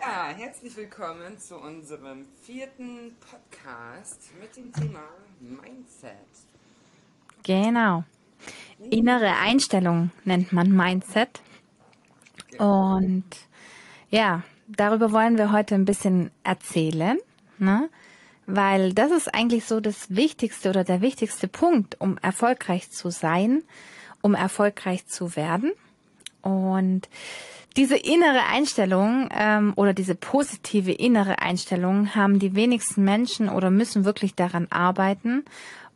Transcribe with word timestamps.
Ja, 0.00 0.28
herzlich 0.36 0.76
willkommen 0.76 1.38
zu 1.38 1.56
unserem 1.56 2.24
vierten 2.42 3.16
Podcast 3.18 4.30
mit 4.40 4.56
dem 4.56 4.72
Thema 4.72 5.02
Mindset. 5.40 6.12
Genau. 7.42 8.04
Innere 8.90 9.36
Einstellung 9.38 10.10
nennt 10.24 10.52
man 10.52 10.70
Mindset. 10.70 11.40
Und 12.58 13.24
ja, 14.10 14.42
darüber 14.68 15.12
wollen 15.12 15.36
wir 15.36 15.52
heute 15.52 15.74
ein 15.74 15.84
bisschen 15.84 16.30
erzählen, 16.44 17.18
ne? 17.58 17.88
weil 18.46 18.92
das 18.92 19.10
ist 19.10 19.34
eigentlich 19.34 19.64
so 19.64 19.80
das 19.80 20.14
Wichtigste 20.14 20.70
oder 20.70 20.84
der 20.84 21.00
wichtigste 21.00 21.48
Punkt, 21.48 22.00
um 22.00 22.18
erfolgreich 22.18 22.90
zu 22.90 23.10
sein, 23.10 23.62
um 24.22 24.34
erfolgreich 24.34 25.06
zu 25.06 25.34
werden. 25.36 25.72
Und 26.42 27.08
diese 27.76 27.96
innere 27.96 28.46
Einstellung 28.50 29.28
ähm, 29.32 29.72
oder 29.76 29.94
diese 29.94 30.14
positive 30.14 30.92
innere 30.92 31.40
Einstellung 31.40 32.14
haben 32.14 32.38
die 32.38 32.54
wenigsten 32.54 33.04
Menschen 33.04 33.48
oder 33.48 33.70
müssen 33.70 34.04
wirklich 34.04 34.34
daran 34.34 34.66
arbeiten. 34.70 35.44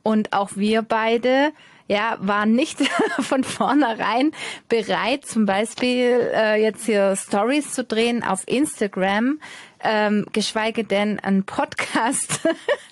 Und 0.03 0.33
auch 0.33 0.51
wir 0.55 0.83
beide 0.83 1.53
ja, 1.87 2.17
waren 2.21 2.53
nicht 2.53 2.79
von 3.21 3.45
vornherein 3.45 4.33
bereit, 4.69 5.27
zum 5.27 5.47
Beispiel 5.47 6.31
äh, 6.35 6.63
jetzt 6.63 6.87
hier 6.87 7.17
Stories 7.17 7.73
zu 7.73 7.85
drehen 7.85 8.23
auf 8.23 8.43
Instagram, 8.47 9.41
ähm, 9.83 10.27
geschweige 10.33 10.85
denn 10.85 11.21
einen 11.21 11.45
Podcast 11.45 12.41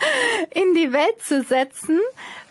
in 0.50 0.74
die 0.74 0.92
Welt 0.92 1.22
zu 1.22 1.42
setzen, 1.42 2.00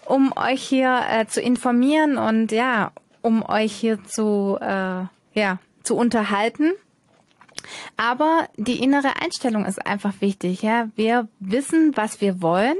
um 0.05 0.33
euch 0.35 0.63
hier 0.63 1.01
äh, 1.11 1.27
zu 1.27 1.41
informieren 1.41 2.17
und 2.17 2.51
ja, 2.51 2.91
um 3.21 3.47
euch 3.47 3.73
hier 3.73 4.03
zu 4.03 4.57
äh, 4.59 5.05
ja 5.33 5.59
zu 5.83 5.95
unterhalten. 5.95 6.71
Aber 7.97 8.47
die 8.57 8.81
innere 8.83 9.21
Einstellung 9.21 9.65
ist 9.65 9.85
einfach 9.85 10.13
wichtig. 10.19 10.61
Ja, 10.61 10.89
wir 10.95 11.27
wissen, 11.39 11.91
was 11.95 12.21
wir 12.21 12.41
wollen. 12.41 12.75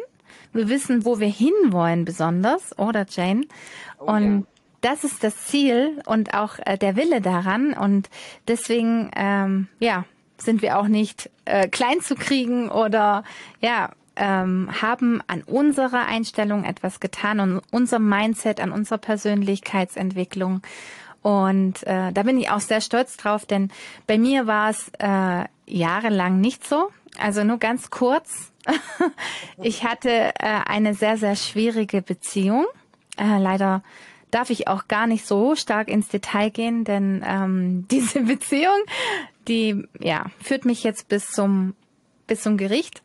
Wir 0.53 0.69
wissen, 0.69 1.05
wo 1.05 1.19
wir 1.19 1.29
hinwollen, 1.29 2.03
besonders, 2.03 2.77
oder 2.77 3.05
Jane? 3.07 3.45
Oh, 3.99 4.11
und 4.11 4.39
ja. 4.39 4.45
das 4.81 5.03
ist 5.03 5.23
das 5.23 5.45
Ziel 5.45 6.01
und 6.05 6.33
auch 6.33 6.55
äh, 6.65 6.77
der 6.77 6.95
Wille 6.95 7.21
daran. 7.21 7.73
Und 7.73 8.09
deswegen, 8.47 9.11
ähm, 9.15 9.67
ja, 9.79 10.05
sind 10.37 10.61
wir 10.61 10.77
auch 10.77 10.87
nicht 10.87 11.29
äh, 11.45 11.67
klein 11.67 12.01
zu 12.01 12.15
kriegen 12.15 12.69
oder 12.69 13.23
ja, 13.61 13.91
ähm, 14.15 14.69
haben 14.81 15.21
an 15.27 15.43
unserer 15.43 16.05
Einstellung 16.05 16.63
etwas 16.63 16.99
getan 16.99 17.39
und 17.39 17.61
unserem 17.71 18.09
Mindset, 18.09 18.59
an 18.59 18.71
unserer 18.71 18.97
Persönlichkeitsentwicklung. 18.97 20.61
Und 21.21 21.83
äh, 21.83 22.11
da 22.11 22.23
bin 22.23 22.39
ich 22.39 22.49
auch 22.49 22.59
sehr 22.59 22.81
stolz 22.81 23.17
drauf, 23.17 23.45
denn 23.45 23.69
bei 24.07 24.17
mir 24.17 24.47
war 24.47 24.69
es 24.69 24.91
äh, 24.99 25.45
jahrelang 25.67 26.39
nicht 26.41 26.65
so. 26.67 26.89
Also 27.19 27.43
nur 27.43 27.57
ganz 27.57 27.89
kurz. 27.89 28.51
ich 29.61 29.83
hatte 29.83 30.09
äh, 30.09 30.61
eine 30.65 30.93
sehr, 30.93 31.17
sehr 31.17 31.35
schwierige 31.35 32.01
Beziehung. 32.01 32.65
Äh, 33.17 33.39
leider 33.39 33.83
darf 34.31 34.49
ich 34.49 34.67
auch 34.67 34.87
gar 34.87 35.07
nicht 35.07 35.25
so 35.25 35.55
stark 35.55 35.89
ins 35.89 36.07
Detail 36.07 36.49
gehen, 36.49 36.83
denn 36.83 37.23
ähm, 37.25 37.87
diese 37.91 38.21
Beziehung, 38.21 38.77
die 39.47 39.87
ja 39.99 40.25
führt 40.41 40.65
mich 40.65 40.83
jetzt 40.83 41.09
bis 41.09 41.29
zum 41.31 41.75
bis 42.31 42.43
zum 42.43 42.55
Gericht. 42.55 43.03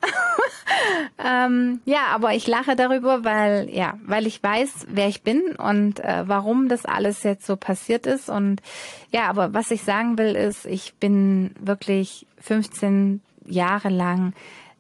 ähm, 1.19 1.81
ja, 1.85 2.07
aber 2.13 2.35
ich 2.35 2.47
lache 2.47 2.77
darüber, 2.77 3.25
weil 3.25 3.69
ja, 3.69 3.99
weil 4.07 4.25
ich 4.25 4.41
weiß, 4.41 4.87
wer 4.89 5.09
ich 5.09 5.23
bin 5.23 5.57
und 5.57 5.99
äh, 5.99 6.23
warum 6.29 6.69
das 6.69 6.85
alles 6.85 7.25
jetzt 7.25 7.45
so 7.45 7.57
passiert 7.57 8.07
ist. 8.07 8.29
Und 8.29 8.63
ja, 9.11 9.29
aber 9.29 9.53
was 9.53 9.73
ich 9.73 9.83
sagen 9.83 10.17
will, 10.17 10.37
ist, 10.37 10.65
ich 10.65 10.95
bin 10.95 11.57
wirklich 11.59 12.29
15 12.39 13.21
Jahre 13.45 13.89
lang 13.89 14.33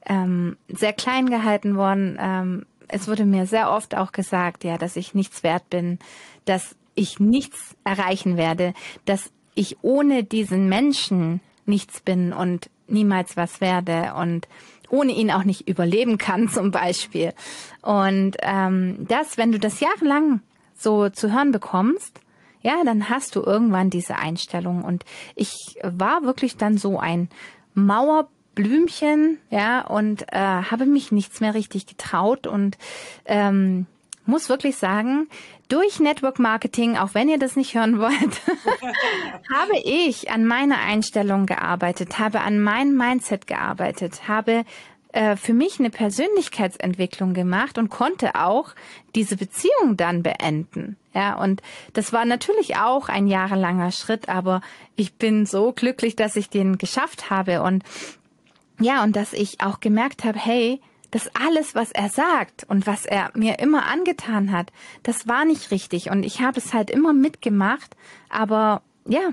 ähm, 0.09 0.57
sehr 0.69 0.93
klein 0.93 1.29
gehalten 1.29 1.77
worden. 1.77 2.17
Ähm, 2.21 2.67
es 2.87 3.09
wurde 3.09 3.25
mir 3.25 3.47
sehr 3.47 3.73
oft 3.73 3.97
auch 3.97 4.13
gesagt, 4.13 4.63
ja, 4.63 4.79
dass 4.79 4.95
ich 4.95 5.13
nichts 5.13 5.43
wert 5.43 5.69
bin, 5.71 5.99
dass 6.45 6.77
ich 6.95 7.19
nichts 7.19 7.75
erreichen 7.83 8.37
werde, 8.37 8.75
dass 9.07 9.33
ich 9.57 9.79
ohne 9.83 10.23
diesen 10.23 10.69
Menschen 10.69 11.41
nichts 11.65 12.01
bin 12.01 12.33
und 12.33 12.71
niemals 12.89 13.37
was 13.37 13.61
werde 13.61 14.15
und 14.15 14.49
ohne 14.89 15.13
ihn 15.13 15.31
auch 15.31 15.45
nicht 15.45 15.69
überleben 15.69 16.19
kann 16.19 16.49
zum 16.49 16.71
Beispiel. 16.71 17.33
Und 17.83 18.37
ähm, 18.43 19.07
das, 19.09 19.37
wenn 19.39 19.53
du 19.53 19.59
das 19.59 19.81
jahrelang 19.81 20.41
so 20.75 21.09
zu 21.09 21.33
hören 21.33 21.53
bekommst, 21.53 22.21
ja, 22.63 22.83
dann 22.85 23.09
hast 23.09 23.37
du 23.37 23.43
irgendwann 23.43 23.91
diese 23.91 24.17
Einstellung. 24.17 24.83
Und 24.83 25.05
ich 25.37 25.79
war 25.83 26.23
wirklich 26.23 26.57
dann 26.57 26.79
so 26.79 26.99
ein 26.99 27.29
Mauerblümchen, 27.75 29.39
ja, 29.51 29.87
und 29.87 30.23
äh, 30.33 30.39
habe 30.39 30.87
mich 30.87 31.13
nichts 31.13 31.41
mehr 31.41 31.55
richtig 31.55 31.87
getraut 31.87 32.47
und 32.47 32.77
ähm, 33.25 33.87
muss 34.25 34.49
wirklich 34.49 34.77
sagen, 34.77 35.29
durch 35.69 36.01
Network 36.01 36.39
Marketing, 36.39 36.97
auch 36.97 37.15
wenn 37.15 37.29
ihr 37.29 37.39
das 37.39 37.57
nicht 37.57 37.75
hören 37.75 37.99
wollt, 37.99 38.13
habe 39.53 39.79
ich 39.85 40.31
an 40.31 40.47
meiner 40.47 40.79
Einstellung 40.79 41.47
gearbeitet, 41.47 42.19
habe 42.19 42.41
an 42.41 42.61
meinem 42.61 42.97
Mindset 42.97 43.47
gearbeitet, 43.47 44.29
habe 44.29 44.65
äh, 45.13 45.37
für 45.37 45.55
mich 45.55 45.81
eine 45.81 45.91
Persönlichkeitsentwicklung 45.91 47.33
gemacht 47.33 47.79
und 47.79 47.89
konnte 47.89 48.35
auch 48.35 48.75
diese 49.15 49.37
Beziehung 49.37 49.97
dann 49.97 50.23
beenden. 50.23 50.97
Ja, 51.15 51.43
und 51.43 51.63
das 51.95 52.13
war 52.13 52.27
natürlich 52.27 52.77
auch 52.77 53.09
ein 53.09 53.27
jahrelanger 53.27 53.93
Schritt, 53.93 54.29
aber 54.29 54.61
ich 54.95 55.15
bin 55.15 55.47
so 55.47 55.73
glücklich, 55.73 56.17
dass 56.17 56.37
ich 56.37 56.51
den 56.51 56.77
geschafft 56.77 57.31
habe 57.31 57.63
und 57.63 57.83
ja, 58.79 59.03
und 59.03 59.17
dass 59.17 59.33
ich 59.33 59.63
auch 59.63 59.81
gemerkt 59.81 60.25
habe, 60.25 60.39
hey, 60.39 60.83
dass 61.11 61.31
alles, 61.35 61.75
was 61.75 61.93
er 61.93 62.09
sagt 62.09 62.65
und 62.69 62.87
was 62.87 63.07
er 63.07 63.31
mir 63.35 63.59
immer 63.59 63.87
angetan 63.87 64.53
hat, 64.53 64.73
das 65.03 65.29
war 65.29 65.45
nicht 65.45 65.71
richtig. 65.71 66.11
Und 66.11 66.25
ich 66.25 66.41
habe 66.41 66.59
es 66.59 66.75
halt 66.75 66.91
immer 66.91 67.13
mitgemacht. 67.13 67.97
Aber 68.29 68.83
ja, 69.07 69.31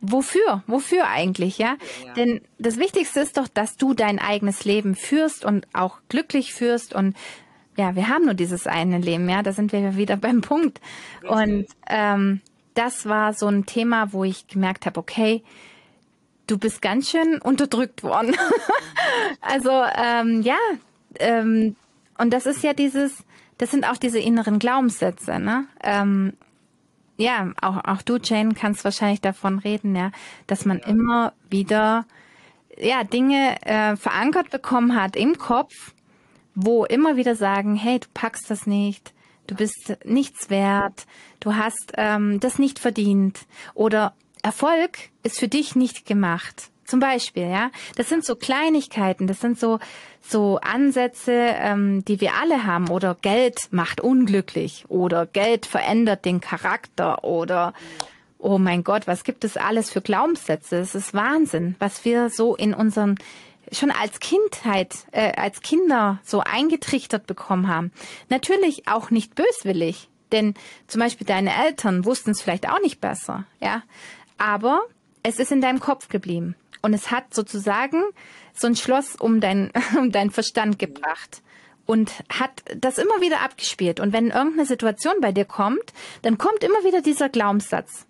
wofür? 0.00 0.62
Wofür 0.66 1.08
eigentlich, 1.08 1.58
ja? 1.58 1.76
ja? 2.04 2.12
Denn 2.14 2.40
das 2.58 2.78
Wichtigste 2.78 3.20
ist 3.20 3.36
doch, 3.36 3.48
dass 3.48 3.76
du 3.76 3.94
dein 3.94 4.18
eigenes 4.18 4.64
Leben 4.64 4.94
führst 4.94 5.44
und 5.44 5.66
auch 5.72 5.98
glücklich 6.08 6.52
führst 6.52 6.94
und 6.94 7.16
ja, 7.76 7.96
wir 7.96 8.08
haben 8.08 8.26
nur 8.26 8.34
dieses 8.34 8.66
eine 8.66 8.98
Leben, 8.98 9.28
ja, 9.30 9.42
da 9.42 9.52
sind 9.52 9.72
wir 9.72 9.96
wieder 9.96 10.16
beim 10.18 10.42
Punkt. 10.42 10.80
Richtig. 11.22 11.30
Und 11.30 11.66
ähm, 11.88 12.40
das 12.74 13.06
war 13.06 13.32
so 13.32 13.46
ein 13.46 13.66
Thema, 13.66 14.12
wo 14.12 14.24
ich 14.24 14.46
gemerkt 14.46 14.86
habe, 14.86 15.00
okay, 15.00 15.42
du 16.46 16.58
bist 16.58 16.82
ganz 16.82 17.10
schön 17.10 17.40
unterdrückt 17.40 18.02
worden. 18.02 18.36
also 19.40 19.70
ähm, 19.70 20.42
ja, 20.42 20.58
ähm, 21.20 21.76
und 22.18 22.32
das 22.32 22.46
ist 22.46 22.62
ja 22.62 22.72
dieses, 22.72 23.24
das 23.58 23.70
sind 23.70 23.88
auch 23.88 23.96
diese 23.96 24.18
inneren 24.18 24.58
Glaubenssätze, 24.58 25.38
ne? 25.38 25.66
Ähm, 25.82 26.34
ja, 27.16 27.52
auch, 27.60 27.84
auch 27.84 28.02
du, 28.02 28.16
Jane, 28.16 28.54
kannst 28.54 28.84
wahrscheinlich 28.84 29.20
davon 29.20 29.58
reden, 29.58 29.94
ja, 29.94 30.10
dass 30.46 30.64
man 30.64 30.78
immer 30.78 31.32
wieder 31.50 32.06
ja 32.78 33.04
Dinge 33.04 33.56
äh, 33.62 33.96
verankert 33.96 34.50
bekommen 34.50 34.96
hat 35.00 35.14
im 35.14 35.38
Kopf, 35.38 35.94
wo 36.54 36.84
immer 36.84 37.16
wieder 37.16 37.36
sagen, 37.36 37.76
hey, 37.76 38.00
du 38.00 38.08
packst 38.14 38.50
das 38.50 38.66
nicht, 38.66 39.12
du 39.46 39.54
bist 39.54 39.96
nichts 40.04 40.50
wert, 40.50 41.06
du 41.40 41.54
hast 41.54 41.92
ähm, 41.96 42.40
das 42.40 42.58
nicht 42.58 42.78
verdient 42.78 43.46
oder 43.74 44.14
Erfolg 44.42 45.10
ist 45.22 45.38
für 45.38 45.48
dich 45.48 45.76
nicht 45.76 46.06
gemacht. 46.06 46.71
Zum 46.84 47.00
Beispiel, 47.00 47.48
ja. 47.48 47.70
Das 47.96 48.08
sind 48.08 48.24
so 48.24 48.36
Kleinigkeiten, 48.36 49.26
das 49.26 49.40
sind 49.40 49.58
so, 49.58 49.78
so 50.20 50.58
Ansätze, 50.58 51.32
ähm, 51.32 52.04
die 52.04 52.20
wir 52.20 52.34
alle 52.34 52.66
haben. 52.66 52.88
Oder 52.90 53.16
Geld 53.20 53.58
macht 53.70 54.00
unglücklich. 54.00 54.84
Oder 54.88 55.26
Geld 55.26 55.66
verändert 55.66 56.24
den 56.24 56.40
Charakter. 56.40 57.24
Oder, 57.24 57.72
oh 58.38 58.58
mein 58.58 58.84
Gott, 58.84 59.06
was 59.06 59.24
gibt 59.24 59.44
es 59.44 59.56
alles 59.56 59.90
für 59.90 60.00
Glaubenssätze? 60.00 60.78
Es 60.78 60.94
ist 60.94 61.14
Wahnsinn, 61.14 61.76
was 61.78 62.04
wir 62.04 62.30
so 62.30 62.56
in 62.56 62.74
unseren 62.74 63.16
schon 63.70 63.90
als 63.90 64.20
Kindheit, 64.20 64.94
äh, 65.12 65.32
als 65.36 65.62
Kinder 65.62 66.20
so 66.24 66.40
eingetrichtert 66.40 67.26
bekommen 67.26 67.68
haben. 67.68 67.92
Natürlich 68.28 68.88
auch 68.88 69.10
nicht 69.10 69.34
böswillig, 69.34 70.08
denn 70.30 70.54
zum 70.88 71.00
Beispiel 71.00 71.26
deine 71.26 71.54
Eltern 71.64 72.04
wussten 72.04 72.30
es 72.30 72.42
vielleicht 72.42 72.68
auch 72.68 72.80
nicht 72.80 73.00
besser, 73.00 73.44
ja. 73.60 73.82
Aber 74.36 74.82
es 75.22 75.38
ist 75.38 75.52
in 75.52 75.60
deinem 75.60 75.80
Kopf 75.80 76.08
geblieben. 76.08 76.56
Und 76.82 76.94
es 76.94 77.10
hat 77.10 77.32
sozusagen 77.32 78.02
so 78.52 78.66
ein 78.66 78.76
Schloss 78.76 79.16
um 79.16 79.40
dein, 79.40 79.72
um 79.98 80.10
deinen 80.10 80.30
Verstand 80.30 80.78
gebracht 80.78 81.42
und 81.86 82.12
hat 82.28 82.62
das 82.76 82.98
immer 82.98 83.20
wieder 83.20 83.40
abgespielt. 83.40 84.00
Und 84.00 84.12
wenn 84.12 84.30
irgendeine 84.30 84.66
Situation 84.66 85.14
bei 85.20 85.32
dir 85.32 85.44
kommt, 85.44 85.92
dann 86.22 86.38
kommt 86.38 86.62
immer 86.64 86.84
wieder 86.84 87.00
dieser 87.02 87.28
Glaubenssatz. 87.28 88.06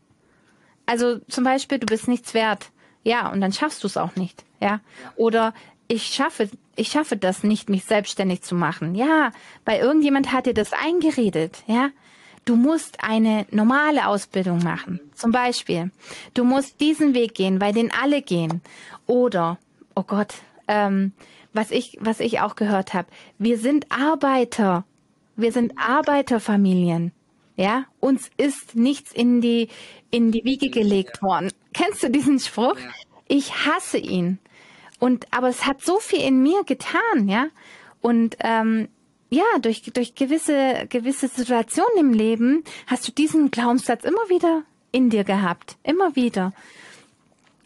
Also 0.87 1.19
zum 1.29 1.45
Beispiel, 1.45 1.79
du 1.79 1.87
bist 1.87 2.09
nichts 2.09 2.35
wert. 2.35 2.71
Ja, 3.05 3.31
und 3.31 3.41
dann 3.41 3.53
schaffst 3.53 3.83
du 3.83 3.87
es 3.87 3.97
auch 3.97 4.15
nicht. 4.17 4.45
Ja. 4.61 4.81
Oder 5.17 5.55
ich 5.89 6.07
schaffe, 6.07 6.49
ich 6.77 6.89
schaffe 6.89 7.17
das 7.17 7.43
nicht, 7.43 7.69
mich 7.69 7.85
selbstständig 7.85 8.43
zu 8.43 8.55
machen. 8.55 8.95
Ja, 8.95 9.33
weil 9.65 9.81
irgendjemand 9.81 10.33
hat 10.33 10.47
dir 10.47 10.55
das 10.55 10.73
eingeredet. 10.73 11.63
Ja. 11.67 11.91
Du 12.45 12.57
musst 12.57 13.03
eine 13.03 13.47
normale 13.51 14.07
Ausbildung 14.07 14.59
machen. 14.63 15.01
Zum 15.15 15.33
Beispiel, 15.33 15.91
du 16.35 16.45
musst 16.45 16.81
diesen 16.81 17.15
Weg 17.15 17.35
gehen, 17.35 17.61
weil 17.61 17.73
den 17.73 17.93
alle 17.93 18.23
gehen. 18.23 18.63
Oder, 19.07 19.59
oh 19.95 20.03
Gott, 20.03 20.35
ähm, 20.69 21.13
was 21.53 21.71
ich, 21.71 21.99
was 22.01 22.21
ich 22.21 22.41
auch 22.41 22.57
gehört 22.57 22.95
habe, 22.95 23.09
wir 23.39 23.59
sind 23.59 23.87
Arbeiter. 23.91 24.85
Wir 25.37 25.53
sind 25.53 25.75
Arbeiterfamilien. 25.79 27.13
Ja, 27.57 27.85
uns 28.01 28.31
ist 28.39 28.75
nichts 28.75 29.13
in 29.13 29.41
die, 29.41 29.69
in 30.11 30.33
die 30.33 30.45
Wiege 30.45 30.71
gelegt 30.71 31.23
worden. 31.23 31.51
Kennst 31.75 32.03
du 32.03 32.11
diesen 32.11 32.39
Spruch? 32.39 32.77
Ich 33.29 33.67
hasse 33.67 33.99
ihn. 33.99 34.39
Und, 34.99 35.27
aber 35.31 35.49
es 35.49 35.67
hat 35.67 35.83
so 35.83 35.99
viel 35.99 36.21
in 36.21 36.43
mir 36.43 36.65
getan, 36.65 37.29
ja. 37.29 37.49
Und, 38.01 38.37
ähm, 38.41 38.89
ja, 39.33 39.45
durch, 39.63 39.83
durch 39.95 40.15
gewisse, 40.15 40.87
gewisse 40.91 41.27
Situationen 41.27 41.97
im 41.99 42.13
Leben 42.13 42.65
hast 42.87 43.09
du 43.09 43.13
diesen 43.13 43.51
Glaubenssatz 43.51 44.05
immer 44.05 44.29
wieder 44.29 44.65
in 44.91 45.09
dir 45.09 45.25
gehabt. 45.25 45.79
Immer 45.83 46.15
wieder. 46.15 46.53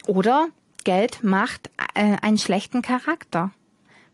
Oder 0.07 0.47
Geld 0.85 1.25
macht 1.25 1.69
äh, 1.93 2.15
einen 2.21 2.37
schlechten 2.37 2.81
Charakter. 2.81 3.51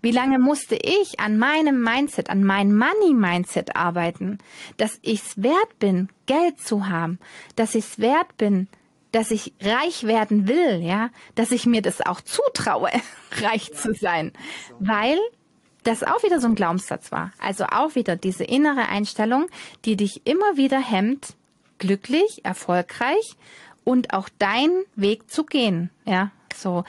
Wie 0.01 0.09
lange 0.09 0.39
musste 0.39 0.75
ich 0.75 1.19
an 1.19 1.37
meinem 1.37 1.79
Mindset, 1.83 2.31
an 2.31 2.43
meinem 2.43 2.75
Money-Mindset 2.75 3.75
arbeiten, 3.75 4.39
dass 4.77 4.97
ich 5.03 5.21
es 5.21 5.43
wert 5.43 5.77
bin, 5.77 6.09
Geld 6.25 6.59
zu 6.59 6.89
haben, 6.89 7.19
dass 7.55 7.75
ich 7.75 7.85
es 7.85 7.99
wert 7.99 8.35
bin, 8.37 8.67
dass 9.11 9.29
ich 9.29 9.53
reich 9.61 10.05
werden 10.05 10.47
will, 10.47 10.81
ja, 10.81 11.11
dass 11.35 11.51
ich 11.51 11.67
mir 11.67 11.83
das 11.83 12.01
auch 12.01 12.19
zutraue, 12.19 12.89
reich 13.43 13.71
zu 13.73 13.93
sein, 13.93 14.33
weil 14.79 15.19
das 15.83 16.03
auch 16.03 16.23
wieder 16.23 16.39
so 16.39 16.47
ein 16.47 16.55
Glaubenssatz 16.55 17.11
war. 17.11 17.31
Also 17.39 17.65
auch 17.65 17.95
wieder 17.95 18.15
diese 18.15 18.43
innere 18.43 18.87
Einstellung, 18.87 19.47
die 19.85 19.95
dich 19.95 20.25
immer 20.25 20.57
wieder 20.57 20.79
hemmt, 20.79 21.35
glücklich, 21.77 22.43
erfolgreich 22.43 23.35
und 23.83 24.13
auch 24.13 24.29
deinen 24.39 24.85
Weg 24.95 25.29
zu 25.29 25.43
gehen, 25.43 25.89
ja, 26.05 26.31
so. 26.55 26.83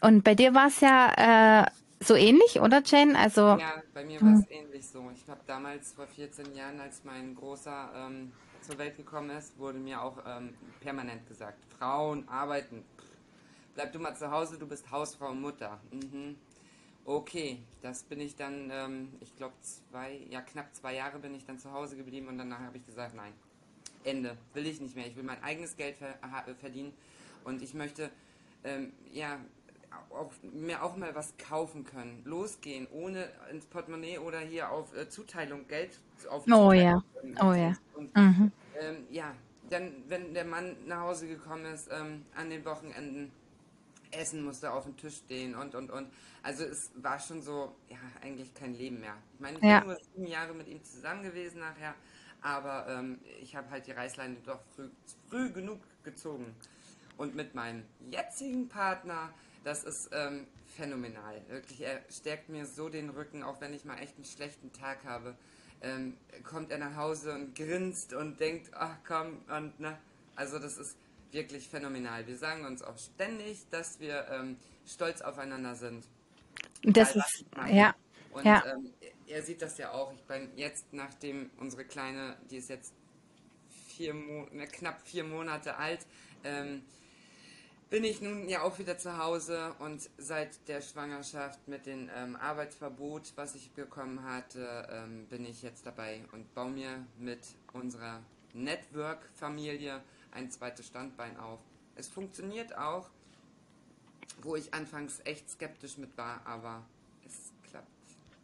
Und 0.00 0.24
bei 0.24 0.34
dir 0.34 0.54
war 0.54 0.68
es 0.68 0.80
ja 0.80 1.62
äh, 1.62 1.66
so 2.00 2.14
ähnlich, 2.14 2.60
oder 2.60 2.82
Jane? 2.84 3.18
Also 3.18 3.40
ja, 3.40 3.82
bei 3.94 4.04
mir 4.04 4.20
war 4.22 4.34
es 4.34 4.50
ähnlich 4.50 4.88
so. 4.88 5.10
Ich 5.14 5.28
habe 5.28 5.40
damals 5.46 5.92
vor 5.92 6.06
14 6.06 6.54
Jahren, 6.54 6.80
als 6.80 7.04
mein 7.04 7.34
großer 7.34 7.90
ähm, 7.94 8.32
zur 8.62 8.78
Welt 8.78 8.96
gekommen 8.96 9.30
ist, 9.30 9.58
wurde 9.58 9.78
mir 9.78 10.02
auch 10.02 10.18
ähm, 10.26 10.54
permanent 10.80 11.26
gesagt, 11.28 11.58
Frauen 11.78 12.28
arbeiten. 12.28 12.84
Bleib 13.74 13.92
du 13.92 13.98
mal 13.98 14.16
zu 14.16 14.30
Hause, 14.30 14.58
du 14.58 14.66
bist 14.66 14.90
Hausfrau 14.90 15.30
und 15.30 15.40
Mutter. 15.40 15.80
Mhm. 15.90 16.36
Okay, 17.10 17.58
das 17.82 18.04
bin 18.04 18.20
ich 18.20 18.36
dann, 18.36 18.70
ähm, 18.70 19.08
ich 19.18 19.34
glaube 19.34 19.54
zwei, 19.62 20.20
ja 20.30 20.40
knapp 20.42 20.72
zwei 20.76 20.94
Jahre 20.94 21.18
bin 21.18 21.34
ich 21.34 21.44
dann 21.44 21.58
zu 21.58 21.72
Hause 21.72 21.96
geblieben 21.96 22.28
und 22.28 22.38
danach 22.38 22.60
habe 22.60 22.76
ich 22.76 22.86
gesagt, 22.86 23.16
nein, 23.16 23.32
Ende, 24.04 24.36
will 24.54 24.64
ich 24.64 24.80
nicht 24.80 24.94
mehr. 24.94 25.08
Ich 25.08 25.16
will 25.16 25.24
mein 25.24 25.42
eigenes 25.42 25.76
Geld 25.76 25.96
ver 25.96 26.14
verdienen 26.60 26.92
und 27.42 27.62
ich 27.62 27.74
möchte, 27.74 28.10
ähm, 28.62 28.92
ja, 29.12 29.40
auch, 30.10 30.30
mir 30.52 30.84
auch 30.84 30.96
mal 30.96 31.12
was 31.16 31.36
kaufen 31.36 31.82
können. 31.82 32.22
Losgehen, 32.24 32.86
ohne 32.92 33.28
ins 33.50 33.66
Portemonnaie 33.66 34.18
oder 34.18 34.38
hier 34.38 34.70
auf 34.70 34.96
äh, 34.96 35.08
Zuteilung 35.08 35.66
Geld 35.66 35.98
auf 36.30 36.46
Oh 36.46 36.70
ja, 36.70 37.02
oh 37.42 37.52
ja. 37.52 37.74
Und, 37.96 38.14
mhm. 38.14 38.52
ähm, 38.80 38.96
ja, 39.10 39.34
dann, 39.68 40.04
wenn 40.06 40.32
der 40.32 40.44
Mann 40.44 40.76
nach 40.86 41.00
Hause 41.00 41.26
gekommen 41.26 41.64
ist, 41.64 41.88
ähm, 41.90 42.24
an 42.36 42.50
den 42.50 42.64
Wochenenden, 42.64 43.32
Essen 44.12 44.44
musste 44.44 44.72
auf 44.72 44.84
dem 44.84 44.96
Tisch 44.96 45.16
stehen 45.16 45.54
und, 45.54 45.74
und, 45.74 45.90
und. 45.90 46.10
Also 46.42 46.64
es 46.64 46.90
war 46.96 47.18
schon 47.18 47.42
so, 47.42 47.74
ja, 47.88 47.98
eigentlich 48.22 48.54
kein 48.54 48.74
Leben 48.74 49.00
mehr. 49.00 49.16
Ich 49.34 49.40
meine, 49.40 49.58
ich 49.58 49.64
ja. 49.64 49.80
bin 49.80 49.88
nur 49.88 49.98
sieben 50.14 50.26
Jahre 50.26 50.54
mit 50.54 50.68
ihm 50.68 50.82
zusammen 50.82 51.22
gewesen 51.22 51.60
nachher, 51.60 51.94
aber 52.40 52.86
ähm, 52.88 53.18
ich 53.40 53.54
habe 53.54 53.70
halt 53.70 53.86
die 53.86 53.92
Reißleine 53.92 54.36
doch 54.44 54.60
früh, 54.74 54.88
früh 55.28 55.50
genug 55.50 55.80
gezogen. 56.02 56.54
Und 57.16 57.34
mit 57.34 57.54
meinem 57.54 57.84
jetzigen 58.10 58.68
Partner 58.68 59.30
das 59.64 59.84
ist 59.84 60.10
ähm, 60.12 60.46
phänomenal. 60.76 61.42
Wirklich, 61.48 61.82
er 61.82 62.00
stärkt 62.10 62.48
mir 62.48 62.66
so 62.66 62.88
den 62.88 63.10
Rücken, 63.10 63.42
auch 63.42 63.60
wenn 63.60 63.74
ich 63.74 63.84
mal 63.84 63.98
echt 63.98 64.16
einen 64.16 64.24
schlechten 64.24 64.72
Tag 64.72 65.04
habe. 65.04 65.34
Ähm, 65.82 66.16
kommt 66.44 66.70
er 66.70 66.78
nach 66.78 66.96
Hause 66.96 67.32
und 67.34 67.54
grinst 67.54 68.12
und 68.12 68.38
denkt, 68.38 68.70
ach 68.74 68.96
komm, 69.06 69.38
und 69.48 69.72
na, 69.78 69.98
also 70.36 70.58
das 70.58 70.76
ist 70.76 70.96
wirklich 71.32 71.68
phänomenal. 71.68 72.26
Wir 72.26 72.36
sagen 72.36 72.64
uns 72.64 72.82
auch 72.82 72.98
ständig, 72.98 73.68
dass 73.70 74.00
wir 74.00 74.26
ähm, 74.30 74.56
stolz 74.86 75.20
aufeinander 75.20 75.74
sind. 75.74 76.04
Das 76.82 77.16
ist, 77.16 77.44
ja. 77.70 77.94
Und 78.32 78.44
ja. 78.44 78.64
Ähm, 78.66 78.92
er 79.26 79.42
sieht 79.42 79.62
das 79.62 79.78
ja 79.78 79.92
auch. 79.92 80.12
Ich 80.12 80.22
bin 80.22 80.50
jetzt, 80.56 80.92
nachdem 80.92 81.50
unsere 81.58 81.84
Kleine, 81.84 82.36
die 82.50 82.56
ist 82.56 82.68
jetzt 82.68 82.92
vier 83.96 84.14
Mo 84.14 84.46
knapp 84.72 85.00
vier 85.02 85.24
Monate 85.24 85.76
alt, 85.76 86.06
ähm, 86.44 86.82
bin 87.90 88.04
ich 88.04 88.20
nun 88.20 88.48
ja 88.48 88.62
auch 88.62 88.78
wieder 88.78 88.98
zu 88.98 89.18
Hause 89.18 89.74
und 89.80 90.08
seit 90.16 90.68
der 90.68 90.80
Schwangerschaft 90.80 91.66
mit 91.66 91.86
dem 91.86 92.08
ähm, 92.16 92.36
Arbeitsverbot, 92.36 93.32
was 93.34 93.56
ich 93.56 93.72
bekommen 93.72 94.22
hatte, 94.22 94.88
ähm, 94.92 95.26
bin 95.26 95.44
ich 95.44 95.62
jetzt 95.62 95.86
dabei 95.86 96.22
und 96.32 96.54
baue 96.54 96.70
mir 96.70 97.04
mit 97.18 97.40
unserer 97.72 98.22
Network-Familie 98.54 100.02
ein 100.32 100.50
zweites 100.50 100.86
Standbein 100.86 101.36
auf. 101.38 101.60
Es 101.96 102.08
funktioniert 102.08 102.76
auch, 102.76 103.10
wo 104.42 104.56
ich 104.56 104.72
anfangs 104.72 105.20
echt 105.24 105.50
skeptisch 105.50 105.98
mit 105.98 106.16
war, 106.16 106.40
aber 106.44 106.82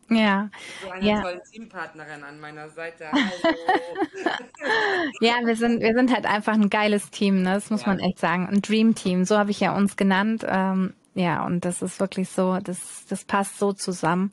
ja. 0.08 0.50
So 0.82 0.90
eine 0.90 1.04
ja. 1.04 1.20
tolle 1.20 1.42
Teampartnerin 1.42 2.22
an 2.22 2.38
meiner 2.38 2.68
Seite. 2.68 3.04
ja, 5.20 5.34
wir 5.44 5.56
sind, 5.56 5.80
wir 5.80 5.94
sind 5.94 6.14
halt 6.14 6.26
einfach 6.26 6.54
ein 6.54 6.70
geiles 6.70 7.10
Team, 7.10 7.42
ne? 7.42 7.54
das 7.54 7.70
muss 7.70 7.82
ja. 7.82 7.88
man 7.88 7.98
echt 7.98 8.18
sagen. 8.18 8.46
Ein 8.46 8.62
Dream 8.62 8.94
Team, 8.94 9.24
so 9.24 9.36
habe 9.36 9.50
ich 9.50 9.60
ja 9.60 9.74
uns 9.74 9.96
genannt. 9.96 10.44
Ähm, 10.46 10.94
ja, 11.14 11.44
und 11.44 11.64
das 11.64 11.82
ist 11.82 11.98
wirklich 11.98 12.28
so, 12.28 12.58
das, 12.62 13.06
das 13.08 13.24
passt 13.24 13.58
so 13.58 13.72
zusammen. 13.72 14.30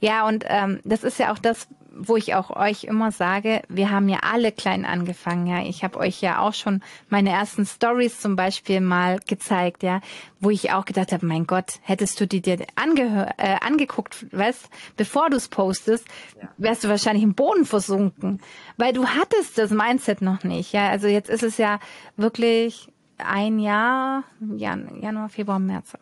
Ja, 0.00 0.26
und 0.26 0.44
ähm, 0.48 0.80
das 0.84 1.04
ist 1.04 1.18
ja 1.18 1.32
auch 1.32 1.38
das, 1.38 1.68
wo 1.92 2.16
ich 2.16 2.34
auch 2.34 2.50
euch 2.50 2.84
immer 2.84 3.12
sage, 3.12 3.62
wir 3.68 3.90
haben 3.90 4.08
ja 4.08 4.20
alle 4.22 4.52
klein 4.52 4.84
angefangen, 4.84 5.46
ja. 5.46 5.62
Ich 5.62 5.82
habe 5.84 5.98
euch 5.98 6.20
ja 6.20 6.40
auch 6.40 6.54
schon 6.54 6.82
meine 7.08 7.30
ersten 7.30 7.66
Stories 7.66 8.20
zum 8.20 8.36
Beispiel 8.36 8.80
mal 8.80 9.18
gezeigt, 9.26 9.82
ja, 9.82 10.00
wo 10.40 10.50
ich 10.50 10.72
auch 10.72 10.84
gedacht 10.84 11.12
habe, 11.12 11.26
mein 11.26 11.46
Gott, 11.46 11.80
hättest 11.82 12.20
du 12.20 12.26
die 12.26 12.40
dir 12.40 12.58
angehör 12.76 13.34
äh, 13.38 13.56
angeguckt, 13.60 14.26
weißt, 14.32 14.68
bevor 14.96 15.30
du 15.30 15.36
es 15.36 15.48
postest, 15.48 16.06
wärst 16.56 16.84
du 16.84 16.88
wahrscheinlich 16.88 17.24
im 17.24 17.34
Boden 17.34 17.64
versunken, 17.64 18.40
weil 18.76 18.92
du 18.92 19.06
hattest 19.06 19.58
das 19.58 19.70
Mindset 19.70 20.22
noch 20.22 20.44
nicht, 20.44 20.72
ja. 20.72 20.88
Also 20.88 21.08
jetzt 21.08 21.30
ist 21.30 21.42
es 21.42 21.58
ja 21.58 21.80
wirklich 22.16 22.88
ein 23.18 23.58
Jahr, 23.58 24.24
Jan 24.56 25.00
Januar, 25.00 25.28
Februar, 25.28 25.58
März. 25.58 25.92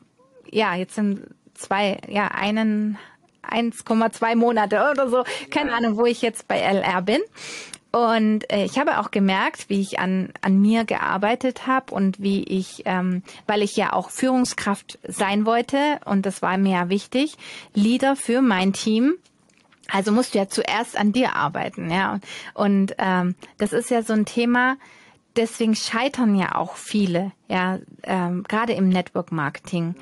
Ja, 0.51 0.75
jetzt 0.75 0.95
sind 0.95 1.23
zwei, 1.55 2.01
ja, 2.09 2.29
einen 2.29 2.99
1,2 3.43 4.37
Monate 4.37 4.89
oder 4.91 5.09
so, 5.09 5.25
keine. 5.51 5.73
Ahnung, 5.73 5.97
wo 5.97 6.07
ich 6.07 6.23
jetzt 6.23 6.49
bei 6.49 6.59
LR 6.59 7.03
bin. 7.03 7.21
Und 7.91 8.51
äh, 8.53 8.65
ich 8.65 8.79
habe 8.79 8.99
auch 8.99 9.11
gemerkt, 9.11 9.71
wie 9.71 9.81
ich 9.81 9.99
an, 9.99 10.31
an 10.43 10.61
mir 10.61 10.85
gearbeitet 10.85 11.67
habe 11.67 11.95
und 11.95 12.21
wie 12.21 12.43
ich, 12.45 12.83
ähm, 12.85 13.23
weil 13.47 13.63
ich 13.63 13.77
ja 13.77 13.95
auch 13.95 14.11
Führungskraft 14.11 14.99
sein 15.07 15.47
wollte 15.47 15.99
und 16.05 16.27
das 16.27 16.43
war 16.43 16.59
mir 16.59 16.73
ja 16.73 16.89
wichtig, 16.91 17.37
Leader 17.75 18.15
für 18.15 18.43
mein 18.43 18.75
Team. 18.75 19.15
Also 19.91 20.13
musst 20.13 20.35
du 20.35 20.39
ja 20.39 20.49
zuerst 20.49 20.99
an 20.99 21.13
dir 21.13 21.35
arbeiten, 21.35 21.91
ja. 21.91 22.21
Und 22.53 22.95
ähm, 22.99 23.35
das 23.57 23.73
ist 23.73 23.91
ja 23.91 24.03
so 24.03 24.13
ein 24.13 24.27
Thema, 24.27 24.77
deswegen 25.37 25.75
scheitern 25.75 26.35
ja 26.35 26.57
auch 26.57 26.77
viele, 26.77 27.33
ja, 27.49 27.79
ähm, 28.03 28.45
gerade 28.47 28.75
im 28.75 28.91
Network 28.91 29.33
Marketing. 29.33 29.95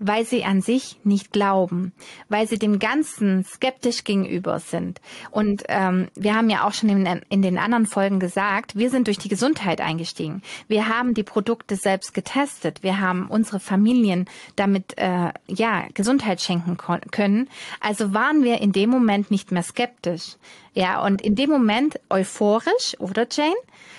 Weil 0.00 0.24
sie 0.24 0.44
an 0.44 0.60
sich 0.60 0.98
nicht 1.02 1.32
glauben, 1.32 1.92
weil 2.28 2.46
sie 2.46 2.58
dem 2.58 2.78
Ganzen 2.78 3.44
skeptisch 3.44 4.04
gegenüber 4.04 4.60
sind. 4.60 5.00
Und 5.30 5.64
ähm, 5.68 6.08
wir 6.14 6.36
haben 6.36 6.50
ja 6.50 6.66
auch 6.66 6.72
schon 6.72 6.88
in, 6.88 7.22
in, 7.28 7.42
den 7.42 7.58
anderen 7.58 7.86
Folgen 7.86 8.20
gesagt, 8.20 8.76
wir 8.76 8.90
sind 8.90 9.08
durch 9.08 9.18
die 9.18 9.28
Gesundheit 9.28 9.80
eingestiegen. 9.80 10.42
Wir 10.68 10.88
haben 10.88 11.14
die 11.14 11.24
Produkte 11.24 11.74
selbst 11.74 12.14
getestet. 12.14 12.84
Wir 12.84 13.00
haben 13.00 13.26
unsere 13.28 13.58
Familien 13.58 14.26
damit 14.54 14.96
äh, 14.98 15.32
ja 15.48 15.86
Gesundheit 15.94 16.40
schenken 16.40 16.76
können. 17.10 17.48
Also 17.80 18.14
waren 18.14 18.44
wir 18.44 18.60
in 18.60 18.72
dem 18.72 18.90
Moment 18.90 19.32
nicht 19.32 19.50
mehr 19.50 19.64
skeptisch. 19.64 20.36
Ja, 20.74 21.04
und 21.04 21.22
in 21.22 21.34
dem 21.34 21.50
Moment 21.50 21.98
euphorisch, 22.08 22.94
oder 23.00 23.26
Jane? 23.28 23.54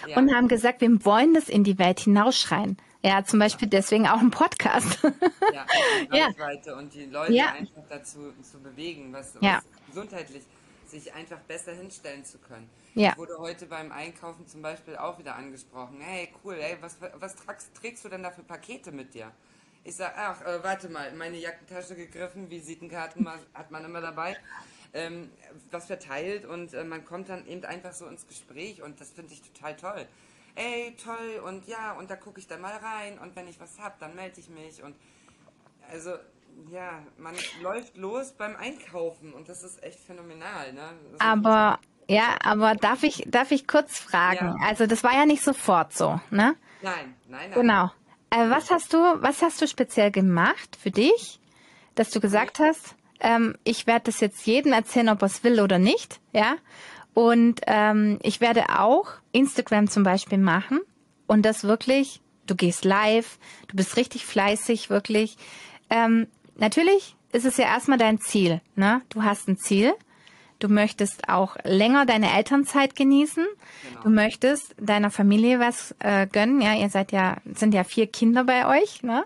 Ja. 0.07 0.17
Und 0.17 0.33
haben 0.33 0.47
gesagt, 0.47 0.79
wir 0.79 1.05
wollen 1.05 1.33
das 1.33 1.49
in 1.49 1.65
die 1.65 1.77
Welt 1.77 1.99
hinausschreien. 1.99 2.77
Ja, 3.01 3.23
zum 3.23 3.39
Beispiel 3.39 3.67
deswegen 3.67 4.07
auch 4.07 4.19
ein 4.19 4.31
Podcast. 4.31 4.99
Ja, 5.53 5.65
Reichweite 6.11 6.71
ja. 6.71 6.77
und 6.77 6.93
die 6.93 7.05
Leute 7.05 7.33
ja. 7.33 7.51
einfach 7.53 7.83
dazu 7.89 8.33
zu 8.43 8.59
bewegen, 8.59 9.13
was, 9.13 9.33
ja. 9.39 9.61
gesundheitlich 9.87 10.43
sich 10.85 11.13
einfach 11.13 11.39
besser 11.39 11.73
hinstellen 11.73 12.25
zu 12.25 12.39
können. 12.39 12.69
Ja. 12.95 13.11
Ich 13.11 13.17
wurde 13.17 13.37
heute 13.37 13.67
beim 13.67 13.91
Einkaufen 13.91 14.47
zum 14.47 14.61
Beispiel 14.61 14.97
auch 14.97 15.17
wieder 15.17 15.35
angesprochen. 15.35 15.99
Hey, 16.01 16.29
cool, 16.43 16.55
ey, 16.55 16.77
was, 16.81 16.97
was 17.19 17.35
tragst, 17.35 17.73
trägst 17.75 18.03
du 18.03 18.09
denn 18.09 18.23
da 18.23 18.31
für 18.31 18.43
Pakete 18.43 18.91
mit 18.91 19.13
dir? 19.13 19.31
Ich 19.83 19.95
sag, 19.95 20.13
ach, 20.17 20.41
äh, 20.41 20.61
warte 20.63 20.89
mal, 20.89 21.13
meine 21.13 21.37
Jackentasche 21.37 21.95
gegriffen, 21.95 22.49
Visitenkarten 22.49 23.27
hat 23.53 23.71
man 23.71 23.85
immer 23.85 24.01
dabei. 24.01 24.35
ähm, 24.93 25.29
was 25.71 25.85
verteilt 25.85 26.45
und 26.45 26.73
äh, 26.73 26.83
man 26.83 27.05
kommt 27.05 27.29
dann 27.29 27.45
eben 27.47 27.63
einfach 27.65 27.93
so 27.93 28.07
ins 28.07 28.27
Gespräch 28.27 28.81
und 28.81 28.99
das 28.99 29.11
finde 29.11 29.33
ich 29.33 29.41
total 29.41 29.75
toll. 29.75 30.07
Ey, 30.59 30.93
toll 31.01 31.41
und 31.45 31.67
ja, 31.67 31.93
und 31.93 32.09
da 32.09 32.17
gucke 32.17 32.37
ich 32.37 32.47
dann 32.47 32.59
mal 32.59 32.75
rein 32.75 33.17
und 33.17 33.33
wenn 33.37 33.47
ich 33.47 33.61
was 33.61 33.79
habe, 33.79 33.95
dann 34.01 34.13
melde 34.13 34.41
ich 34.41 34.49
mich 34.49 34.83
und 34.83 34.93
also 35.89 36.11
ja, 36.69 37.01
man 37.17 37.33
läuft 37.61 37.95
los 37.95 38.33
beim 38.33 38.57
Einkaufen 38.57 39.33
und 39.33 39.47
das 39.47 39.63
ist 39.63 39.81
echt 39.81 40.01
phänomenal. 40.01 40.73
Ne? 40.73 40.89
aber 41.19 41.79
ja, 42.09 42.35
aber 42.43 42.75
darf 42.75 43.03
ich 43.03 43.23
darf 43.27 43.51
ich 43.51 43.67
kurz 43.67 43.99
fragen? 43.99 44.55
Ja. 44.59 44.67
Also 44.67 44.85
das 44.85 45.01
war 45.01 45.13
ja 45.13 45.25
nicht 45.25 45.43
sofort 45.43 45.93
so, 45.93 46.19
ne? 46.29 46.55
Nein, 46.81 47.15
nein, 47.29 47.49
nein. 47.49 47.51
Genau. 47.53 47.91
Äh, 48.29 48.49
was 48.49 48.69
hast 48.69 48.91
du 48.91 48.97
was 48.97 49.41
hast 49.41 49.61
du 49.61 49.67
speziell 49.67 50.11
gemacht 50.11 50.77
für 50.81 50.91
dich, 50.91 51.39
dass 51.95 52.09
du 52.09 52.19
gesagt 52.19 52.59
hast, 52.59 52.95
ähm, 53.21 53.55
ich 53.63 53.87
werde 53.87 54.11
das 54.11 54.19
jetzt 54.19 54.45
jedem 54.45 54.73
erzählen, 54.73 55.07
ob 55.07 55.21
er 55.21 55.27
es 55.27 55.41
will 55.45 55.61
oder 55.61 55.79
nicht, 55.79 56.19
ja? 56.33 56.55
Und 57.19 57.59
ähm, 57.67 58.17
ich 58.23 58.39
werde 58.39 58.79
auch 58.79 59.07
Instagram 59.33 59.89
zum 59.89 60.03
Beispiel 60.03 60.37
machen 60.37 60.79
und 61.27 61.43
das 61.43 61.65
wirklich. 61.65 62.21
Du 62.47 62.55
gehst 62.55 62.85
live, 62.85 63.39
du 63.67 63.75
bist 63.75 63.97
richtig 63.97 64.25
fleißig, 64.25 64.89
wirklich. 64.89 65.35
Ähm, 65.89 66.27
natürlich 66.55 67.17
ist 67.33 67.45
es 67.45 67.57
ja 67.57 67.65
erstmal 67.65 67.97
dein 67.97 68.21
Ziel. 68.21 68.61
Ne? 68.75 69.01
Du 69.09 69.21
hast 69.23 69.49
ein 69.49 69.57
Ziel. 69.57 69.95
Du 70.59 70.69
möchtest 70.69 71.27
auch 71.27 71.57
länger 71.65 72.05
deine 72.05 72.33
Elternzeit 72.33 72.95
genießen. 72.95 73.45
Genau. 73.89 74.03
Du 74.03 74.09
möchtest 74.09 74.73
deiner 74.79 75.11
Familie 75.11 75.59
was 75.59 75.93
äh, 75.99 76.25
gönnen. 76.25 76.61
Ja, 76.61 76.73
ihr 76.73 76.89
seid 76.89 77.11
ja, 77.11 77.35
sind 77.53 77.73
ja 77.73 77.83
vier 77.83 78.07
Kinder 78.07 78.45
bei 78.45 78.65
euch. 78.65 79.03
Ne? 79.03 79.25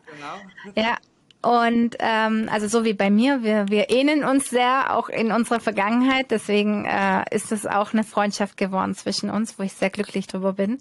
Genau. 0.73 0.87
Ja. 0.87 0.97
Und 1.43 1.97
ähm, 1.99 2.47
also 2.49 2.67
so 2.67 2.85
wie 2.85 2.93
bei 2.93 3.09
mir, 3.09 3.43
wir, 3.43 3.67
wir 3.67 3.89
ähneln 3.89 4.23
uns 4.23 4.49
sehr, 4.49 4.95
auch 4.95 5.09
in 5.09 5.33
unserer 5.33 5.59
Vergangenheit. 5.59 6.31
Deswegen 6.31 6.85
äh, 6.85 7.25
ist 7.31 7.51
es 7.51 7.65
auch 7.67 7.93
eine 7.93 8.05
Freundschaft 8.05 8.55
geworden 8.55 8.95
zwischen 8.95 9.29
uns, 9.29 9.59
wo 9.59 9.63
ich 9.63 9.73
sehr 9.73 9.89
glücklich 9.89 10.25
drüber 10.25 10.53
bin. 10.53 10.79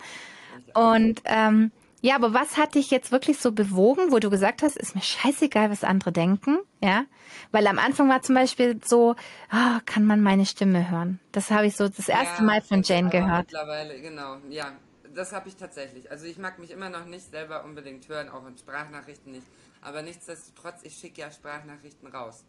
Und 0.75 1.21
ähm, 1.25 1.73
ja, 2.01 2.15
aber 2.15 2.33
was 2.33 2.57
hat 2.57 2.77
dich 2.77 2.91
jetzt 2.91 3.11
wirklich 3.11 3.39
so 3.39 3.51
bewogen, 3.53 4.13
wo 4.13 4.21
du 4.21 4.31
gesagt 4.31 4.63
hast, 4.63 4.77
ist 4.77 4.95
mir 4.95 5.03
scheißegal, 5.03 5.71
was 5.71 5.85
andere 5.85 6.13
denken, 6.13 6.59
ja? 6.81 7.05
Weil 7.51 7.67
am 7.67 7.79
Anfang 7.79 8.09
war 8.09 8.23
zum 8.23 8.35
Beispiel 8.35 8.81
so, 8.85 9.17
oh, 9.53 9.79
kann 9.85 10.05
man 10.05 10.21
meine 10.21 10.47
Stimme 10.47 10.91
hören? 10.91 11.21
Das 11.33 11.51
habe 11.51 11.67
ich 11.67 11.77
so 11.77 11.89
das 11.89 12.09
erste 12.09 12.39
ja, 12.39 12.43
Mal 12.43 12.61
von 12.61 12.83
Jane 12.83 13.09
gehört. 13.09 13.47
Mittlerweile, 13.47 14.01
genau, 14.01 14.37
ja. 14.49 14.73
Das 15.15 15.33
habe 15.33 15.49
ich 15.49 15.57
tatsächlich. 15.57 16.11
Also 16.11 16.25
ich 16.25 16.39
mag 16.39 16.59
mich 16.59 16.71
immer 16.71 16.89
noch 16.89 17.05
nicht 17.05 17.31
selber 17.31 17.65
unbedingt 17.65 18.09
hören, 18.09 18.31
auch 18.31 18.47
in 18.47 18.57
Sprachnachrichten 18.57 19.33
nicht. 19.33 19.47
Aber 19.83 20.03
nichtsdestotrotz, 20.03 20.83
ich 20.83 20.97
schicke 20.97 21.21
ja 21.21 21.31
Sprachnachrichten 21.31 22.09
raus. 22.09 22.45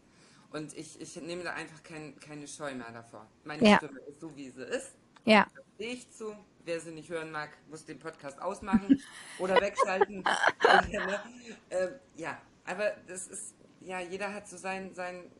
Und 0.50 0.72
ich, 0.76 1.00
ich 1.00 1.16
nehme 1.16 1.42
da 1.42 1.52
einfach 1.52 1.82
kein, 1.82 2.18
keine 2.20 2.46
Scheu 2.46 2.74
mehr 2.74 2.90
davor. 2.92 3.26
Meine 3.44 3.68
ja. 3.68 3.76
Stimme 3.76 3.98
ist 4.00 4.20
so, 4.20 4.34
wie 4.36 4.50
sie 4.50 4.62
ist. 4.62 4.92
Ja. 5.24 5.48
Da 5.54 5.62
stehe 5.74 5.94
ich 5.94 6.10
zu, 6.12 6.36
wer 6.64 6.80
sie 6.80 6.92
nicht 6.92 7.08
hören 7.08 7.32
mag, 7.32 7.50
muss 7.68 7.84
den 7.84 7.98
Podcast 7.98 8.40
ausmachen 8.40 9.02
oder 9.38 9.60
wegschalten. 9.60 10.24
Äh, 11.70 11.88
ja, 12.16 12.38
aber 12.64 12.92
das 13.06 13.26
ist, 13.26 13.54
ja, 13.80 14.00
jeder 14.00 14.32
hat 14.32 14.48
so 14.48 14.56
seinen 14.56 14.94
sein 14.94 15.30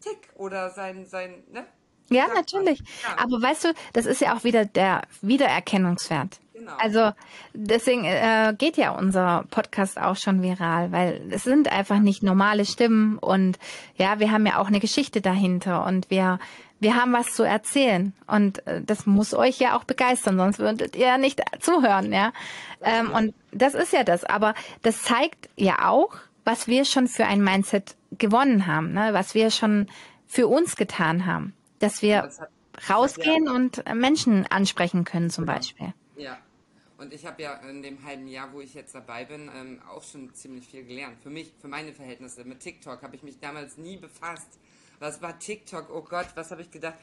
Tick 0.00 0.30
oder 0.34 0.70
sein, 0.70 1.06
sein, 1.06 1.44
ne? 1.50 1.66
Ja, 2.08 2.26
natürlich. 2.34 2.80
Ja. 2.80 3.24
Aber 3.24 3.42
weißt 3.42 3.64
du, 3.64 3.74
das 3.92 4.06
ist 4.06 4.20
ja 4.20 4.36
auch 4.36 4.44
wieder 4.44 4.64
der 4.64 5.02
Wiedererkennungswert. 5.22 6.38
Genau. 6.54 6.72
Also 6.78 7.12
deswegen 7.52 8.04
äh, 8.04 8.54
geht 8.56 8.76
ja 8.76 8.90
unser 8.90 9.44
Podcast 9.50 9.98
auch 9.98 10.16
schon 10.16 10.42
viral, 10.42 10.90
weil 10.90 11.20
es 11.30 11.44
sind 11.44 11.70
einfach 11.70 11.98
nicht 11.98 12.22
normale 12.22 12.64
Stimmen 12.64 13.18
und 13.18 13.58
ja, 13.96 14.20
wir 14.20 14.32
haben 14.32 14.46
ja 14.46 14.58
auch 14.58 14.66
eine 14.66 14.80
Geschichte 14.80 15.20
dahinter 15.20 15.84
und 15.84 16.10
wir 16.10 16.38
wir 16.78 16.94
haben 16.94 17.12
was 17.12 17.32
zu 17.32 17.42
erzählen 17.42 18.12
und 18.26 18.66
äh, 18.66 18.82
das 18.82 19.06
muss 19.06 19.32
euch 19.32 19.58
ja 19.58 19.76
auch 19.76 19.84
begeistern, 19.84 20.36
sonst 20.36 20.58
würdet 20.58 20.96
ihr 20.96 21.06
ja 21.06 21.18
nicht 21.18 21.40
zuhören, 21.60 22.12
ja. 22.12 22.32
Ähm, 22.82 23.10
und 23.12 23.34
das 23.52 23.74
ist 23.74 23.92
ja 23.92 24.04
das, 24.04 24.24
aber 24.24 24.54
das 24.82 25.02
zeigt 25.02 25.48
ja 25.56 25.88
auch, 25.88 26.14
was 26.44 26.68
wir 26.68 26.84
schon 26.84 27.08
für 27.08 27.26
ein 27.26 27.42
Mindset 27.42 27.96
gewonnen 28.12 28.66
haben, 28.66 28.92
ne? 28.92 29.08
was 29.12 29.34
wir 29.34 29.50
schon 29.50 29.88
für 30.26 30.48
uns 30.48 30.76
getan 30.76 31.26
haben, 31.26 31.54
dass 31.78 32.02
wir 32.02 32.22
hat, 32.22 32.50
rausgehen 32.90 33.48
und 33.48 33.84
Menschen 33.94 34.46
ansprechen 34.46 35.04
können 35.04 35.30
zum 35.30 35.46
genau. 35.46 35.58
Beispiel. 35.58 35.94
Ja. 36.16 36.38
Und 36.98 37.12
ich 37.12 37.26
habe 37.26 37.42
ja 37.42 37.54
in 37.68 37.82
dem 37.82 38.02
halben 38.04 38.26
Jahr, 38.26 38.52
wo 38.54 38.60
ich 38.62 38.72
jetzt 38.72 38.94
dabei 38.94 39.26
bin, 39.26 39.50
ähm, 39.54 39.82
auch 39.86 40.02
schon 40.02 40.32
ziemlich 40.32 40.66
viel 40.66 40.84
gelernt. 40.84 41.18
Für 41.22 41.28
mich, 41.28 41.52
für 41.60 41.68
meine 41.68 41.92
Verhältnisse. 41.92 42.44
Mit 42.44 42.60
TikTok 42.60 43.02
habe 43.02 43.14
ich 43.14 43.22
mich 43.22 43.38
damals 43.38 43.76
nie 43.76 43.98
befasst 43.98 44.58
was 45.00 45.20
war 45.22 45.38
TikTok? 45.38 45.90
Oh 45.90 46.02
Gott, 46.02 46.28
was 46.34 46.50
habe 46.50 46.62
ich 46.62 46.70
gedacht? 46.70 46.94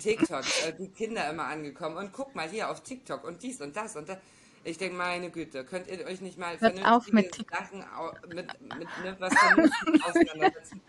TikTok, 0.00 0.44
äh, 0.66 0.72
die 0.72 0.88
Kinder 0.88 1.28
immer 1.28 1.44
angekommen 1.44 1.96
und 1.98 2.12
guck 2.12 2.34
mal 2.34 2.48
hier 2.48 2.70
auf 2.70 2.82
TikTok 2.82 3.24
und 3.24 3.42
dies 3.42 3.60
und 3.60 3.76
das 3.76 3.96
und 3.96 4.08
das. 4.08 4.18
Ich 4.64 4.78
denke, 4.78 4.96
meine 4.96 5.28
Güte, 5.30 5.64
könnt 5.64 5.88
ihr 5.88 6.06
euch 6.06 6.20
nicht 6.20 6.38
mal 6.38 6.58
Hört 6.60 6.78
vernünftige 6.78 7.16
mit 7.16 7.34
Sachen 7.50 7.84
mit, 8.28 8.46
mit 8.78 8.88
ne, 9.02 9.16
was 9.18 9.32
auseinandersetzen? 10.06 10.80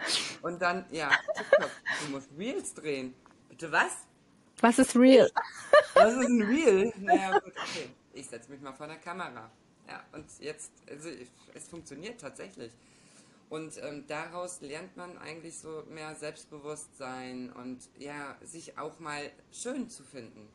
Und 0.43 0.61
dann, 0.61 0.85
ja, 0.91 1.09
TikTok, 1.35 1.71
du 2.05 2.11
musst 2.11 2.29
Reels 2.37 2.73
drehen. 2.75 3.15
Bitte 3.53 3.71
was? 3.71 4.07
Was 4.61 4.79
ist 4.79 4.95
Real? 4.95 5.29
Was 5.93 6.13
ist 6.13 6.27
ein 6.27 6.41
Reel? 6.41 6.91
Naja, 6.97 7.37
gut, 7.37 7.53
okay. 7.55 7.89
Ich 8.11 8.25
setze 8.25 8.49
mich 8.49 8.59
mal 8.61 8.73
vor 8.73 8.87
der 8.87 8.95
Kamera. 8.95 9.51
Ja, 9.87 10.03
und 10.11 10.25
jetzt, 10.39 10.71
also 10.89 11.07
es 11.53 11.67
funktioniert 11.67 12.19
tatsächlich. 12.19 12.71
Und 13.51 13.77
ähm, 13.83 14.05
daraus 14.07 14.61
lernt 14.61 14.97
man 14.97 15.19
eigentlich 15.19 15.59
so 15.59 15.83
mehr 15.87 16.15
Selbstbewusstsein 16.15 17.51
und 17.51 17.87
ja, 17.99 18.35
sich 18.41 18.79
auch 18.79 18.99
mal 18.99 19.29
schön 19.51 19.87
zu 19.87 20.03
finden. 20.03 20.49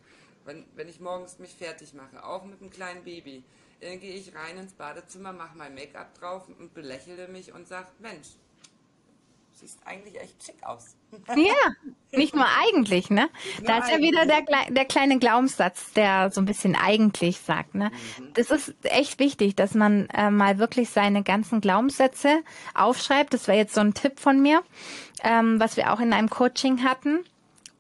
Wenn, 0.45 0.67
wenn 0.75 0.89
ich 0.89 0.99
morgens 0.99 1.39
mich 1.39 1.55
fertig 1.55 1.95
mache, 1.95 2.25
auch 2.25 2.45
mit 2.45 2.61
einem 2.61 2.71
kleinen 2.71 3.05
Baby, 3.05 3.45
dann 3.81 4.01
gehe 4.01 4.15
ich 4.15 4.35
rein 4.35 4.59
ins 4.59 4.73
Badezimmer, 4.73 5.33
mache 5.33 5.57
mein 5.57 5.77
Make-up 5.77 6.15
drauf 6.19 6.49
und 6.49 6.75
belächle 6.75 7.29
mich 7.29 7.53
und 7.53 7.69
sage, 7.69 7.93
Mensch, 8.01 8.31
siehst 9.59 9.79
eigentlich 9.85 10.21
echt 10.21 10.43
schick 10.43 10.63
aus. 10.63 10.97
Ja, 11.29 11.73
nicht 12.13 12.35
nur 12.35 12.47
eigentlich, 12.47 13.11
ne? 13.11 13.29
Da 13.65 13.79
ist 13.79 13.91
ja 13.91 13.99
wieder 13.99 14.27
der, 14.27 14.43
der 14.69 14.85
kleine 14.85 15.19
Glaubenssatz, 15.19 15.93
der 15.93 16.31
so 16.31 16.41
ein 16.41 16.45
bisschen 16.45 16.77
eigentlich 16.77 17.39
sagt, 17.39 17.75
ne? 17.75 17.91
Mhm. 18.19 18.33
Das 18.35 18.51
ist 18.51 18.75
echt 18.83 19.19
wichtig, 19.19 19.57
dass 19.57 19.75
man 19.75 20.09
äh, 20.11 20.31
mal 20.31 20.59
wirklich 20.59 20.91
seine 20.91 21.23
ganzen 21.23 21.61
Glaubenssätze 21.61 22.43
aufschreibt. 22.75 23.35
Das 23.35 23.49
wäre 23.49 23.59
jetzt 23.59 23.75
so 23.75 23.81
ein 23.81 23.95
Tipp 23.95 24.21
von 24.21 24.41
mir, 24.41 24.63
ähm, 25.23 25.59
was 25.59 25.77
wir 25.77 25.93
auch 25.93 26.01
in 26.01 26.13
einem 26.13 26.31
Coaching 26.31 26.85
hatten. 26.85 27.25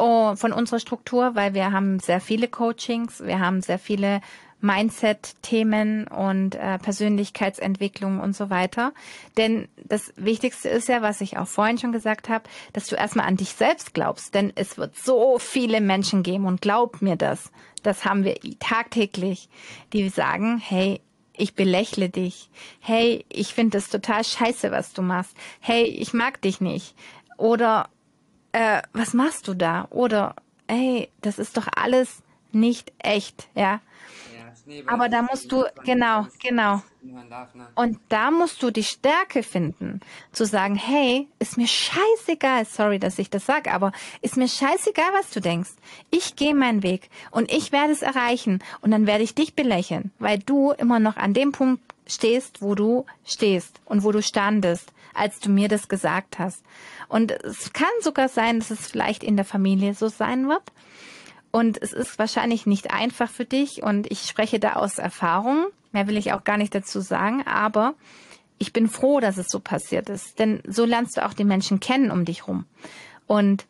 Oh, 0.01 0.37
von 0.37 0.53
unserer 0.53 0.79
Struktur, 0.79 1.35
weil 1.35 1.55
wir 1.55 1.73
haben 1.73 1.99
sehr 1.99 2.21
viele 2.21 2.47
Coachings, 2.47 3.21
wir 3.25 3.41
haben 3.41 3.63
sehr 3.63 3.81
viele 3.81 4.21
Mindset-Themen 4.61 6.09
und 6.09 6.55
äh, 6.55 6.79
Persönlichkeitsentwicklung 6.79 8.21
und 8.21 8.35
so 8.35 8.51
weiter. 8.51 8.93
Denn 9.37 9.69
das 9.85 10.13
Wichtigste 10.17 10.69
ist 10.69 10.89
ja, 10.89 11.03
was 11.03 11.21
ich 11.21 11.37
auch 11.39 11.47
vorhin 11.47 11.79
schon 11.79 11.93
gesagt 11.93 12.29
habe, 12.29 12.45
dass 12.73 12.87
du 12.87 12.97
erstmal 12.97 13.27
an 13.27 13.37
dich 13.37 13.51
selbst 13.51 13.95
glaubst. 13.95 14.35
Denn 14.35 14.53
es 14.55 14.79
wird 14.79 14.97
so 14.97 15.39
viele 15.39 15.81
Menschen 15.81 16.23
geben 16.23 16.47
und 16.47 16.61
glaub 16.61 17.03
mir 17.03 17.17
das. 17.17 17.51
Das 17.83 18.05
haben 18.05 18.25
wir 18.25 18.37
tagtäglich, 18.59 19.49
die 19.93 20.09
sagen, 20.09 20.59
hey, 20.59 21.01
ich 21.37 21.55
belächle 21.55 22.09
dich. 22.09 22.51
Hey, 22.81 23.25
ich 23.29 23.55
finde 23.55 23.79
es 23.79 23.89
total 23.89 24.25
scheiße, 24.25 24.73
was 24.73 24.93
du 24.93 25.03
machst. 25.03 25.37
Hey, 25.61 25.85
ich 25.85 26.13
mag 26.13 26.43
dich 26.43 26.61
nicht. 26.61 26.97
Oder 27.37 27.89
äh, 28.53 28.83
was 28.93 29.15
machst 29.15 29.47
du 29.47 29.55
da? 29.55 29.87
Oder 29.91 30.35
hey, 30.69 31.09
das 31.21 31.39
ist 31.39 31.57
doch 31.57 31.69
alles 31.75 32.23
nicht 32.53 32.93
echt, 32.99 33.49
ja. 33.55 33.81
Aber 34.87 35.09
da 35.09 35.23
musst 35.23 35.51
du, 35.51 35.65
genau, 35.85 36.27
genau. 36.43 36.83
Ne? 37.03 37.69
Und 37.75 37.99
da 38.09 38.31
musst 38.31 38.63
du 38.63 38.71
die 38.71 38.83
Stärke 38.85 39.43
finden, 39.43 40.01
zu 40.33 40.45
sagen, 40.45 40.75
hey, 40.75 41.29
ist 41.39 41.57
mir 41.57 41.67
scheißegal, 41.67 42.65
sorry, 42.67 42.99
dass 42.99 43.19
ich 43.19 43.31
das 43.31 43.47
sage, 43.47 43.73
aber 43.73 43.93
ist 44.21 44.37
mir 44.37 44.49
scheißegal, 44.49 45.11
was 45.13 45.31
du 45.31 45.41
denkst. 45.41 45.71
Ich 46.11 46.37
gehe 46.37 46.55
meinen 46.55 46.83
Weg 46.83 47.09
und 47.31 47.51
ich 47.51 47.73
werde 47.73 47.93
es 47.93 48.03
erreichen 48.03 48.63
und 48.81 48.91
dann 48.91 49.07
werde 49.07 49.25
ich 49.25 49.35
dich 49.35 49.55
belächeln, 49.55 50.11
weil 50.19 50.39
du 50.39 50.73
immer 50.73 50.99
noch 50.99 51.17
an 51.17 51.35
dem 51.35 51.53
Punkt 51.53 51.83
stehst, 52.07 52.61
wo 52.61 52.75
du 52.75 53.07
stehst 53.25 53.81
und 53.85 54.03
wo 54.03 54.13
du 54.13 54.23
standest, 54.23 54.93
als 55.15 55.41
du 55.41 55.51
mir 55.51 55.69
das 55.69 55.89
gesagt 55.89 56.39
hast. 56.39 56.63
Und 57.09 57.33
es 57.33 57.73
kann 57.73 57.89
sogar 58.01 58.29
sein, 58.29 58.59
dass 58.59 58.71
es 58.71 58.87
vielleicht 58.87 59.23
in 59.23 59.37
der 59.37 59.45
Familie 59.45 59.95
so 59.95 60.09
sein 60.09 60.49
wird. 60.49 60.63
Und 61.59 61.83
es 61.83 61.93
ist 61.93 62.21
wahrscheinlich 62.21 62.67
nicht 62.67 62.93
einfach 62.93 63.29
für 63.29 63.45
dich 63.45 63.83
und 63.83 64.09
ich 64.13 64.21
spreche 64.29 64.61
da 64.61 64.75
aus 64.75 64.99
Erfahrung. 64.99 65.67
Mehr 65.91 66.07
will 66.07 66.17
ich 66.17 66.33
auch 66.33 66.45
gar 66.45 66.57
nicht 66.57 66.73
dazu 66.73 67.01
sagen, 67.01 67.45
aber 67.49 67.95
ich 68.59 68.73
bin 68.73 68.89
froh, 68.89 69.19
dass 69.19 69.39
es 69.39 69.49
so 69.49 69.59
passiert 69.59 70.09
ist, 70.09 70.39
denn 70.39 70.63
so 70.69 70.85
lernst 70.85 71.17
du 71.17 71.27
auch 71.27 71.35
die 71.35 71.43
Menschen 71.43 71.81
kennen 71.81 72.13
um 72.13 72.25
dich 72.25 72.47
rum. 72.47 72.65
Und 73.27 73.67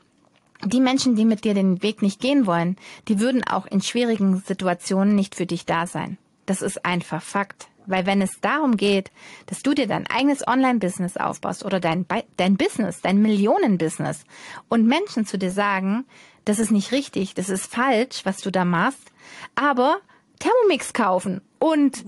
die 0.66 0.80
Menschen, 0.80 1.16
die 1.16 1.24
mit 1.24 1.44
dir 1.44 1.54
den 1.54 1.82
Weg 1.82 2.02
nicht 2.02 2.20
gehen 2.20 2.44
wollen, 2.44 2.76
die 3.08 3.20
würden 3.20 3.42
auch 3.42 3.64
in 3.64 3.80
schwierigen 3.80 4.36
Situationen 4.36 5.14
nicht 5.14 5.34
für 5.34 5.46
dich 5.46 5.64
da 5.64 5.86
sein. 5.86 6.18
Das 6.44 6.60
ist 6.60 6.84
einfach 6.84 7.22
Fakt. 7.22 7.68
Weil 7.86 8.04
wenn 8.04 8.20
es 8.20 8.38
darum 8.42 8.76
geht, 8.76 9.10
dass 9.46 9.60
du 9.60 9.72
dir 9.72 9.86
dein 9.86 10.06
eigenes 10.08 10.46
Online-Business 10.46 11.16
aufbaust 11.16 11.64
oder 11.64 11.80
dein, 11.80 12.04
dein 12.36 12.58
Business, 12.58 13.00
dein 13.00 13.22
Millionen-Business 13.22 14.24
und 14.68 14.86
Menschen 14.86 15.24
zu 15.24 15.38
dir 15.38 15.50
sagen, 15.50 16.04
das 16.48 16.58
ist 16.58 16.70
nicht 16.70 16.92
richtig, 16.92 17.34
das 17.34 17.50
ist 17.50 17.72
falsch, 17.72 18.24
was 18.24 18.40
du 18.40 18.50
da 18.50 18.64
machst, 18.64 19.12
aber 19.54 19.98
Thermomix 20.38 20.92
kaufen 20.94 21.42
und 21.58 22.04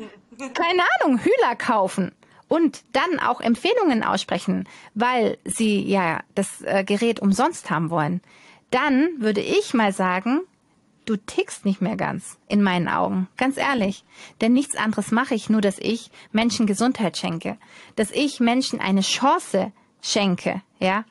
keine 0.55 0.83
Ahnung, 1.03 1.19
Hühler 1.19 1.57
kaufen 1.57 2.13
und 2.49 2.83
dann 2.93 3.21
auch 3.21 3.41
Empfehlungen 3.41 4.03
aussprechen, 4.03 4.67
weil 4.95 5.37
sie 5.45 5.83
ja 5.83 6.23
das 6.35 6.63
äh, 6.63 6.85
Gerät 6.85 7.21
umsonst 7.21 7.71
haben 7.71 7.91
wollen, 7.91 8.23
dann 8.71 9.11
würde 9.19 9.43
ich 9.43 9.75
mal 9.75 9.93
sagen, 9.93 10.41
du 11.05 11.17
tickst 11.17 11.67
nicht 11.67 11.83
mehr 11.83 11.97
ganz, 11.97 12.39
in 12.49 12.63
meinen 12.63 12.89
Augen, 12.89 13.29
ganz 13.37 13.57
ehrlich. 13.57 14.05
Denn 14.41 14.53
nichts 14.53 14.77
anderes 14.77 15.11
mache 15.11 15.35
ich, 15.35 15.51
nur 15.51 15.61
dass 15.61 15.79
ich 15.79 16.11
Menschen 16.33 16.67
Gesundheit 16.67 17.19
schenke, 17.19 17.59
dass 17.97 18.11
ich 18.11 18.41
Menschen 18.41 18.81
eine 18.81 19.03
Chance 19.03 19.73
schenke, 20.01 20.63
ja. 20.79 21.05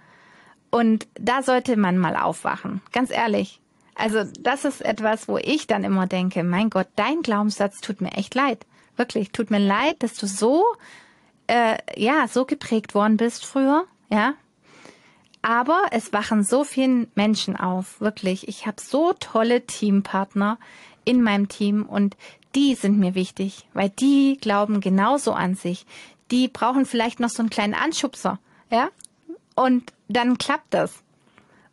Und 0.71 1.07
da 1.15 1.41
sollte 1.41 1.77
man 1.77 1.97
mal 1.97 2.15
aufwachen, 2.15 2.81
ganz 2.91 3.11
ehrlich. 3.11 3.59
Also 3.95 4.23
das 4.39 4.65
ist 4.65 4.81
etwas, 4.81 5.27
wo 5.27 5.37
ich 5.37 5.67
dann 5.67 5.83
immer 5.83 6.07
denke, 6.07 6.43
mein 6.43 6.69
Gott, 6.69 6.87
dein 6.95 7.21
Glaubenssatz 7.21 7.81
tut 7.81 8.01
mir 8.01 8.13
echt 8.13 8.33
leid. 8.35 8.65
Wirklich, 8.95 9.31
tut 9.31 9.51
mir 9.51 9.59
leid, 9.59 10.01
dass 10.03 10.15
du 10.15 10.27
so, 10.27 10.63
äh, 11.47 11.77
ja, 11.97 12.27
so 12.27 12.45
geprägt 12.45 12.95
worden 12.95 13.17
bist 13.17 13.45
früher, 13.45 13.85
ja. 14.09 14.35
Aber 15.41 15.83
es 15.91 16.11
wachen 16.11 16.43
so 16.43 16.63
vielen 16.63 17.09
Menschen 17.15 17.55
auf, 17.55 17.99
wirklich. 18.01 18.47
Ich 18.47 18.67
habe 18.67 18.81
so 18.81 19.13
tolle 19.13 19.65
Teampartner 19.65 20.57
in 21.05 21.21
meinem 21.21 21.47
Team 21.47 21.83
und 21.85 22.17
die 22.55 22.75
sind 22.75 22.99
mir 22.99 23.15
wichtig, 23.15 23.67
weil 23.73 23.89
die 23.89 24.37
glauben 24.39 24.81
genauso 24.81 25.33
an 25.33 25.55
sich. 25.55 25.85
Die 26.31 26.47
brauchen 26.47 26.85
vielleicht 26.85 27.19
noch 27.19 27.29
so 27.29 27.41
einen 27.41 27.49
kleinen 27.49 27.73
Anschubser, 27.73 28.39
ja? 28.69 28.89
Und 29.59 29.91
dann 30.07 30.37
klappt 30.37 30.73
das. 30.73 31.03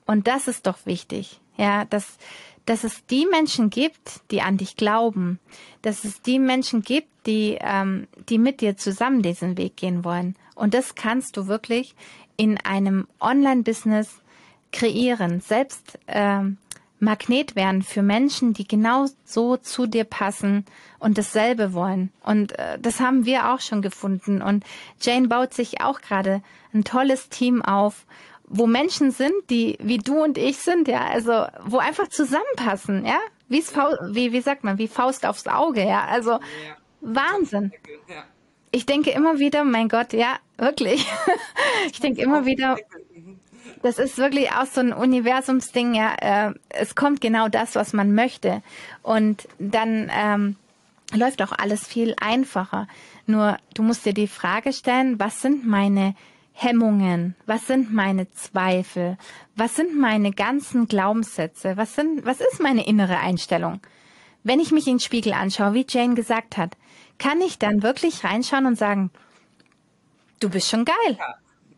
Und 0.07 0.27
das 0.27 0.49
ist 0.49 0.67
doch 0.67 0.79
wichtig, 0.87 1.41
ja, 1.57 1.85
dass, 1.85 2.19
dass 2.65 2.83
es 2.83 3.07
die 3.07 3.27
Menschen 3.27 3.71
gibt, 3.71 4.23
die 4.33 4.43
an 4.43 4.57
dich 4.57 4.75
glauben, 4.75 5.39
dass 5.83 6.03
es 6.03 6.21
die 6.21 6.41
Menschen 6.41 6.83
gibt, 6.83 7.09
die, 7.27 7.59
ähm, 7.61 8.09
die 8.29 8.39
mit 8.39 8.61
dir 8.61 8.77
zusammen 8.77 9.23
diesen 9.23 9.57
Weg 9.57 9.77
gehen 9.77 10.05
wollen. 10.05 10.35
Und 10.57 10.75
das 10.75 10.97
kannst 10.97 11.37
du 11.37 11.47
wirklich 11.47 11.95
in 12.37 12.59
einem 12.59 13.07
Online-Business 13.21 14.21
kreieren, 14.73 15.41
selbst 15.41 15.97
ähm, 16.09 16.59
Magnet 16.99 17.57
werden 17.57 17.83
für 17.83 18.03
Menschen, 18.03 18.53
die 18.53 18.67
genau 18.67 19.07
so 19.25 19.57
zu 19.57 19.87
dir 19.87 20.05
passen 20.05 20.65
und 20.99 21.19
dasselbe 21.19 21.73
wollen. 21.73 22.11
Und 22.23 22.59
äh, 22.59 22.79
das 22.79 23.01
haben 23.01 23.27
wir 23.27 23.53
auch 23.53 23.61
schon 23.61 23.83
gefunden. 23.83 24.43
Und 24.43 24.65
Jane 25.01 25.29
baut 25.29 25.53
sich 25.53 25.81
auch 25.83 26.01
gerade 26.01 26.43
ein 26.73 26.85
tolles 26.85 27.29
Team 27.29 27.63
auf, 27.63 28.07
wo 28.49 28.67
Menschen 28.67 29.11
sind, 29.11 29.35
die 29.51 29.77
wie 29.81 29.99
du 29.99 30.23
und 30.23 30.39
ich 30.39 30.59
sind, 30.59 30.89
ja, 30.89 31.07
also 31.07 31.47
wo 31.65 31.79
einfach 31.79 32.09
zusammenpassen, 32.09 33.05
ja, 33.05 33.19
Wie's 33.49 33.71
Faust, 33.71 33.99
wie 34.09 34.33
wie 34.33 34.41
sagt 34.41 34.65
man, 34.65 34.79
wie 34.79 34.89
Faust 34.89 35.25
aufs 35.25 35.47
Auge, 35.47 35.87
ja, 35.87 36.05
also 36.07 36.33
ja. 36.33 36.41
Wahnsinn. 37.01 37.73
Ja 38.09 38.25
ich 38.77 38.85
denke 38.85 39.11
immer 39.11 39.39
wieder, 39.39 39.65
mein 39.65 39.89
Gott, 39.89 40.13
ja, 40.13 40.37
wirklich. 40.59 41.07
ich 41.91 42.01
denke 42.01 42.21
immer 42.21 42.45
wieder, 42.45 42.77
das 43.87 43.99
ist 43.99 44.19
wirklich 44.19 44.51
auch 44.51 44.67
so 44.67 44.81
ein 44.81 44.93
Universumsding, 44.93 45.95
ja. 45.95 46.15
Äh, 46.21 46.55
es 46.71 46.97
kommt 46.97 47.21
genau 47.21 47.49
das, 47.49 47.77
was 47.77 47.93
man 47.93 48.15
möchte. 48.15 48.63
Und 49.03 49.47
dann 49.61 50.11
ähm, 50.13 50.57
läuft 51.15 51.41
auch 51.41 51.53
alles 51.53 51.87
viel 51.87 52.17
einfacher. 52.21 52.89
Nur 53.27 53.59
du 53.75 53.85
musst 53.85 54.05
dir 54.05 54.13
die 54.13 54.27
Frage 54.27 54.73
stellen, 54.73 55.21
was 55.21 55.41
sind 55.41 55.67
meine 55.67 56.17
Hemmungen? 56.53 57.37
Was 57.47 57.69
sind 57.69 57.95
meine 57.95 58.29
Zweifel? 58.33 59.19
Was 59.55 59.77
sind 59.77 59.97
meine 59.97 60.33
ganzen 60.33 60.89
Glaubenssätze? 60.89 61.77
Was 61.77 61.95
sind, 61.95 62.27
was 62.27 62.41
ist 62.41 62.61
meine 62.61 62.87
innere 62.87 63.19
Einstellung? 63.19 63.81
Wenn 64.43 64.59
ich 64.59 64.73
mich 64.73 64.89
in 64.89 64.95
den 64.95 65.01
Spiegel 65.01 65.33
anschaue, 65.33 65.75
wie 65.75 65.87
Jane 65.89 66.15
gesagt 66.15 66.57
hat, 66.57 66.77
kann 67.19 67.41
ich 67.41 67.61
dann 67.61 67.85
wirklich 67.85 68.25
reinschauen 68.25 68.67
und 68.67 68.77
sagen, 68.77 69.11
du 70.41 70.51
bist 70.51 70.69
schon 70.69 70.85
geil. 70.85 71.19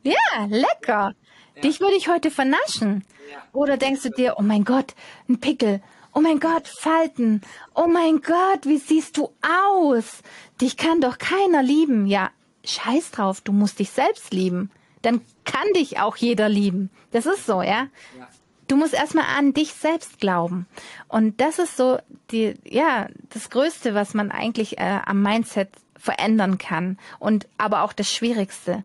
Ja, 0.03 0.13
ja 0.13 0.47
lecker. 0.47 1.13
Ja. 1.59 1.63
Dich 1.63 1.81
würde 1.81 1.97
ich 1.97 2.09
heute 2.09 2.31
vernaschen. 2.31 3.05
Ja. 3.31 3.39
Oder 3.53 3.77
denkst 3.77 4.03
du 4.03 4.11
dir, 4.11 4.37
oh 4.39 4.43
mein 4.43 4.65
Gott, 4.65 4.95
ein 5.29 5.41
Pickel. 5.41 5.83
Oh 6.15 6.21
mein 6.21 6.41
Gott, 6.41 6.67
Falten. 6.67 7.43
Oh 7.75 7.87
mein 7.87 8.23
Gott, 8.23 8.65
wie 8.65 8.79
siehst 8.79 9.17
du 9.17 9.31
aus? 9.43 10.23
Dich 10.61 10.77
kann 10.77 11.01
doch 11.01 11.19
keiner 11.19 11.63
lieben. 11.63 12.07
Ja, 12.07 12.31
scheiß 12.65 13.11
drauf, 13.11 13.41
du 13.41 13.53
musst 13.53 13.79
dich 13.79 13.91
selbst 13.91 14.33
lieben. 14.33 14.71
Dann 15.03 15.21
kann 15.45 15.67
dich 15.75 16.01
auch 16.01 16.17
jeder 16.17 16.49
lieben. 16.49 16.91
Das 17.13 17.27
ist 17.27 17.47
so, 17.47 17.63
ja? 17.63 17.87
ja. 18.19 18.29
Du 18.67 18.77
musst 18.77 18.95
erstmal 18.95 19.25
an 19.37 19.55
dich 19.55 19.73
selbst 19.73 20.19
glauben. 20.19 20.67
Und 21.09 21.41
das 21.41 21.59
ist 21.59 21.77
so 21.77 21.99
die, 22.31 22.55
ja, 22.65 23.09
das 23.31 23.51
Größte, 23.51 23.95
was 23.95 24.13
man 24.13 24.31
eigentlich 24.31 24.79
äh, 24.79 25.01
am 25.05 25.23
Mindset 25.23 25.71
verändern 25.97 26.59
kann. 26.59 26.99
Und 27.19 27.49
aber 27.59 27.83
auch 27.83 27.93
das 27.93 28.13
Schwierigste. 28.13 28.85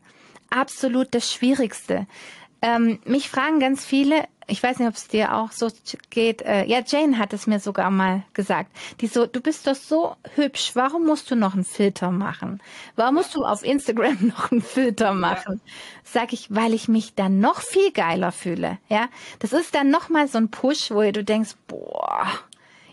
Absolut 0.50 1.14
das 1.16 1.32
Schwierigste. 1.32 2.08
Ähm, 2.64 3.00
mich 3.04 3.30
fragen 3.30 3.60
ganz 3.60 3.86
viele, 3.86 4.24
ich 4.48 4.64
weiß 4.64 4.80
nicht, 4.80 4.88
ob 4.88 4.96
es 4.96 5.10
dir 5.10 5.36
auch 5.36 5.52
so 5.52 5.70
geht. 6.10 6.42
Äh, 6.44 6.64
ja, 6.66 6.80
Jane 6.86 7.18
hat 7.18 7.34
es 7.34 7.46
mir 7.46 7.60
sogar 7.60 7.92
mal 7.92 8.24
gesagt. 8.34 8.72
Die 9.02 9.08
so, 9.08 9.26
du 9.26 9.42
bist 9.42 9.68
doch 9.68 9.76
so 9.76 10.16
hübsch. 10.36 10.72
Warum 10.74 11.06
musst 11.06 11.30
du 11.30 11.36
noch 11.36 11.56
einen 11.56 11.66
Filter 11.66 12.10
machen? 12.12 12.62
Warum 12.96 13.16
musst 13.16 13.36
du 13.36 13.44
auf 13.44 13.64
Instagram 13.64 14.18
noch 14.36 14.50
einen 14.50 14.62
Filter 14.62 15.14
machen? 15.14 15.60
Ja. 15.66 15.72
Sag 16.06 16.32
ich, 16.32 16.48
weil 16.56 16.74
ich 16.74 16.88
mich 16.88 17.16
dann 17.16 17.42
noch 17.42 17.60
viel 17.60 17.92
geiler 17.92 18.32
fühle. 18.32 18.78
Ja, 18.88 19.10
das 19.40 19.52
ist 19.52 19.76
dann 19.76 19.90
noch 19.90 20.08
mal 20.08 20.30
so 20.30 20.38
ein 20.38 20.50
Push, 20.50 20.92
wo 20.92 21.02
du 21.12 21.22
denkst, 21.22 21.56
boah, 21.68 22.28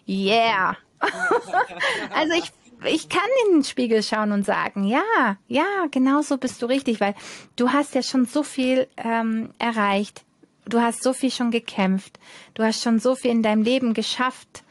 yeah. 0.09 0.77
also 2.15 2.35
ich 2.35 2.51
ich 2.85 3.09
kann 3.09 3.23
in 3.47 3.57
den 3.57 3.65
Spiegel 3.65 4.03
schauen 4.03 4.33
und 4.33 4.45
sagen, 4.45 4.85
ja, 4.85 5.37
ja, 5.49 5.87
genau 5.91 6.23
so 6.23 6.37
bist 6.39 6.63
du 6.63 6.67
richtig, 6.67 7.01
weil 7.01 7.15
du 7.57 7.71
hast 7.71 7.95
ja 7.95 8.03
schon 8.03 8.27
so 8.27 8.43
viel 8.43 8.89
ähm, 8.97 9.51
erreicht 9.59 10.25
du 10.71 10.81
hast 10.81 11.03
so 11.03 11.13
viel 11.13 11.31
schon 11.31 11.51
gekämpft, 11.51 12.19
du 12.55 12.63
hast 12.63 12.83
schon 12.83 12.99
so 12.99 13.15
viel 13.15 13.31
in 13.31 13.43
deinem 13.43 13.63
Leben 13.63 13.95
geschafft 13.95 14.65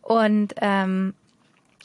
und 0.00 0.54
ähm, 0.56 1.14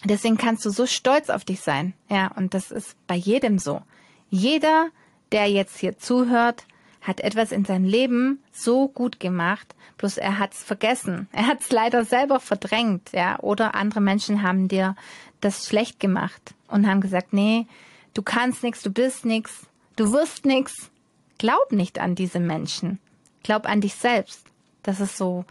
deswegen 0.04 0.38
kannst 0.38 0.66
du 0.66 0.70
so 0.70 0.86
stolz 0.86 1.30
auf 1.30 1.46
dich 1.46 1.62
sein. 1.62 1.94
Ja, 2.10 2.32
und 2.36 2.54
das 2.54 2.72
ist 2.72 2.96
bei 3.08 3.16
jedem 3.16 3.60
so. 3.60 3.82
Jeder, 4.30 4.90
der 5.32 5.50
jetzt 5.50 5.78
hier 5.78 5.98
zuhört, 5.98 6.66
hat 7.02 7.22
etwas 7.22 7.52
in 7.52 7.64
seinem 7.64 7.86
Leben 7.86 8.44
so 8.52 8.90
gut 8.90 9.20
gemacht, 9.20 9.76
bloß 9.98 10.18
er 10.18 10.40
hat's 10.40 10.64
vergessen. 10.64 11.30
Er 11.32 11.48
hat's 11.48 11.72
leider 11.72 12.04
selber 12.04 12.40
verdrängt, 12.40 13.12
ja, 13.14 13.40
oder 13.40 13.76
andere 13.76 14.02
Menschen 14.02 14.44
haben 14.44 14.68
dir 14.68 14.96
das 15.42 15.68
schlecht 15.68 16.00
gemacht 16.00 16.54
und 16.68 16.88
haben 16.88 17.02
gesagt, 17.02 17.34
nee, 17.34 17.68
du 18.14 18.22
kannst 18.22 18.64
nichts, 18.64 18.82
du 18.82 18.92
bist 18.92 19.26
nichts, 19.26 19.68
du 19.96 20.12
wirst 20.12 20.46
nichts. 20.46 20.90
Glaub 21.38 21.72
nicht 21.72 22.00
an 22.00 22.16
diese 22.16 22.40
Menschen. 22.40 23.00
Glaub 23.44 23.68
an 23.68 23.82
dich 23.82 23.96
selbst. 23.96 24.44
Das 24.82 25.00
ist 25.00 25.18
so, 25.18 25.46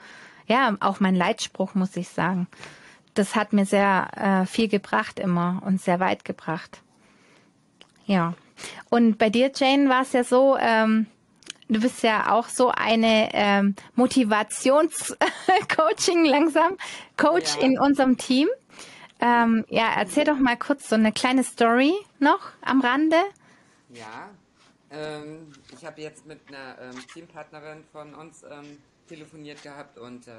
ja, 0.47 0.77
auch 0.81 1.01
mein 1.01 1.15
Leitspruch, 1.15 1.75
muss 1.75 1.97
ich 1.97 2.09
sagen. 2.09 2.49
Das 3.15 3.37
hat 3.37 3.53
mir 3.53 3.67
sehr 3.67 4.09
äh, 4.17 4.47
viel 4.47 4.69
gebracht 4.69 5.21
immer 5.21 5.63
und 5.65 5.81
sehr 5.81 6.01
weit 6.01 6.25
gebracht. 6.25 6.81
Ja. 8.07 8.35
Und 8.91 9.19
bei 9.19 9.31
dir, 9.31 9.53
Jane, 9.55 9.89
war 9.89 10.03
es 10.03 10.13
ja 10.13 10.25
so, 10.25 10.57
ähm, 10.59 11.07
du 11.69 11.81
bist 11.81 12.03
ja 12.03 12.33
auch 12.33 12.49
so 12.49 12.71
eine 12.71 13.31
ähm, 13.33 13.77
Motivationscoaching 13.95 16.25
langsam, 16.25 16.77
Coach 17.17 17.55
ja. 17.57 17.63
in 17.63 17.79
unserem 17.79 18.17
Team. 18.17 18.49
Ähm, 19.21 19.65
ja, 19.69 19.95
erzähl 19.97 20.25
doch 20.25 20.39
mal 20.39 20.57
kurz 20.57 20.89
so 20.89 20.95
eine 20.95 21.13
kleine 21.13 21.43
Story 21.45 21.95
noch 22.19 22.53
am 22.61 22.81
Rande. 22.81 23.17
Ja, 23.91 24.31
ähm, 24.91 25.53
ich 25.73 25.85
habe 25.85 26.03
jetzt 26.03 26.27
mit 26.27 26.41
einer 26.49 26.79
ähm, 26.81 27.07
Teampartnerin 27.13 27.85
von 27.93 28.15
uns 28.15 28.43
ähm, 28.43 28.79
telefoniert 29.09 29.63
gehabt 29.63 29.99
und 29.99 30.29
äh, 30.29 30.33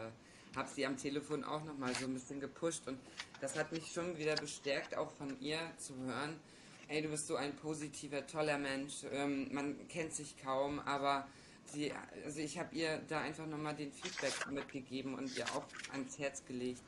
habe 0.55 0.69
sie 0.69 0.85
am 0.85 0.97
Telefon 0.97 1.43
auch 1.43 1.63
nochmal 1.63 1.93
so 1.95 2.05
ein 2.05 2.13
bisschen 2.13 2.39
gepusht 2.39 2.87
und 2.87 2.99
das 3.41 3.57
hat 3.57 3.71
mich 3.71 3.91
schon 3.91 4.17
wieder 4.17 4.35
bestärkt, 4.35 4.95
auch 4.97 5.11
von 5.11 5.39
ihr 5.39 5.59
zu 5.77 5.95
hören, 5.95 6.39
ey, 6.87 7.01
du 7.01 7.09
bist 7.09 7.27
so 7.27 7.35
ein 7.35 7.55
positiver, 7.55 8.25
toller 8.25 8.57
Mensch, 8.57 9.03
ähm, 9.11 9.47
man 9.51 9.87
kennt 9.87 10.13
sich 10.13 10.35
kaum, 10.43 10.79
aber 10.79 11.27
sie, 11.69 11.91
also 12.25 12.39
ich 12.39 12.57
habe 12.57 12.75
ihr 12.75 13.01
da 13.07 13.21
einfach 13.21 13.45
nochmal 13.45 13.75
den 13.75 13.91
Feedback 13.91 14.33
mitgegeben 14.51 15.15
und 15.15 15.35
ihr 15.37 15.45
auch 15.55 15.65
ans 15.91 16.17
Herz 16.19 16.43
gelegt, 16.45 16.81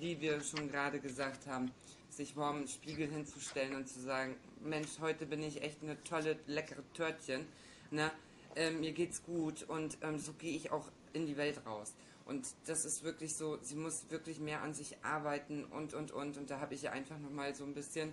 wie 0.00 0.20
wir 0.20 0.40
schon 0.40 0.70
gerade 0.70 1.00
gesagt 1.00 1.46
haben, 1.46 1.70
sich 2.10 2.34
vor 2.34 2.52
dem 2.52 2.66
Spiegel 2.66 3.08
hinzustellen 3.08 3.76
und 3.76 3.88
zu 3.88 4.00
sagen, 4.00 4.36
Mensch, 4.60 4.98
heute 5.00 5.26
bin 5.26 5.42
ich 5.42 5.62
echt 5.62 5.82
eine 5.82 6.02
tolle, 6.04 6.38
leckere 6.46 6.82
Törtchen, 6.94 7.46
ne? 7.90 8.10
Ähm, 8.56 8.80
mir 8.80 8.92
geht's 8.92 9.22
gut 9.22 9.62
und 9.64 9.98
ähm, 10.02 10.18
so 10.18 10.32
gehe 10.32 10.56
ich 10.56 10.70
auch 10.72 10.90
in 11.12 11.26
die 11.26 11.36
Welt 11.36 11.64
raus. 11.66 11.94
Und 12.24 12.46
das 12.66 12.84
ist 12.84 13.04
wirklich 13.04 13.34
so, 13.34 13.58
sie 13.62 13.76
muss 13.76 14.10
wirklich 14.10 14.40
mehr 14.40 14.62
an 14.62 14.74
sich 14.74 14.96
arbeiten 15.02 15.64
und, 15.64 15.94
und, 15.94 16.10
und. 16.12 16.36
Und 16.36 16.50
da 16.50 16.60
habe 16.60 16.74
ich 16.74 16.84
ihr 16.84 16.92
einfach 16.92 17.18
nochmal 17.18 17.54
so 17.54 17.64
ein 17.64 17.72
bisschen 17.72 18.12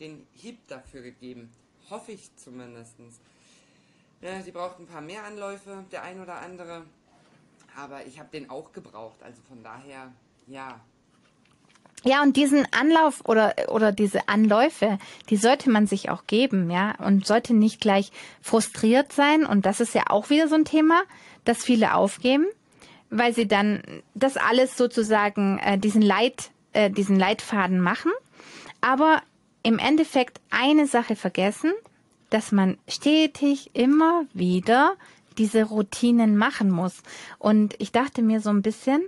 den 0.00 0.26
Hieb 0.34 0.58
dafür 0.68 1.00
gegeben. 1.02 1.50
Hoffe 1.88 2.12
ich 2.12 2.34
zumindest. 2.36 2.96
Ja, 4.22 4.40
sie 4.40 4.52
braucht 4.52 4.78
ein 4.78 4.86
paar 4.86 5.00
mehr 5.00 5.24
Anläufe, 5.24 5.84
der 5.90 6.04
ein 6.04 6.20
oder 6.20 6.40
andere. 6.40 6.82
Aber 7.76 8.06
ich 8.06 8.20
habe 8.20 8.28
den 8.32 8.50
auch 8.50 8.72
gebraucht. 8.72 9.20
Also 9.22 9.42
von 9.48 9.62
daher, 9.64 10.12
ja. 10.46 10.80
Ja, 12.04 12.22
und 12.22 12.36
diesen 12.36 12.66
Anlauf 12.72 13.24
oder, 13.24 13.54
oder 13.68 13.90
diese 13.90 14.28
Anläufe, 14.28 14.98
die 15.28 15.36
sollte 15.36 15.70
man 15.70 15.86
sich 15.86 16.10
auch 16.10 16.26
geben, 16.26 16.70
ja, 16.70 16.94
und 16.98 17.26
sollte 17.26 17.54
nicht 17.54 17.80
gleich 17.80 18.12
frustriert 18.40 19.12
sein. 19.12 19.44
Und 19.44 19.66
das 19.66 19.80
ist 19.80 19.94
ja 19.94 20.04
auch 20.08 20.30
wieder 20.30 20.46
so 20.46 20.54
ein 20.54 20.64
Thema, 20.64 21.02
dass 21.44 21.64
viele 21.64 21.94
aufgeben, 21.94 22.46
weil 23.10 23.34
sie 23.34 23.48
dann 23.48 23.82
das 24.14 24.36
alles 24.36 24.76
sozusagen, 24.76 25.58
äh, 25.58 25.78
diesen 25.78 26.02
Leit, 26.02 26.50
äh, 26.72 26.90
diesen 26.90 27.18
Leitfaden 27.18 27.80
machen. 27.80 28.12
Aber 28.80 29.22
im 29.64 29.78
Endeffekt 29.78 30.40
eine 30.50 30.86
Sache 30.86 31.16
vergessen, 31.16 31.72
dass 32.32 32.52
man 32.52 32.78
stetig 32.88 33.70
immer 33.74 34.24
wieder 34.32 34.94
diese 35.38 35.64
Routinen 35.64 36.36
machen 36.36 36.70
muss. 36.70 37.02
Und 37.38 37.74
ich 37.78 37.92
dachte 37.92 38.22
mir 38.22 38.40
so 38.40 38.50
ein 38.50 38.62
bisschen, 38.62 39.02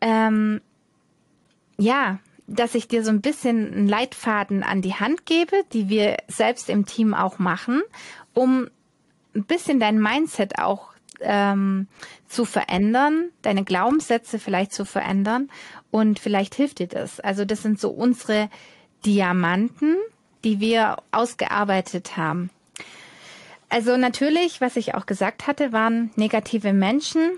ähm, 0.00 0.60
ja, 1.78 2.18
dass 2.46 2.74
ich 2.74 2.88
dir 2.88 3.04
so 3.04 3.10
ein 3.10 3.20
bisschen 3.20 3.72
einen 3.72 3.88
Leitfaden 3.88 4.62
an 4.62 4.82
die 4.82 4.94
Hand 4.94 5.26
gebe, 5.26 5.64
die 5.72 5.88
wir 5.88 6.16
selbst 6.28 6.68
im 6.68 6.86
Team 6.86 7.14
auch 7.14 7.38
machen, 7.38 7.82
um 8.34 8.68
ein 9.34 9.44
bisschen 9.44 9.80
dein 9.80 10.00
Mindset 10.00 10.58
auch 10.58 10.92
ähm, 11.20 11.86
zu 12.28 12.44
verändern, 12.44 13.30
deine 13.42 13.64
Glaubenssätze 13.64 14.38
vielleicht 14.38 14.72
zu 14.72 14.84
verändern 14.84 15.50
und 15.90 16.18
vielleicht 16.18 16.54
hilft 16.54 16.80
dir 16.80 16.88
das. 16.88 17.20
Also 17.20 17.44
das 17.44 17.62
sind 17.62 17.80
so 17.80 17.90
unsere 17.90 18.50
Diamanten, 19.06 19.96
die 20.44 20.60
wir 20.60 20.96
ausgearbeitet 21.10 22.16
haben. 22.16 22.50
Also 23.68 23.96
natürlich, 23.96 24.60
was 24.60 24.76
ich 24.76 24.94
auch 24.94 25.06
gesagt 25.06 25.46
hatte, 25.46 25.72
waren 25.72 26.10
negative 26.16 26.72
Menschen, 26.72 27.30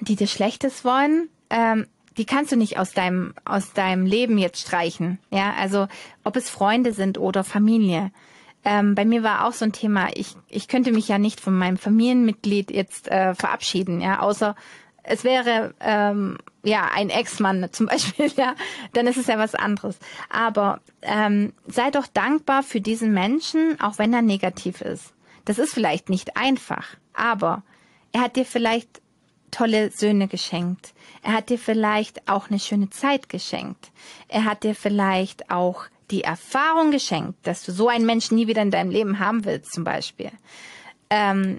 die 0.00 0.14
dir 0.14 0.28
Schlechtes 0.28 0.84
wollen. 0.84 1.28
Ähm, 1.50 1.86
die 2.16 2.24
kannst 2.24 2.52
du 2.52 2.56
nicht 2.56 2.78
aus 2.78 2.92
deinem 2.92 3.34
aus 3.44 3.72
deinem 3.72 4.06
Leben 4.06 4.38
jetzt 4.38 4.60
streichen. 4.60 5.18
Ja, 5.30 5.54
also 5.58 5.88
ob 6.22 6.36
es 6.36 6.50
Freunde 6.50 6.92
sind 6.92 7.18
oder 7.18 7.44
Familie. 7.44 8.12
Ähm, 8.62 8.94
bei 8.94 9.04
mir 9.04 9.22
war 9.22 9.46
auch 9.46 9.52
so 9.52 9.64
ein 9.64 9.72
Thema. 9.72 10.08
Ich 10.14 10.36
ich 10.48 10.68
könnte 10.68 10.92
mich 10.92 11.08
ja 11.08 11.18
nicht 11.18 11.40
von 11.40 11.56
meinem 11.56 11.78
Familienmitglied 11.78 12.70
jetzt 12.70 13.08
äh, 13.08 13.34
verabschieden. 13.34 14.00
Ja, 14.00 14.20
außer 14.20 14.54
es 15.10 15.24
wäre 15.24 15.74
ähm, 15.80 16.38
ja 16.62 16.88
ein 16.94 17.10
Ex-Mann 17.10 17.68
zum 17.72 17.86
Beispiel, 17.86 18.30
ja, 18.36 18.54
dann 18.92 19.06
ist 19.06 19.16
es 19.16 19.26
ja 19.26 19.38
was 19.38 19.54
anderes. 19.54 19.98
Aber 20.28 20.80
ähm, 21.02 21.52
sei 21.66 21.90
doch 21.90 22.06
dankbar 22.06 22.62
für 22.62 22.80
diesen 22.80 23.12
Menschen, 23.12 23.80
auch 23.80 23.98
wenn 23.98 24.12
er 24.12 24.22
negativ 24.22 24.80
ist. 24.80 25.12
Das 25.44 25.58
ist 25.58 25.74
vielleicht 25.74 26.08
nicht 26.10 26.36
einfach, 26.36 26.86
aber 27.12 27.62
er 28.12 28.22
hat 28.22 28.36
dir 28.36 28.44
vielleicht 28.44 29.00
tolle 29.50 29.90
Söhne 29.90 30.28
geschenkt. 30.28 30.94
Er 31.22 31.32
hat 31.32 31.50
dir 31.50 31.58
vielleicht 31.58 32.28
auch 32.28 32.50
eine 32.50 32.60
schöne 32.60 32.90
Zeit 32.90 33.28
geschenkt. 33.28 33.90
Er 34.28 34.44
hat 34.44 34.62
dir 34.62 34.76
vielleicht 34.76 35.50
auch 35.50 35.86
die 36.12 36.22
Erfahrung 36.22 36.92
geschenkt, 36.92 37.46
dass 37.46 37.64
du 37.64 37.72
so 37.72 37.88
einen 37.88 38.06
Menschen 38.06 38.36
nie 38.36 38.46
wieder 38.46 38.62
in 38.62 38.70
deinem 38.70 38.90
Leben 38.90 39.18
haben 39.18 39.44
willst, 39.44 39.72
zum 39.72 39.82
Beispiel. 39.82 40.30
Ähm, 41.08 41.58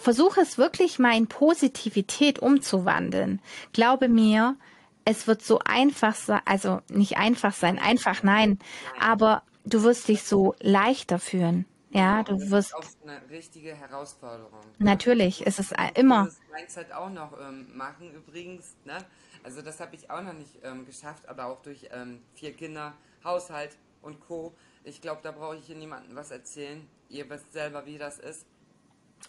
versuche 0.00 0.40
es 0.40 0.58
wirklich 0.58 0.98
mal 0.98 1.16
in 1.16 1.26
Positivität 1.26 2.38
umzuwandeln. 2.38 3.40
Glaube 3.72 4.08
mir, 4.08 4.56
es 5.04 5.26
wird 5.26 5.42
so 5.42 5.58
einfach 5.64 6.14
sein, 6.14 6.40
also 6.44 6.80
nicht 6.88 7.16
einfach 7.16 7.52
sein, 7.52 7.78
einfach 7.78 8.22
nein, 8.22 8.58
aber 8.98 9.42
du 9.64 9.82
wirst 9.82 10.08
dich 10.08 10.22
so 10.22 10.54
leichter 10.60 11.18
fühlen. 11.18 11.66
Ja, 11.92 12.22
du 12.22 12.36
das 12.36 12.50
wirst. 12.50 12.68
Ist 12.68 12.74
auch 12.74 13.08
eine 13.08 13.20
richtige 13.30 13.74
Herausforderung. 13.74 14.60
Natürlich, 14.78 15.44
ist 15.44 15.58
es 15.58 15.72
immer. 15.94 16.26
Das 16.26 16.40
Mindset 16.52 16.92
auch 16.92 17.10
noch 17.10 17.38
ähm, 17.40 17.76
machen 17.76 18.14
übrigens. 18.14 18.76
Ne? 18.84 18.96
Also 19.42 19.60
das 19.60 19.80
habe 19.80 19.96
ich 19.96 20.08
auch 20.08 20.22
noch 20.22 20.32
nicht 20.32 20.60
ähm, 20.62 20.86
geschafft, 20.86 21.28
aber 21.28 21.46
auch 21.46 21.62
durch 21.62 21.88
ähm, 21.92 22.22
vier 22.34 22.52
Kinder, 22.52 22.94
Haushalt 23.24 23.76
und 24.02 24.20
Co. 24.20 24.54
Ich 24.84 25.00
glaube, 25.00 25.20
da 25.22 25.32
brauche 25.32 25.56
ich 25.56 25.66
hier 25.66 25.76
niemandem 25.76 26.14
was 26.14 26.30
erzählen. 26.30 26.86
Ihr 27.08 27.28
wisst 27.28 27.52
selber, 27.52 27.84
wie 27.86 27.98
das 27.98 28.18
ist. 28.18 28.46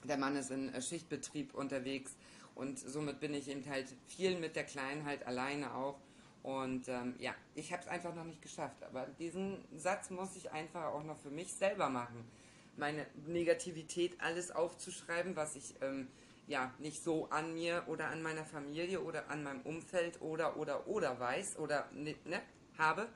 Der 0.03 0.17
Mann 0.17 0.35
ist 0.35 0.51
in 0.51 0.73
äh, 0.73 0.81
Schichtbetrieb 0.81 1.53
unterwegs 1.53 2.15
und 2.55 2.79
somit 2.79 3.19
bin 3.19 3.33
ich 3.33 3.47
eben 3.49 3.67
halt 3.69 3.87
viel 4.07 4.39
mit 4.39 4.55
der 4.55 4.63
Kleinen 4.63 5.05
halt 5.05 5.25
alleine 5.25 5.73
auch. 5.73 5.99
Und 6.43 6.87
ähm, 6.87 7.15
ja, 7.19 7.33
ich 7.53 7.71
habe 7.71 7.83
es 7.83 7.87
einfach 7.87 8.15
noch 8.15 8.23
nicht 8.23 8.41
geschafft. 8.41 8.83
Aber 8.83 9.05
diesen 9.19 9.63
Satz 9.75 10.09
muss 10.09 10.35
ich 10.35 10.51
einfach 10.51 10.85
auch 10.85 11.03
noch 11.03 11.17
für 11.19 11.29
mich 11.29 11.53
selber 11.53 11.89
machen. 11.89 12.25
Meine 12.77 13.05
Negativität 13.27 14.19
alles 14.19 14.51
aufzuschreiben, 14.51 15.35
was 15.35 15.55
ich 15.55 15.75
ähm, 15.81 16.07
ja 16.47 16.73
nicht 16.79 17.03
so 17.03 17.29
an 17.29 17.53
mir 17.53 17.83
oder 17.87 18.07
an 18.07 18.23
meiner 18.23 18.45
Familie 18.45 19.01
oder 19.01 19.29
an 19.29 19.43
meinem 19.43 19.61
Umfeld 19.61 20.21
oder 20.21 20.57
oder 20.57 20.87
oder 20.87 21.19
weiß 21.19 21.59
oder 21.59 21.87
ne, 21.93 22.15
ne 22.25 22.41
habe 22.77 23.07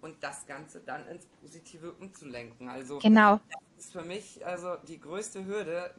und 0.00 0.22
das 0.22 0.46
Ganze 0.46 0.80
dann 0.80 1.06
ins 1.08 1.24
Positive 1.40 1.92
umzulenken. 1.92 2.68
Also 2.68 2.98
genau. 2.98 3.40
das 3.76 3.86
ist 3.86 3.92
für 3.92 4.02
mich 4.02 4.44
also 4.44 4.76
die 4.86 5.00
größte 5.00 5.44
Hürde, 5.46 5.94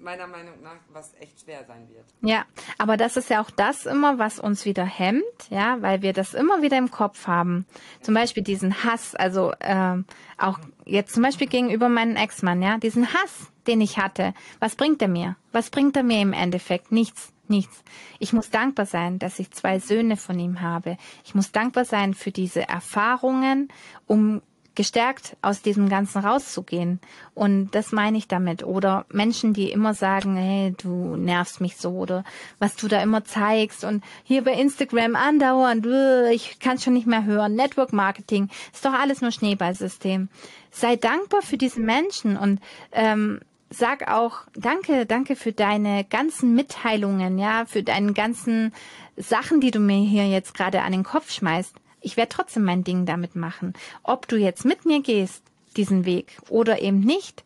meiner 0.00 0.26
Meinung 0.26 0.62
nach, 0.62 0.78
was 0.92 1.14
echt 1.20 1.40
schwer 1.40 1.64
sein 1.64 1.88
wird. 1.88 2.04
Ja, 2.22 2.44
aber 2.78 2.96
das 2.96 3.16
ist 3.16 3.30
ja 3.30 3.40
auch 3.40 3.50
das 3.50 3.86
immer, 3.86 4.18
was 4.18 4.38
uns 4.38 4.64
wieder 4.64 4.84
hemmt, 4.84 5.22
ja, 5.50 5.80
weil 5.82 6.02
wir 6.02 6.12
das 6.12 6.34
immer 6.34 6.62
wieder 6.62 6.78
im 6.78 6.90
Kopf 6.90 7.26
haben. 7.26 7.66
Zum 8.00 8.14
Beispiel 8.14 8.42
diesen 8.42 8.84
Hass, 8.84 9.14
also 9.14 9.52
ähm, 9.60 10.04
auch 10.38 10.58
jetzt 10.84 11.14
zum 11.14 11.22
Beispiel 11.22 11.46
gegenüber 11.46 11.88
meinem 11.88 12.16
Ex-Mann, 12.16 12.62
ja, 12.62 12.78
diesen 12.78 13.12
Hass, 13.12 13.52
den 13.66 13.80
ich 13.80 13.98
hatte. 13.98 14.34
Was 14.60 14.76
bringt 14.76 15.02
er 15.02 15.08
mir? 15.08 15.36
Was 15.52 15.70
bringt 15.70 15.96
er 15.96 16.02
mir 16.02 16.20
im 16.20 16.32
Endeffekt? 16.32 16.92
Nichts. 16.92 17.32
Nichts. 17.48 17.84
Ich 18.18 18.32
muss 18.32 18.50
dankbar 18.50 18.86
sein, 18.86 19.20
dass 19.20 19.38
ich 19.38 19.52
zwei 19.52 19.78
Söhne 19.78 20.16
von 20.16 20.36
ihm 20.36 20.62
habe. 20.62 20.96
Ich 21.24 21.36
muss 21.36 21.52
dankbar 21.52 21.84
sein 21.84 22.14
für 22.14 22.32
diese 22.32 22.68
Erfahrungen, 22.68 23.68
um 24.06 24.42
gestärkt 24.76 25.36
aus 25.42 25.62
diesem 25.62 25.88
Ganzen 25.88 26.24
rauszugehen. 26.24 27.00
Und 27.34 27.70
das 27.72 27.90
meine 27.90 28.18
ich 28.18 28.28
damit. 28.28 28.62
Oder 28.62 29.06
Menschen, 29.10 29.52
die 29.52 29.72
immer 29.72 29.94
sagen, 29.94 30.36
hey, 30.36 30.74
du 30.80 31.16
nervst 31.16 31.60
mich 31.60 31.76
so 31.76 31.90
oder 31.90 32.22
was 32.58 32.76
du 32.76 32.86
da 32.86 33.02
immer 33.02 33.24
zeigst 33.24 33.82
und 33.84 34.04
hier 34.22 34.44
bei 34.44 34.52
Instagram 34.52 35.16
andauernd, 35.16 35.86
ich 36.32 36.60
kann 36.60 36.78
schon 36.78 36.92
nicht 36.92 37.06
mehr 37.06 37.24
hören. 37.24 37.56
Network 37.56 37.92
Marketing 37.92 38.48
ist 38.72 38.84
doch 38.84 38.92
alles 38.92 39.20
nur 39.20 39.32
Schneeballsystem. 39.32 40.28
Sei 40.70 40.96
dankbar 40.96 41.42
für 41.42 41.56
diese 41.56 41.80
Menschen 41.80 42.36
und 42.36 42.60
ähm, 42.92 43.40
sag 43.70 44.08
auch 44.08 44.42
danke, 44.54 45.06
danke 45.06 45.36
für 45.36 45.52
deine 45.52 46.04
ganzen 46.04 46.54
Mitteilungen, 46.54 47.38
ja, 47.38 47.64
für 47.66 47.82
deinen 47.82 48.14
ganzen 48.14 48.72
Sachen, 49.16 49.60
die 49.60 49.70
du 49.70 49.80
mir 49.80 49.98
hier 49.98 50.28
jetzt 50.28 50.54
gerade 50.54 50.82
an 50.82 50.92
den 50.92 51.02
Kopf 51.02 51.32
schmeißt 51.32 51.74
ich 52.06 52.16
werde 52.16 52.28
trotzdem 52.28 52.62
mein 52.62 52.84
Ding 52.84 53.04
damit 53.04 53.34
machen. 53.34 53.74
Ob 54.04 54.28
du 54.28 54.36
jetzt 54.36 54.64
mit 54.64 54.86
mir 54.86 55.02
gehst, 55.02 55.42
diesen 55.76 56.04
Weg, 56.04 56.38
oder 56.48 56.80
eben 56.80 57.00
nicht, 57.00 57.42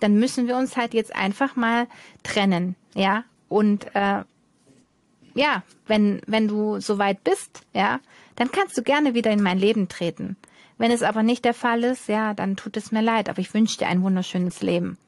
dann 0.00 0.18
müssen 0.18 0.48
wir 0.48 0.56
uns 0.56 0.76
halt 0.76 0.94
jetzt 0.94 1.14
einfach 1.14 1.54
mal 1.54 1.86
trennen, 2.24 2.74
ja. 2.94 3.22
Und 3.48 3.86
äh, 3.94 4.24
ja, 5.34 5.62
wenn 5.86 6.20
wenn 6.26 6.48
du 6.48 6.80
soweit 6.80 7.22
bist, 7.22 7.62
ja, 7.72 8.00
dann 8.34 8.50
kannst 8.50 8.76
du 8.76 8.82
gerne 8.82 9.14
wieder 9.14 9.30
in 9.30 9.42
mein 9.42 9.58
Leben 9.58 9.88
treten. 9.88 10.36
Wenn 10.76 10.90
es 10.90 11.02
aber 11.02 11.22
nicht 11.22 11.44
der 11.44 11.54
Fall 11.54 11.84
ist, 11.84 12.08
ja, 12.08 12.34
dann 12.34 12.56
tut 12.56 12.76
es 12.76 12.90
mir 12.90 13.02
leid. 13.02 13.28
Aber 13.28 13.38
ich 13.38 13.54
wünsche 13.54 13.78
dir 13.78 13.86
ein 13.86 14.02
wunderschönes 14.02 14.60
Leben. 14.60 14.98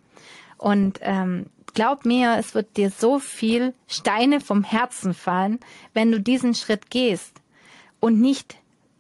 Und 0.59 1.01
ähm, 1.03 1.47
glaub 1.75 2.05
mir, 2.05 2.37
es 2.39 2.55
wird 2.55 2.77
dir 2.77 2.91
so 2.91 3.19
viel 3.19 3.75
Steine 3.89 4.41
vom 4.41 4.63
Herzen 4.63 5.13
fallen, 5.13 5.59
wenn 5.93 6.13
du 6.13 6.21
diesen 6.21 6.55
Schritt 6.55 6.91
gehst 6.91 7.41
und 8.01 8.21
nicht 8.21 8.57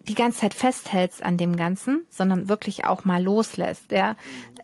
die 0.08 0.14
ganze 0.14 0.40
Zeit 0.40 0.54
festhältst 0.54 1.22
an 1.22 1.36
dem 1.36 1.56
Ganzen, 1.56 2.06
sondern 2.10 2.48
wirklich 2.48 2.84
auch 2.84 3.04
mal 3.04 3.22
loslässt. 3.22 3.90
Ja? 3.90 4.16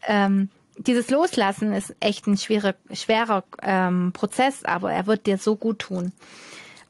Ähm, 0.06 0.48
dieses 0.76 1.10
Loslassen 1.10 1.72
ist 1.72 1.94
echt 2.00 2.26
ein 2.26 2.36
schwerer, 2.36 2.74
schwerer 2.92 3.44
ähm, 3.62 4.12
Prozess, 4.12 4.64
aber 4.64 4.92
er 4.92 5.06
wird 5.06 5.26
dir 5.26 5.38
so 5.38 5.56
gut 5.56 5.80
tun. 5.80 6.12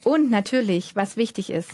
Und 0.04 0.30
natürlich, 0.30 0.94
was 0.94 1.16
wichtig 1.16 1.50
ist, 1.50 1.70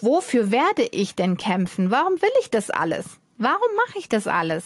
wofür 0.00 0.50
werde 0.50 0.86
ich 0.92 1.14
denn 1.14 1.36
kämpfen? 1.36 1.90
Warum 1.90 2.20
will 2.20 2.30
ich 2.40 2.50
das 2.50 2.70
alles? 2.70 3.04
Warum 3.38 3.68
mache 3.86 3.98
ich 3.98 4.08
das 4.08 4.26
alles? 4.26 4.64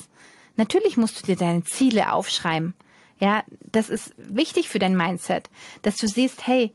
Natürlich 0.56 0.96
musst 0.96 1.22
du 1.22 1.26
dir 1.26 1.36
deine 1.36 1.64
Ziele 1.64 2.12
aufschreiben. 2.12 2.74
Ja, 3.18 3.44
das 3.70 3.90
ist 3.90 4.14
wichtig 4.16 4.68
für 4.68 4.78
dein 4.78 4.96
Mindset, 4.96 5.50
dass 5.82 5.96
du 5.96 6.06
siehst, 6.06 6.46
hey, 6.46 6.72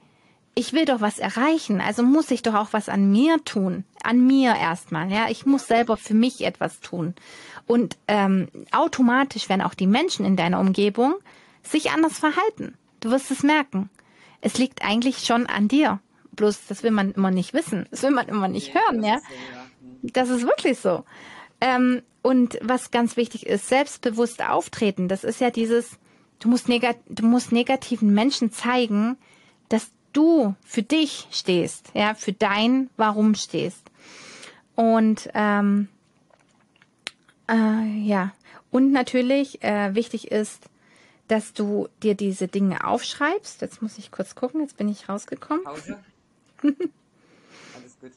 ich 0.55 0.71
will 0.73 0.85
doch 0.85 1.01
was 1.01 1.19
erreichen, 1.19 1.81
also 1.81 2.01
muss 2.01 2.31
ich 2.31 2.41
doch 2.41 2.53
auch 2.53 2.71
was 2.71 2.89
an 2.89 3.11
mir 3.11 3.43
tun, 3.43 3.83
an 4.03 4.25
mir 4.25 4.55
erstmal, 4.55 5.11
ja, 5.11 5.27
ich 5.29 5.45
muss 5.45 5.67
selber 5.67 5.97
für 5.97 6.13
mich 6.13 6.45
etwas 6.45 6.79
tun 6.79 7.13
und 7.67 7.97
ähm, 8.07 8.47
automatisch 8.71 9.49
werden 9.49 9.61
auch 9.61 9.73
die 9.73 9.87
Menschen 9.87 10.25
in 10.25 10.37
deiner 10.37 10.59
Umgebung 10.59 11.15
sich 11.63 11.91
anders 11.91 12.17
verhalten. 12.19 12.75
Du 12.99 13.11
wirst 13.11 13.31
es 13.31 13.43
merken. 13.43 13.89
Es 14.41 14.57
liegt 14.57 14.83
eigentlich 14.83 15.25
schon 15.25 15.47
an 15.47 15.67
dir. 15.67 15.99
Bloß, 16.33 16.67
das 16.67 16.83
will 16.83 16.91
man 16.91 17.11
immer 17.11 17.31
nicht 17.31 17.53
wissen. 17.53 17.87
Das 17.91 18.03
will 18.03 18.11
man 18.11 18.27
immer 18.27 18.47
nicht 18.47 18.73
hören, 18.73 19.03
ja. 19.03 19.19
Das 20.01 20.29
ist 20.29 20.43
wirklich 20.43 20.79
so. 20.79 21.03
Ähm, 21.61 22.03
und 22.21 22.59
was 22.61 22.91
ganz 22.91 23.17
wichtig 23.17 23.45
ist, 23.47 23.67
selbstbewusst 23.67 24.43
auftreten. 24.43 25.07
Das 25.07 25.23
ist 25.23 25.41
ja 25.41 25.49
dieses, 25.49 25.97
du 26.39 26.49
musst, 26.49 26.67
negat 26.67 26.97
du 27.07 27.25
musst 27.25 27.51
negativen 27.51 28.13
Menschen 28.13 28.51
zeigen, 28.51 29.17
dass 29.69 29.91
du 30.15 30.55
für 30.65 30.83
dich 30.83 31.27
stehst, 31.31 31.91
ja, 31.93 32.13
für 32.13 32.33
dein 32.33 32.89
Warum 32.97 33.35
stehst. 33.35 33.83
Und 34.75 35.29
ähm, 35.33 35.87
äh, 37.49 37.99
ja, 38.01 38.33
und 38.71 38.91
natürlich 38.91 39.63
äh, 39.63 39.95
wichtig 39.95 40.31
ist, 40.31 40.69
dass 41.27 41.53
du 41.53 41.87
dir 42.03 42.15
diese 42.15 42.47
Dinge 42.47 42.85
aufschreibst. 42.85 43.61
Jetzt 43.61 43.81
muss 43.81 43.97
ich 43.97 44.11
kurz 44.11 44.35
gucken, 44.35 44.61
jetzt 44.61 44.77
bin 44.77 44.89
ich 44.89 45.09
rausgekommen. 45.09 45.63
Pause. 45.63 45.99
Alles 46.61 47.99
gut. 47.99 48.11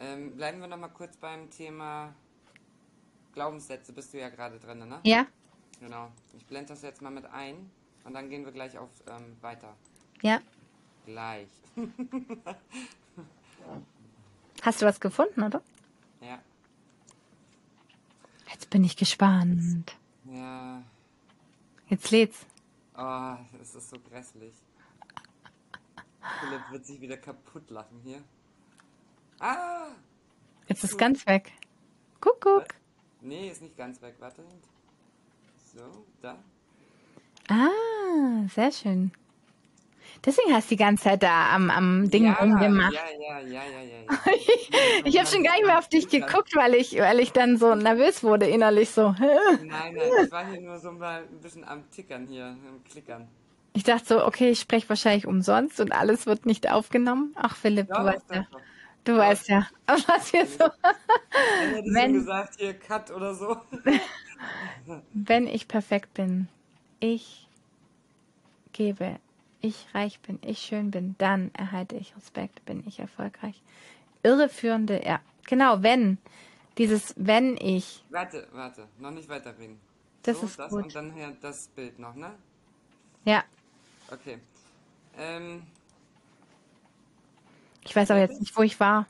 Ähm, 0.00 0.36
bleiben 0.36 0.60
wir 0.60 0.66
noch 0.66 0.78
mal 0.78 0.88
kurz 0.88 1.16
beim 1.16 1.50
Thema 1.50 2.14
Glaubenssätze. 3.32 3.92
Bist 3.92 4.14
du 4.14 4.18
ja 4.18 4.28
gerade 4.28 4.58
drin, 4.58 4.78
ne? 4.78 5.00
Ja. 5.04 5.26
Genau. 5.80 6.10
Ich 6.36 6.46
blende 6.46 6.68
das 6.68 6.82
jetzt 6.82 7.02
mal 7.02 7.10
mit 7.10 7.26
ein 7.26 7.70
und 8.04 8.14
dann 8.14 8.30
gehen 8.30 8.44
wir 8.44 8.52
gleich 8.52 8.78
auf 8.78 8.90
ähm, 9.08 9.36
weiter. 9.40 9.74
Ja. 10.22 10.40
Gleich. 11.04 11.48
Hast 14.62 14.80
du 14.80 14.86
was 14.86 15.00
gefunden, 15.00 15.42
oder? 15.42 15.62
Ja. 16.20 16.40
Jetzt 18.50 18.70
bin 18.70 18.84
ich 18.84 18.96
gespannt. 18.96 19.96
Ja. 20.24 20.82
Jetzt 21.88 22.10
lädt's. 22.10 22.46
Oh, 22.96 23.36
es 23.60 23.74
ist 23.74 23.90
so 23.90 23.98
grässlich. 23.98 24.54
Philipp 26.40 26.62
wird 26.70 26.86
sich 26.86 27.00
wieder 27.00 27.16
kaputt 27.16 27.68
lachen 27.70 28.00
hier. 28.02 28.22
Ah! 29.40 29.88
Jetzt 30.66 30.84
ist 30.84 30.96
ganz 30.96 31.26
weg. 31.26 31.52
Kuckuck. 32.20 32.68
Nee, 33.20 33.50
ist 33.50 33.60
nicht 33.60 33.76
ganz 33.76 34.00
weg. 34.00 34.14
Warte. 34.18 34.44
So, 35.74 36.06
da. 36.22 36.38
Ah, 37.48 38.48
sehr 38.48 38.72
schön. 38.72 39.12
Deswegen 40.26 40.54
hast 40.54 40.70
du 40.70 40.74
die 40.76 40.82
ganze 40.82 41.04
Zeit 41.04 41.22
da 41.22 41.50
am, 41.54 41.68
am 41.70 42.10
Ding 42.10 42.24
Ja, 42.24 42.32
rumgemacht. 42.34 42.92
ja, 42.94 43.00
ja, 43.20 43.40
ja, 43.40 43.62
ja, 43.64 43.82
ja, 43.82 43.82
ja. 43.82 44.18
Ich 45.04 45.18
habe 45.18 45.28
schon 45.28 45.42
gar 45.44 45.52
nicht 45.54 45.66
mehr 45.66 45.78
auf 45.78 45.88
dich 45.88 46.08
geguckt, 46.08 46.54
weil 46.56 46.74
ich, 46.74 46.96
weil 46.98 47.20
ich 47.20 47.32
dann 47.32 47.58
so 47.58 47.74
nervös 47.74 48.22
wurde 48.22 48.46
innerlich 48.46 48.90
so. 48.90 49.10
Nein, 49.18 49.68
nein, 49.68 49.96
ich 50.24 50.32
war 50.32 50.46
hier 50.50 50.60
nur 50.60 50.78
so 50.78 50.92
mal 50.92 51.22
ein 51.22 51.40
bisschen 51.40 51.64
am 51.64 51.88
Tickern 51.90 52.26
hier, 52.26 52.46
am 52.46 52.82
Klickern. 52.90 53.28
Ich 53.74 53.82
dachte 53.84 54.06
so, 54.06 54.24
okay, 54.24 54.50
ich 54.50 54.60
spreche 54.60 54.88
wahrscheinlich 54.88 55.26
umsonst 55.26 55.80
und 55.80 55.92
alles 55.92 56.26
wird 56.26 56.46
nicht 56.46 56.70
aufgenommen. 56.70 57.32
Ach 57.34 57.56
Philipp, 57.56 57.88
du 57.88 57.94
Doch, 57.94 58.04
weißt 58.04 58.30
ja. 58.30 58.46
doch. 58.50 58.60
Du 59.04 59.16
weißt 59.18 59.48
ja, 59.48 59.68
was 59.86 60.32
wir 60.32 60.46
so. 60.46 60.64
Ich 60.64 61.94
Wenn- 61.94 62.14
gesagt, 62.14 62.54
hier 62.58 62.72
Cut 62.72 63.10
oder 63.10 63.34
so. 63.34 63.56
Wenn 65.12 65.46
ich 65.46 65.68
perfekt 65.68 66.14
bin, 66.14 66.48
ich 67.00 67.46
gebe, 68.72 69.16
ich 69.64 69.86
reich 69.94 70.20
bin, 70.20 70.38
ich 70.42 70.60
schön 70.60 70.90
bin, 70.90 71.14
dann 71.18 71.50
erhalte 71.54 71.96
ich 71.96 72.16
Respekt, 72.16 72.64
bin 72.66 72.84
ich 72.86 72.98
erfolgreich. 73.00 73.62
Irreführende, 74.22 75.04
ja, 75.04 75.20
genau, 75.46 75.82
wenn. 75.82 76.18
Dieses 76.78 77.14
wenn 77.16 77.56
ich, 77.58 78.04
Warte, 78.08 78.48
warte, 78.52 78.88
noch 78.98 79.10
nicht 79.10 79.28
weiterreden. 79.28 79.78
Das 80.22 80.38
so, 80.38 80.42
ist 80.42 80.58
das 80.58 80.70
gut. 80.70 80.84
und 80.84 80.94
dann 80.94 81.12
hier 81.12 81.36
das 81.42 81.68
Bild 81.68 81.98
noch, 81.98 82.14
ne? 82.14 82.34
ja, 83.24 83.44
Okay. 84.12 84.38
Ähm, 85.18 85.62
ich 87.84 87.94
weiß 87.94 88.10
aber 88.10 88.20
jetzt 88.20 88.40
nicht, 88.40 88.56
wo 88.56 88.62
ich 88.62 88.80
war. 88.80 89.06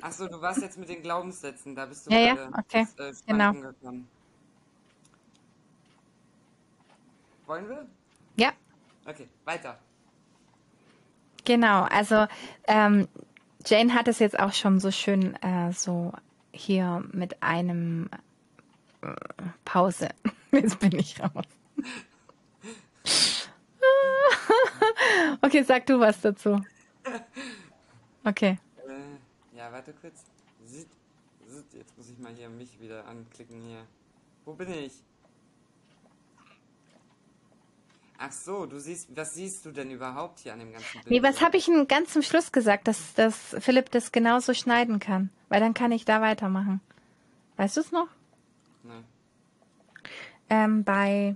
ach 0.00 0.12
so, 0.12 0.26
du 0.28 0.40
warst 0.40 0.62
jetzt 0.62 0.78
mit 0.78 0.88
den 0.88 1.02
Glaubenssätzen, 1.02 1.74
da 1.74 1.86
bist 1.86 2.06
du 2.06 2.10
Ja, 2.10 2.18
ja, 2.18 2.38
gerade 2.38 2.54
okay, 2.58 2.86
ins, 2.86 2.94
äh, 2.98 3.12
genau. 3.26 3.56
Gekommen. 3.62 4.08
Wollen 7.46 7.68
wir? 7.68 7.86
Ja, 8.36 8.54
Okay, 9.06 9.28
weiter. 9.44 9.78
Genau, 11.46 11.84
also 11.84 12.26
ähm, 12.66 13.06
Jane 13.64 13.94
hat 13.94 14.08
es 14.08 14.18
jetzt 14.18 14.38
auch 14.38 14.52
schon 14.52 14.80
so 14.80 14.90
schön 14.90 15.40
äh, 15.42 15.72
so 15.72 16.12
hier 16.52 17.04
mit 17.12 17.40
einem 17.40 18.10
äh, 19.00 19.14
Pause. 19.64 20.08
Jetzt 20.50 20.80
bin 20.80 20.98
ich 20.98 21.20
raus. 21.20 21.44
okay, 25.40 25.62
sag 25.62 25.86
du 25.86 26.00
was 26.00 26.20
dazu. 26.20 26.60
Okay. 28.24 28.58
Äh, 28.88 29.56
ja, 29.56 29.70
warte 29.70 29.92
kurz. 29.92 30.24
Jetzt 31.72 31.96
muss 31.96 32.10
ich 32.10 32.18
mal 32.18 32.34
hier 32.34 32.48
mich 32.48 32.80
wieder 32.80 33.06
anklicken 33.06 33.62
hier. 33.62 33.86
Wo 34.44 34.54
bin 34.54 34.72
ich? 34.72 34.94
Ach 38.18 38.32
so, 38.32 38.66
du 38.66 38.78
siehst, 38.78 39.14
was 39.14 39.34
siehst 39.34 39.66
du 39.66 39.72
denn 39.72 39.90
überhaupt 39.90 40.40
hier 40.40 40.52
an 40.52 40.60
dem 40.60 40.72
ganzen 40.72 41.00
Bild? 41.00 41.10
Nee, 41.10 41.22
was 41.22 41.40
habe 41.42 41.56
ich 41.56 41.66
denn 41.66 41.86
ganz 41.86 42.12
zum 42.12 42.22
Schluss 42.22 42.50
gesagt, 42.52 42.88
dass, 42.88 43.14
dass 43.14 43.56
Philipp 43.58 43.90
das 43.90 44.12
genauso 44.12 44.54
schneiden 44.54 45.00
kann? 45.00 45.30
Weil 45.48 45.60
dann 45.60 45.74
kann 45.74 45.92
ich 45.92 46.04
da 46.04 46.20
weitermachen. 46.20 46.80
Weißt 47.56 47.76
du 47.76 47.80
es 47.80 47.92
noch? 47.92 48.08
Ne. 48.82 49.04
ähm, 50.48 50.84
bei 50.84 51.34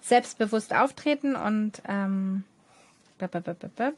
selbstbewusst 0.00 0.74
auftreten 0.74 1.36
und 1.36 1.82
ähm, 1.86 2.44
bip, 3.18 3.32
bip, 3.32 3.44
bip. 3.44 3.96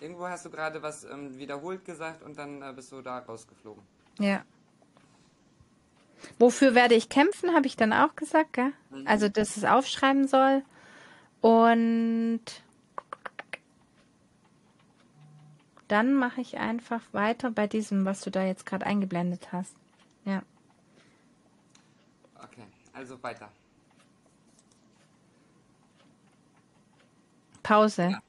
Irgendwo 0.00 0.26
hast 0.26 0.44
du 0.44 0.50
gerade 0.50 0.82
was 0.82 1.04
ähm, 1.04 1.38
wiederholt 1.38 1.84
gesagt 1.84 2.22
und 2.22 2.38
dann 2.38 2.62
äh, 2.62 2.72
bist 2.74 2.92
du 2.92 3.00
da 3.00 3.18
rausgeflogen. 3.18 3.82
ja. 4.18 4.44
Wofür 6.38 6.74
werde 6.74 6.94
ich 6.94 7.08
kämpfen, 7.08 7.54
habe 7.54 7.66
ich 7.66 7.76
dann 7.76 7.92
auch 7.92 8.16
gesagt, 8.16 8.54
gell? 8.54 8.72
Also, 9.04 9.28
dass 9.28 9.56
es 9.56 9.64
aufschreiben 9.64 10.26
soll. 10.28 10.62
Und 11.40 12.40
dann 15.88 16.14
mache 16.14 16.40
ich 16.40 16.58
einfach 16.58 17.00
weiter 17.12 17.50
bei 17.50 17.66
diesem, 17.66 18.04
was 18.04 18.20
du 18.22 18.30
da 18.30 18.44
jetzt 18.44 18.66
gerade 18.66 18.86
eingeblendet 18.86 19.52
hast. 19.52 19.76
Ja. 20.24 20.42
Okay, 22.42 22.64
also 22.92 23.22
weiter. 23.22 23.50
Pause. 27.62 28.10
Ja. 28.10 28.22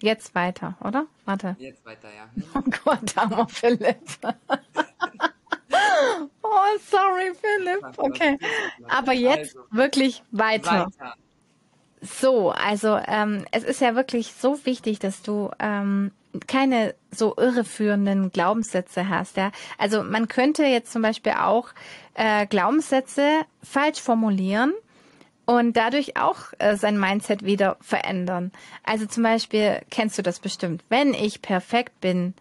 Jetzt 0.00 0.34
weiter, 0.34 0.76
oder? 0.82 1.06
Warte. 1.24 1.56
Jetzt 1.58 1.84
weiter, 1.84 2.08
ja. 2.14 2.28
Oh 2.54 2.62
Gott, 2.84 3.16
armer 3.16 3.48
Philipp. 3.48 3.98
Oh, 6.50 6.78
sorry, 6.90 7.32
Philipp. 7.40 7.98
Okay. 7.98 8.38
Aber 8.88 9.12
jetzt 9.12 9.56
Also, 9.56 9.68
wirklich 9.70 10.22
weiter. 10.30 10.86
weiter. 10.86 11.14
So, 12.02 12.50
also 12.50 12.98
ähm, 13.06 13.44
es 13.50 13.64
ist 13.64 13.80
ja 13.80 13.96
wirklich 13.96 14.32
so 14.32 14.64
wichtig, 14.64 14.98
dass 14.98 15.22
du 15.22 15.50
ähm, 15.58 16.12
keine 16.46 16.94
so 17.10 17.34
irreführenden 17.36 18.30
Glaubenssätze 18.30 19.08
hast. 19.08 19.36
Ja? 19.36 19.50
Also 19.78 20.02
man 20.02 20.28
könnte 20.28 20.64
jetzt 20.64 20.92
zum 20.92 21.02
Beispiel 21.02 21.32
auch 21.32 21.68
äh, 22.14 22.46
Glaubenssätze 22.46 23.40
falsch 23.62 24.00
formulieren 24.00 24.74
und 25.46 25.76
dadurch 25.76 26.16
auch 26.16 26.38
äh, 26.58 26.76
sein 26.76 26.98
Mindset 26.98 27.44
wieder 27.44 27.76
verändern. 27.80 28.52
Also 28.84 29.06
zum 29.06 29.22
Beispiel 29.22 29.80
kennst 29.90 30.18
du 30.18 30.22
das 30.22 30.40
bestimmt. 30.40 30.84
Wenn 30.88 31.14
ich 31.14 31.40
perfekt 31.40 32.00
bin, 32.00 32.34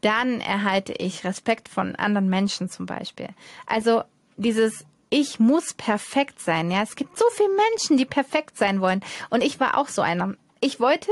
dann 0.00 0.40
erhalte 0.40 0.92
ich 0.92 1.24
Respekt 1.24 1.68
von 1.68 1.96
anderen 1.96 2.28
Menschen 2.28 2.68
zum 2.68 2.86
Beispiel. 2.86 3.28
Also 3.66 4.02
dieses 4.36 4.84
ich 5.10 5.40
muss 5.40 5.74
perfekt 5.74 6.40
sein. 6.40 6.70
Ja, 6.70 6.82
es 6.82 6.96
gibt 6.96 7.18
so 7.18 7.24
viele 7.32 7.48
Menschen, 7.48 7.96
die 7.96 8.04
perfekt 8.04 8.58
sein 8.58 8.80
wollen. 8.80 9.02
Und 9.30 9.42
ich 9.42 9.58
war 9.60 9.78
auch 9.78 9.88
so 9.88 10.02
einer. 10.02 10.34
Ich 10.60 10.80
wollte 10.80 11.10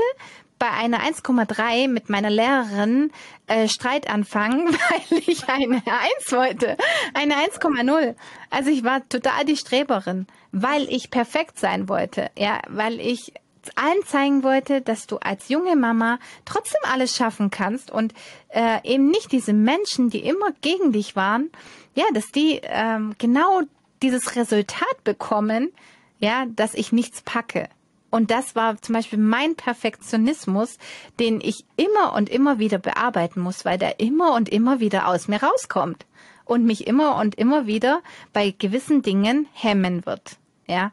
bei 0.59 0.69
einer 0.69 0.99
1,3 0.99 1.87
mit 1.87 2.09
meiner 2.09 2.29
Lehrerin 2.29 3.11
äh, 3.47 3.67
Streit 3.67 4.09
anfangen, 4.09 4.67
weil 4.71 5.19
ich 5.25 5.47
eine 5.47 5.75
1 5.75 5.85
wollte. 6.31 6.77
Eine 7.13 7.35
1,0. 7.35 8.15
Also 8.49 8.69
ich 8.69 8.83
war 8.83 9.07
total 9.07 9.45
die 9.45 9.57
Streberin, 9.57 10.27
weil 10.51 10.83
ich 10.89 11.11
perfekt 11.11 11.59
sein 11.59 11.89
wollte. 11.89 12.29
Ja, 12.37 12.61
weil 12.67 12.99
ich 12.99 13.33
allen 13.75 14.03
zeigen 14.05 14.43
wollte, 14.43 14.81
dass 14.81 15.07
du 15.07 15.17
als 15.17 15.49
junge 15.49 15.75
Mama 15.75 16.19
trotzdem 16.45 16.81
alles 16.83 17.15
schaffen 17.15 17.51
kannst 17.51 17.91
und 17.91 18.13
äh, 18.49 18.79
eben 18.83 19.09
nicht 19.09 19.31
diese 19.31 19.53
Menschen, 19.53 20.09
die 20.09 20.25
immer 20.25 20.51
gegen 20.61 20.91
dich 20.91 21.15
waren, 21.15 21.49
ja, 21.93 22.05
dass 22.13 22.27
die 22.31 22.61
ähm, 22.63 23.15
genau 23.17 23.61
dieses 24.01 24.35
Resultat 24.35 25.03
bekommen, 25.03 25.71
ja, 26.19 26.45
dass 26.55 26.73
ich 26.73 26.91
nichts 26.91 27.21
packe. 27.21 27.69
Und 28.09 28.31
das 28.31 28.55
war 28.55 28.81
zum 28.81 28.93
Beispiel 28.93 29.19
mein 29.19 29.55
Perfektionismus, 29.55 30.77
den 31.19 31.41
ich 31.41 31.65
immer 31.75 32.13
und 32.13 32.29
immer 32.29 32.57
wieder 32.57 32.77
bearbeiten 32.77 33.41
muss, 33.41 33.65
weil 33.65 33.77
der 33.77 33.99
immer 33.99 34.33
und 34.33 34.49
immer 34.49 34.79
wieder 34.79 35.07
aus 35.07 35.27
mir 35.27 35.43
rauskommt 35.43 36.05
und 36.45 36.65
mich 36.65 36.87
immer 36.87 37.17
und 37.17 37.35
immer 37.35 37.67
wieder 37.67 38.01
bei 38.31 38.51
gewissen 38.57 39.01
Dingen 39.01 39.47
hemmen 39.53 40.05
wird. 40.05 40.37
Ja. 40.67 40.91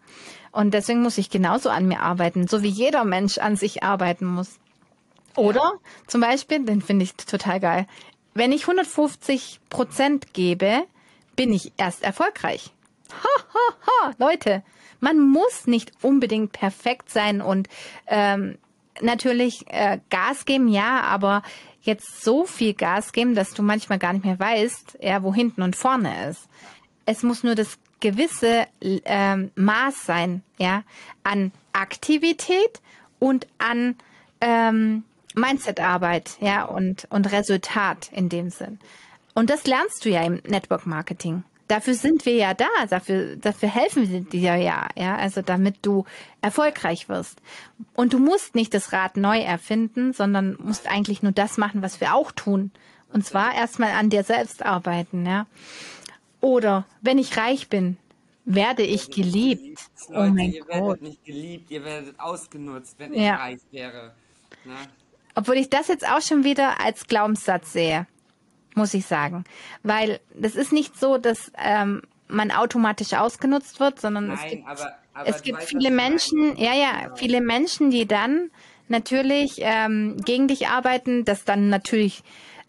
Und 0.55 0.73
deswegen 0.73 1.03
muss 1.03 1.19
ich 1.19 1.31
genauso 1.31 1.69
an 1.69 1.89
mir 1.89 2.01
arbeiten, 2.01 2.47
so 2.47 2.63
wie 2.63 2.69
jeder 2.69 3.05
Mensch 3.05 3.39
an 3.39 3.57
sich 3.57 3.83
arbeiten 3.83 4.25
muss. 4.25 4.61
Oder 5.35 5.73
zum 6.07 6.21
Beispiel, 6.21 6.65
den 6.65 6.81
finde 6.81 7.03
ich 7.03 7.15
total 7.17 7.59
geil. 7.59 7.87
wenn 8.35 8.53
ich 8.53 8.63
150 8.63 9.61
Prozent 9.69 10.33
gebe, 10.33 10.85
bin 11.35 11.53
ich 11.53 11.73
erst 11.77 12.05
erfolgreich. 12.05 12.73
Ha, 13.11 13.45
ha, 13.53 13.77
ha, 13.87 14.15
Leute, 14.19 14.63
man 15.01 15.19
muss 15.19 15.67
nicht 15.67 15.93
unbedingt 16.03 16.53
perfekt 16.53 17.11
sein 17.11 17.41
und 17.41 17.69
ähm, 18.07 18.57
natürlich 19.01 19.65
äh, 19.69 19.99
Gas 20.09 20.45
geben, 20.45 20.69
ja, 20.69 21.01
aber 21.03 21.43
jetzt 21.81 22.23
so 22.25 22.45
viel 22.45 22.75
Gas 22.75 23.13
geben, 23.13 23.35
dass 23.35 23.55
du 23.55 23.63
manchmal 23.63 23.99
gar 23.99 24.13
nicht 24.13 24.25
mehr 24.25 24.39
weißt, 24.39 24.99
ja, 25.01 25.25
wo 25.25 25.35
hinten 25.35 25.63
und 25.63 25.75
vorne 25.75 26.29
ist. 26.31 26.49
Es 27.07 27.25
muss 27.25 27.43
nur 27.43 27.57
das 27.57 27.79
gewisse 28.01 28.67
ähm, 28.81 29.51
Maß 29.55 30.05
sein, 30.05 30.43
ja, 30.59 30.83
an 31.23 31.53
Aktivität 31.73 32.81
und 33.19 33.47
an 33.59 33.97
ähm, 34.41 35.05
Mindset-Arbeit, 35.35 36.37
ja, 36.41 36.65
und, 36.65 37.07
und 37.11 37.33
Resultat 37.33 38.11
in 38.13 38.29
dem 38.29 38.51
Sinn. 38.51 38.79
Und 39.35 39.51
das 39.51 39.67
lernst 39.67 40.05
du 40.05 40.11
ja 40.11 40.23
im 40.23 40.41
Network 40.47 40.87
Marketing. 40.87 41.43
Dafür 41.67 41.95
sind 41.95 42.27
wir 42.27 42.35
ja 42.35 42.53
da, 42.53 42.67
dafür, 42.89 43.37
dafür 43.37 43.71
helfen 43.71 44.11
wir 44.11 44.21
dir 44.21 44.57
ja, 44.57 44.89
ja, 44.97 45.17
also 45.17 45.41
damit 45.41 45.77
du 45.83 46.05
erfolgreich 46.43 47.09
wirst. 47.09 47.41
Und 47.95 48.13
du 48.13 48.19
musst 48.19 48.55
nicht 48.55 48.75
das 48.75 48.93
Rad 48.93 49.17
neu 49.17 49.41
erfinden, 49.41 50.13
sondern 50.13 50.57
musst 50.61 50.87
eigentlich 50.89 51.23
nur 51.23 51.33
das 51.33 51.57
machen, 51.57 51.81
was 51.81 52.01
wir 52.01 52.15
auch 52.15 52.33
tun. 52.33 52.71
Und 53.13 53.25
zwar 53.25 53.55
erstmal 53.55 53.93
an 53.93 54.11
dir 54.11 54.25
selbst 54.25 54.65
arbeiten, 54.65 55.25
ja. 55.25 55.47
Oder 56.45 56.85
wenn 57.01 57.17
ich 57.17 57.39
reich 57.39 57.71
bin, 57.71 57.97
werde 58.45 58.83
ich 58.83 59.11
geliebt. 59.11 59.79
Leute, 60.11 60.31
oh 60.31 60.35
mein 60.35 60.53
ihr 60.53 60.61
Gott. 60.61 60.69
werdet 60.69 61.03
nicht 61.03 61.25
geliebt, 61.25 61.71
ihr 61.71 61.83
werdet 61.83 62.21
ausgenutzt, 62.21 62.97
wenn 62.99 63.15
ja. 63.15 63.35
ich 63.35 63.41
reich 63.41 63.61
wäre. 63.71 64.15
Na? 64.67 64.75
Obwohl 65.35 65.57
ich 65.57 65.71
das 65.71 65.89
jetzt 65.89 66.07
auch 66.07 66.21
schon 66.21 66.45
wieder 66.45 66.81
als 66.81 67.07
Glaubenssatz 67.07 67.73
sehe, 67.73 68.07
muss 68.75 68.93
ich 68.93 69.07
sagen. 69.07 69.45
Weil 69.83 70.21
das 70.35 70.55
ist 70.55 70.71
nicht 70.71 71.01
so, 71.01 71.17
dass 71.17 71.51
ähm, 71.57 72.03
man 72.29 72.51
automatisch 72.51 73.15
ausgenutzt 73.15 73.81
wird, 73.81 73.99
sondern 73.99 74.27
Nein, 74.27 74.39
es 74.39 74.51
gibt, 74.51 74.69
aber, 74.69 74.95
aber 75.15 75.29
es 75.29 75.43
gibt 75.43 75.59
weißt, 75.61 75.69
viele 75.71 75.91
Menschen, 75.91 76.59
ja, 76.59 76.75
ja, 76.75 77.05
genau. 77.05 77.17
viele 77.17 77.41
Menschen, 77.41 77.91
die 77.91 78.07
dann 78.07 78.51
natürlich 78.89 79.57
ähm, 79.61 80.19
gegen 80.23 80.47
dich 80.49 80.69
arbeiten, 80.69 81.25
das 81.25 81.45
dann 81.45 81.71
natürlich, 81.71 82.23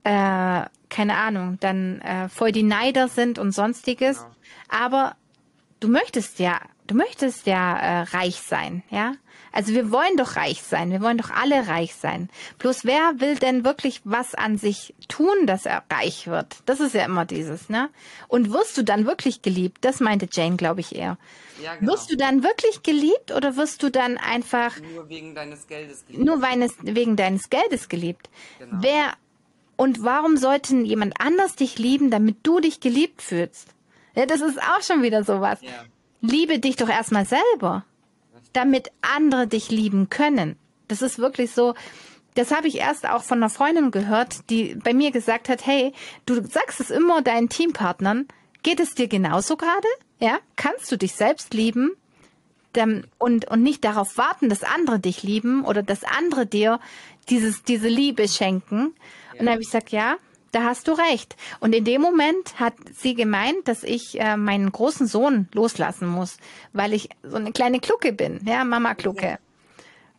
äh, 0.05 0.65
keine 0.89 1.17
Ahnung, 1.17 1.57
dann 1.59 1.99
äh, 2.01 2.29
voll 2.29 2.51
die 2.51 2.63
Neider 2.63 3.07
sind 3.07 3.39
und 3.39 3.51
sonstiges. 3.51 4.19
Genau. 4.19 4.31
Aber 4.69 5.15
du 5.79 5.89
möchtest 5.89 6.39
ja, 6.39 6.61
du 6.87 6.95
möchtest 6.95 7.47
ja 7.47 7.77
äh, 7.77 8.01
reich 8.03 8.39
sein, 8.39 8.83
ja. 8.89 9.13
Also 9.51 9.73
wir 9.73 9.89
wollen 9.89 10.17
doch 10.17 10.35
reich 10.35 10.61
sein, 10.61 10.91
wir 10.91 11.01
wollen 11.01 11.17
doch 11.17 11.31
alle 11.31 11.67
reich 11.67 11.95
sein. 11.95 12.29
Bloß 12.59 12.83
wer 12.83 13.19
will 13.19 13.35
denn 13.35 13.63
wirklich 13.63 14.01
was 14.03 14.35
an 14.35 14.57
sich 14.57 14.93
tun, 15.07 15.47
dass 15.47 15.65
er 15.65 15.83
reich 15.89 16.27
wird? 16.27 16.57
Das 16.65 16.81
ist 16.81 16.93
ja 16.93 17.05
immer 17.05 17.25
dieses, 17.25 17.69
ne? 17.69 17.89
Und 18.27 18.51
wirst 18.51 18.77
du 18.77 18.83
dann 18.83 19.05
wirklich 19.05 19.41
geliebt? 19.41 19.77
Das 19.81 20.01
meinte 20.01 20.27
Jane, 20.29 20.57
glaube 20.57 20.81
ich 20.81 20.93
eher. 20.93 21.17
Ja, 21.63 21.75
genau. 21.75 21.93
Wirst 21.93 22.11
du 22.11 22.17
dann 22.17 22.43
wirklich 22.43 22.83
geliebt 22.83 23.31
oder 23.31 23.55
wirst 23.55 23.81
du 23.81 23.89
dann 23.89 24.17
einfach 24.17 24.73
nur 24.93 25.07
wegen 25.07 25.35
deines 25.35 25.67
Geldes 25.67 26.05
geliebt? 26.05 26.25
Nur 26.25 26.41
wegen 26.41 27.15
deines 27.15 27.49
Geldes 27.49 27.87
geliebt. 27.87 28.29
Genau. 28.59 28.77
Wer 28.81 29.13
und 29.77 30.03
warum 30.03 30.37
sollten 30.37 30.85
jemand 30.85 31.15
anders 31.19 31.55
dich 31.55 31.77
lieben, 31.77 32.11
damit 32.11 32.37
du 32.43 32.59
dich 32.59 32.79
geliebt 32.79 33.21
fühlst? 33.21 33.69
Ja, 34.15 34.25
das 34.25 34.41
ist 34.41 34.59
auch 34.59 34.81
schon 34.81 35.03
wieder 35.03 35.23
sowas. 35.23 35.59
Ja. 35.61 35.69
Liebe 36.21 36.59
dich 36.59 36.75
doch 36.75 36.89
erstmal 36.89 37.25
selber 37.25 37.85
damit 38.55 38.91
andere 39.01 39.47
dich 39.47 39.69
lieben 39.69 40.09
können. 40.09 40.55
Das 40.87 41.01
ist 41.01 41.19
wirklich 41.19 41.51
so. 41.51 41.73
Das 42.35 42.51
habe 42.51 42.67
ich 42.67 42.77
erst 42.77 43.07
auch 43.07 43.23
von 43.23 43.39
einer 43.39 43.49
Freundin 43.49 43.91
gehört, 43.91 44.49
die 44.49 44.75
bei 44.75 44.93
mir 44.93 45.11
gesagt 45.11 45.47
hat, 45.47 45.65
hey, 45.65 45.93
du 46.25 46.41
sagst 46.45 46.81
es 46.81 46.89
immer 46.89 47.21
deinen 47.21 47.47
Teampartnern, 47.47 48.27
geht 48.61 48.79
es 48.79 48.93
dir 48.93 49.07
genauso 49.07 49.55
gerade? 49.55 49.87
Ja? 50.19 50.39
Kannst 50.57 50.91
du 50.91 50.97
dich 50.97 51.13
selbst 51.13 51.53
lieben? 51.53 51.91
Und, 53.19 53.49
und 53.49 53.63
nicht 53.63 53.85
darauf 53.85 54.17
warten, 54.17 54.49
dass 54.49 54.63
andere 54.63 54.99
dich 54.99 55.23
lieben 55.23 55.63
oder 55.63 55.81
dass 55.81 56.03
andere 56.03 56.45
dir 56.45 56.81
dieses, 57.29 57.63
diese 57.63 57.87
Liebe 57.87 58.27
schenken. 58.27 58.93
Und 59.39 59.45
dann 59.45 59.53
habe 59.53 59.61
ich 59.61 59.67
gesagt, 59.67 59.91
ja, 59.91 60.17
da 60.51 60.63
hast 60.63 60.87
du 60.87 60.93
recht. 60.93 61.35
Und 61.59 61.75
in 61.75 61.83
dem 61.83 62.01
Moment 62.01 62.59
hat 62.59 62.75
sie 62.93 63.13
gemeint, 63.13 63.67
dass 63.67 63.83
ich 63.83 64.19
äh, 64.19 64.37
meinen 64.37 64.71
großen 64.71 65.05
Sohn 65.05 65.49
loslassen 65.53 66.07
muss, 66.07 66.37
weil 66.71 66.93
ich 66.93 67.09
so 67.23 67.35
eine 67.35 67.51
kleine 67.51 67.79
Klucke 67.79 68.13
bin, 68.13 68.39
ja, 68.45 68.63
Mama 68.63 68.95
Klucke. 68.95 69.37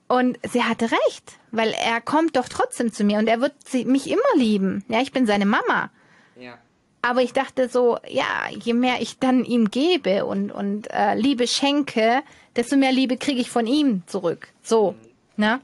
Und 0.09 0.39
sie 0.47 0.63
hatte 0.63 0.91
recht, 0.91 1.39
weil 1.51 1.75
er 1.85 2.01
kommt 2.01 2.37
doch 2.37 2.49
trotzdem 2.49 2.93
zu 2.93 3.03
mir 3.03 3.19
und 3.19 3.29
er 3.29 3.41
wird 3.41 3.55
sie, 3.65 3.85
mich 3.85 4.09
immer 4.09 4.23
lieben. 4.37 4.85
Ja, 4.89 5.01
ich 5.01 5.11
bin 5.11 5.27
seine 5.27 5.47
Mama. 5.47 5.91
Ja. 6.39 6.59
Aber 7.03 7.23
ich 7.23 7.33
dachte 7.33 7.69
so, 7.69 7.99
ja, 8.09 8.27
je 8.51 8.75
mehr 8.75 9.01
ich 9.01 9.19
dann 9.19 9.45
ihm 9.45 9.71
gebe 9.71 10.27
und, 10.27 10.53
und 10.53 10.89
äh, 10.93 11.15
Liebe 11.15 11.47
schenke, 11.47 12.23
desto 12.57 12.77
mehr 12.77 12.93
Liebe 12.93 13.17
kriege 13.17 13.41
ich 13.41 13.51
von 13.51 13.67
ihm 13.67 14.03
zurück. 14.07 14.49
So, 14.63 14.93
mhm. 14.93 14.99
ne? 15.37 15.61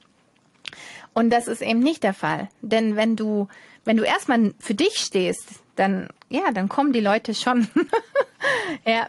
Und 1.15 1.31
das 1.31 1.47
ist 1.47 1.63
eben 1.63 1.81
nicht 1.81 2.03
der 2.03 2.15
Fall. 2.15 2.49
Denn 2.63 2.97
wenn 2.97 3.17
du 3.17 3.49
wenn 3.85 3.97
du 3.97 4.05
erstmal 4.05 4.55
für 4.59 4.75
dich 4.75 4.97
stehst, 4.97 5.63
dann, 5.77 6.09
ja, 6.29 6.53
dann 6.53 6.69
kommen 6.69 6.93
die 6.93 7.01
Leute 7.01 7.35
schon. 7.35 7.69
ja. 8.87 9.09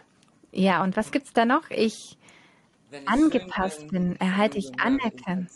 Ja, 0.52 0.84
und 0.84 0.96
was 0.96 1.10
gibt's 1.10 1.32
da 1.32 1.44
noch? 1.44 1.68
Ich, 1.70 2.16
ich 2.92 3.08
angepasst 3.08 3.88
bin, 3.88 4.10
bin, 4.10 4.20
erhalte 4.20 4.56
ich 4.58 4.78
Anerkennung. 4.78 5.48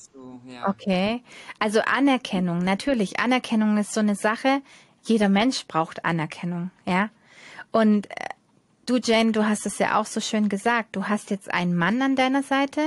Ja. 0.44 0.68
Okay. 0.68 1.22
Also 1.61 1.80
Anerkennung, 1.82 2.58
natürlich. 2.58 3.20
Anerkennung 3.20 3.76
ist 3.78 3.94
so 3.94 4.00
eine 4.00 4.16
Sache. 4.16 4.61
Jeder 5.04 5.28
Mensch 5.28 5.66
braucht 5.66 6.04
Anerkennung, 6.04 6.72
ja. 6.84 7.11
Und 7.70 8.11
äh, 8.11 8.28
du, 8.87 8.96
Jane, 8.96 9.30
du 9.30 9.46
hast 9.46 9.66
es 9.66 9.78
ja 9.78 10.00
auch 10.00 10.06
so 10.06 10.20
schön 10.20 10.48
gesagt. 10.48 10.96
Du 10.96 11.04
hast 11.04 11.30
jetzt 11.30 11.52
einen 11.52 11.76
Mann 11.76 12.02
an 12.02 12.16
deiner 12.16 12.42
Seite, 12.42 12.80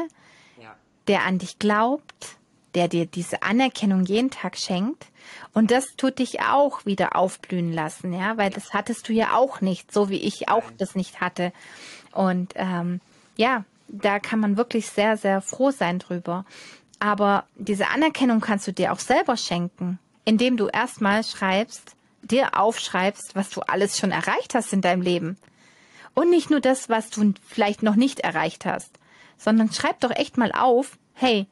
ja. 0.61 0.75
der 1.07 1.23
an 1.23 1.39
dich 1.39 1.59
glaubt, 1.59 2.37
der 2.75 2.87
dir 2.87 3.05
diese 3.05 3.43
Anerkennung 3.43 4.03
jeden 4.03 4.31
Tag 4.31 4.57
schenkt. 4.57 5.07
Und 5.53 5.71
das 5.71 5.95
tut 5.97 6.19
dich 6.19 6.41
auch 6.41 6.85
wieder 6.85 7.15
aufblühen 7.15 7.73
lassen, 7.73 8.13
ja, 8.13 8.37
weil 8.37 8.49
das 8.49 8.73
hattest 8.73 9.07
du 9.07 9.13
ja 9.13 9.35
auch 9.35 9.61
nicht, 9.61 9.91
so 9.91 10.09
wie 10.09 10.21
ich 10.21 10.49
auch 10.49 10.63
das 10.77 10.95
nicht 10.95 11.21
hatte. 11.21 11.51
Und 12.11 12.53
ähm, 12.55 13.01
ja, 13.37 13.65
da 13.87 14.19
kann 14.19 14.39
man 14.39 14.57
wirklich 14.57 14.89
sehr, 14.89 15.17
sehr 15.17 15.41
froh 15.41 15.71
sein 15.71 15.99
drüber. 15.99 16.45
Aber 16.99 17.45
diese 17.55 17.89
Anerkennung 17.89 18.41
kannst 18.41 18.67
du 18.67 18.73
dir 18.73 18.93
auch 18.93 18.99
selber 18.99 19.35
schenken, 19.37 19.99
indem 20.23 20.57
du 20.57 20.67
erstmal 20.67 21.23
schreibst, 21.23 21.95
dir 22.21 22.57
aufschreibst, 22.57 23.35
was 23.35 23.49
du 23.49 23.61
alles 23.61 23.97
schon 23.97 24.11
erreicht 24.11 24.53
hast 24.53 24.71
in 24.71 24.81
deinem 24.81 25.01
Leben. 25.01 25.37
Und 26.13 26.29
nicht 26.29 26.49
nur 26.49 26.59
das, 26.59 26.89
was 26.89 27.09
du 27.09 27.33
vielleicht 27.47 27.83
noch 27.83 27.95
nicht 27.95 28.19
erreicht 28.19 28.65
hast, 28.65 28.99
sondern 29.37 29.71
schreib 29.71 29.99
doch 30.01 30.11
echt 30.11 30.37
mal 30.37 30.51
auf, 30.51 30.97
hey, 31.13 31.47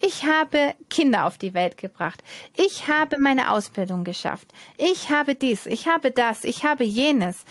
ich 0.00 0.24
habe 0.24 0.74
Kinder 0.90 1.26
auf 1.26 1.38
die 1.38 1.54
Welt 1.54 1.78
gebracht. 1.78 2.22
Ich 2.56 2.88
habe 2.88 3.18
meine 3.18 3.50
Ausbildung 3.50 4.04
geschafft. 4.04 4.48
Ich 4.76 5.10
habe 5.10 5.34
dies, 5.34 5.66
ich 5.66 5.88
habe 5.88 6.10
das, 6.10 6.44
ich 6.44 6.64
habe 6.64 6.84
jenes. 6.84 7.44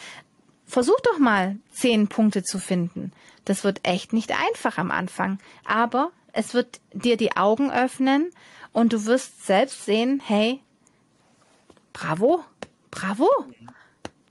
Versuch 0.66 1.00
doch 1.02 1.20
mal 1.20 1.58
zehn 1.72 2.08
Punkte 2.08 2.44
zu 2.44 2.60
finden. 2.60 3.12
Das 3.46 3.64
wird 3.64 3.82
echt 3.88 4.14
nicht 4.14 4.32
einfach 4.32 4.78
am 4.78 4.92
Anfang, 4.92 5.40
aber 5.66 6.12
es 6.32 6.54
wird 6.54 6.80
dir 6.94 7.18
die 7.18 7.36
Augen 7.36 7.72
öffnen 7.72 8.32
und 8.72 8.94
du 8.94 9.06
wirst 9.06 9.46
selbst 9.46 9.86
sehen, 9.86 10.22
hey, 10.26 10.62
bravo, 11.92 12.44
bravo, 12.92 13.30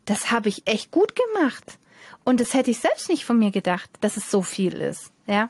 das 0.04 0.30
habe 0.30 0.48
ich 0.48 0.66
echt 0.66 0.90
gut 0.90 1.14
gemacht. 1.14 1.78
Und 2.24 2.40
das 2.40 2.54
hätte 2.54 2.70
ich 2.70 2.78
selbst 2.78 3.08
nicht 3.08 3.24
von 3.24 3.38
mir 3.38 3.50
gedacht, 3.50 3.90
dass 4.00 4.16
es 4.16 4.30
so 4.30 4.42
viel 4.42 4.74
ist, 4.74 5.12
ja. 5.26 5.48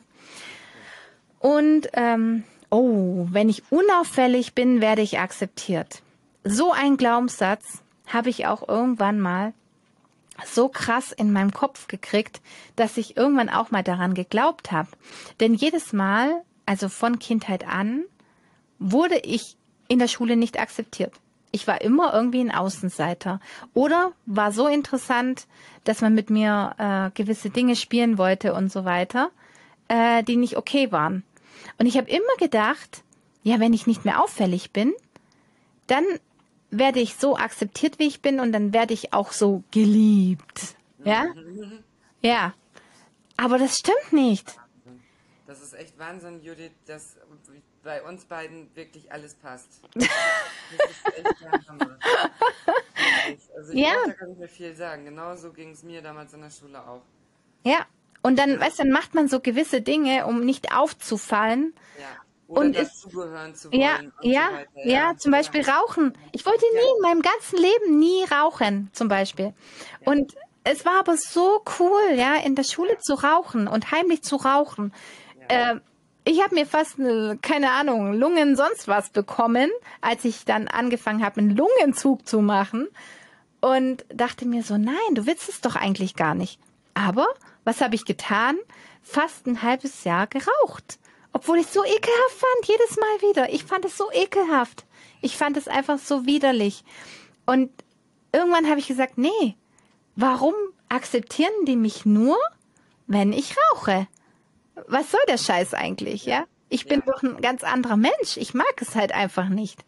Und 1.38 1.88
ähm, 1.94 2.44
oh, 2.72 3.28
wenn 3.30 3.50
ich 3.50 3.62
unauffällig 3.70 4.54
bin, 4.54 4.80
werde 4.80 5.02
ich 5.02 5.18
akzeptiert. 5.18 6.02
So 6.42 6.72
ein 6.72 6.96
Glaubenssatz 6.96 7.82
habe 8.06 8.30
ich 8.30 8.46
auch 8.46 8.66
irgendwann 8.66 9.20
mal 9.20 9.52
so 10.46 10.68
krass 10.68 11.12
in 11.12 11.32
meinem 11.32 11.52
Kopf 11.52 11.86
gekriegt, 11.86 12.40
dass 12.74 12.96
ich 12.96 13.16
irgendwann 13.16 13.50
auch 13.50 13.70
mal 13.70 13.82
daran 13.82 14.14
geglaubt 14.14 14.72
habe. 14.72 14.88
Denn 15.38 15.54
jedes 15.54 15.92
Mal, 15.92 16.42
also 16.64 16.88
von 16.88 17.18
Kindheit 17.18 17.68
an, 17.68 18.04
wurde 18.78 19.18
ich 19.18 19.56
in 19.86 19.98
der 19.98 20.08
Schule 20.08 20.36
nicht 20.36 20.58
akzeptiert. 20.58 21.12
Ich 21.50 21.66
war 21.66 21.82
immer 21.82 22.14
irgendwie 22.14 22.40
ein 22.40 22.50
Außenseiter 22.50 23.38
oder 23.74 24.12
war 24.24 24.50
so 24.50 24.66
interessant, 24.66 25.46
dass 25.84 26.00
man 26.00 26.14
mit 26.14 26.30
mir 26.30 26.74
äh, 26.78 27.10
gewisse 27.14 27.50
Dinge 27.50 27.76
spielen 27.76 28.16
wollte 28.16 28.54
und 28.54 28.72
so 28.72 28.86
weiter, 28.86 29.30
äh, 29.88 30.22
die 30.22 30.36
nicht 30.36 30.56
okay 30.56 30.90
waren. 30.90 31.22
Und 31.78 31.86
ich 31.86 31.96
habe 31.96 32.10
immer 32.10 32.36
gedacht, 32.38 33.02
ja, 33.42 33.60
wenn 33.60 33.72
ich 33.72 33.86
nicht 33.86 34.04
mehr 34.04 34.22
auffällig 34.22 34.72
bin, 34.72 34.92
dann 35.86 36.04
werde 36.70 37.00
ich 37.00 37.16
so 37.16 37.36
akzeptiert, 37.36 37.98
wie 37.98 38.06
ich 38.06 38.22
bin 38.22 38.40
und 38.40 38.52
dann 38.52 38.72
werde 38.72 38.94
ich 38.94 39.12
auch 39.12 39.32
so 39.32 39.62
geliebt. 39.70 40.76
Ja? 41.04 41.26
Ja. 42.20 42.54
Aber 43.36 43.58
das 43.58 43.76
stimmt 43.76 44.12
nicht. 44.12 44.56
Das 45.46 45.60
ist 45.60 45.74
echt 45.74 45.98
Wahnsinn, 45.98 46.40
Judith. 46.42 46.70
Das, 46.86 47.16
bei 47.82 48.02
uns 48.02 48.24
beiden 48.24 48.74
wirklich 48.74 49.12
alles 49.12 49.34
passt. 49.34 49.80
Das 50.78 50.90
ist 50.90 51.18
echt 51.18 51.40
der 51.42 51.52
Hammer. 51.68 51.98
Also 53.56 53.72
ich 53.72 53.80
Ja. 53.80 53.94
da 54.06 54.12
kann 54.12 54.32
ich 54.32 54.38
mir 54.38 54.48
viel 54.48 54.74
sagen. 54.74 55.04
Genauso 55.04 55.52
ging 55.52 55.72
es 55.72 55.82
mir 55.82 56.00
damals 56.00 56.32
in 56.32 56.40
der 56.40 56.50
Schule 56.50 56.86
auch. 56.86 57.02
Ja. 57.64 57.86
Und 58.22 58.38
dann, 58.38 58.60
weißt 58.60 58.78
du, 58.78 58.82
dann 58.84 58.92
macht 58.92 59.14
man 59.14 59.28
so 59.28 59.40
gewisse 59.40 59.80
Dinge, 59.80 60.26
um 60.26 60.44
nicht 60.44 60.74
aufzufallen. 60.74 61.74
Ja. 61.98 62.04
Oder 62.46 62.60
Und 62.60 62.76
es- 62.76 63.02
dazugehören 63.02 63.54
zu 63.54 63.70
wollen. 63.72 63.80
Ja, 63.80 63.98
ja, 64.22 64.48
so 64.50 64.54
weiter. 64.56 64.88
ja, 64.88 65.16
zum 65.16 65.32
Beispiel 65.32 65.62
rauchen. 65.62 66.12
Ich 66.32 66.44
wollte 66.46 66.64
nie 66.74 66.96
in 66.96 67.02
meinem 67.02 67.22
ganzen 67.22 67.58
Leben 67.58 67.98
nie 67.98 68.24
rauchen, 68.24 68.90
zum 68.92 69.08
Beispiel. 69.08 69.54
Und 70.04 70.34
es 70.64 70.84
war 70.84 70.98
aber 71.00 71.16
so 71.16 71.62
cool, 71.80 72.00
ja, 72.14 72.36
in 72.36 72.54
der 72.54 72.62
Schule 72.64 72.98
zu 72.98 73.14
rauchen 73.14 73.66
und 73.68 73.90
heimlich 73.90 74.22
zu 74.22 74.36
rauchen. 74.36 74.92
Ähm, 75.48 75.80
ich 76.24 76.40
habe 76.42 76.54
mir 76.54 76.66
fast, 76.66 77.00
eine, 77.00 77.36
keine 77.42 77.72
Ahnung, 77.72 78.12
Lungen 78.12 78.54
sonst 78.54 78.86
was 78.86 79.10
bekommen, 79.10 79.70
als 80.00 80.24
ich 80.24 80.44
dann 80.44 80.68
angefangen 80.68 81.24
habe, 81.24 81.40
einen 81.40 81.56
Lungenzug 81.56 82.28
zu 82.28 82.40
machen. 82.42 82.86
Und 83.60 84.04
dachte 84.12 84.44
mir 84.46 84.62
so, 84.62 84.76
nein, 84.76 84.94
du 85.14 85.26
willst 85.26 85.48
es 85.48 85.60
doch 85.60 85.74
eigentlich 85.76 86.14
gar 86.16 86.34
nicht. 86.34 86.60
Aber 86.94 87.26
was 87.64 87.80
habe 87.80 87.94
ich 87.94 88.04
getan? 88.04 88.56
Fast 89.02 89.46
ein 89.46 89.62
halbes 89.62 90.04
Jahr 90.04 90.26
geraucht. 90.26 90.98
Obwohl 91.32 91.58
ich 91.58 91.66
so 91.66 91.82
ekelhaft 91.84 92.30
fand, 92.36 92.66
jedes 92.68 92.96
Mal 92.96 93.30
wieder. 93.30 93.52
Ich 93.52 93.64
fand 93.64 93.84
es 93.84 93.96
so 93.96 94.10
ekelhaft. 94.12 94.84
Ich 95.22 95.36
fand 95.36 95.56
es 95.56 95.66
einfach 95.68 95.98
so 95.98 96.26
widerlich. 96.26 96.84
Und 97.46 97.70
irgendwann 98.32 98.68
habe 98.68 98.80
ich 98.80 98.86
gesagt, 98.88 99.16
nee, 99.18 99.56
warum 100.14 100.54
akzeptieren 100.88 101.52
die 101.66 101.76
mich 101.76 102.04
nur, 102.04 102.36
wenn 103.06 103.32
ich 103.32 103.54
rauche? 103.72 104.06
Was 104.88 105.10
soll 105.10 105.20
der 105.28 105.38
Scheiß 105.38 105.74
eigentlich, 105.74 106.26
ja? 106.26 106.44
Ich 106.68 106.86
bin 106.86 107.02
Ja. 107.06 107.12
doch 107.12 107.22
ein 107.22 107.40
ganz 107.40 107.62
anderer 107.64 107.96
Mensch. 107.96 108.36
Ich 108.36 108.54
mag 108.54 108.74
es 108.80 108.94
halt 108.94 109.12
einfach 109.12 109.48
nicht. 109.48 109.84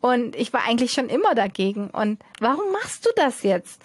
Und 0.00 0.34
ich 0.36 0.52
war 0.52 0.64
eigentlich 0.64 0.92
schon 0.92 1.08
immer 1.08 1.34
dagegen. 1.34 1.90
Und 1.90 2.20
warum 2.40 2.72
machst 2.72 3.04
du 3.06 3.10
das 3.16 3.42
jetzt? 3.42 3.82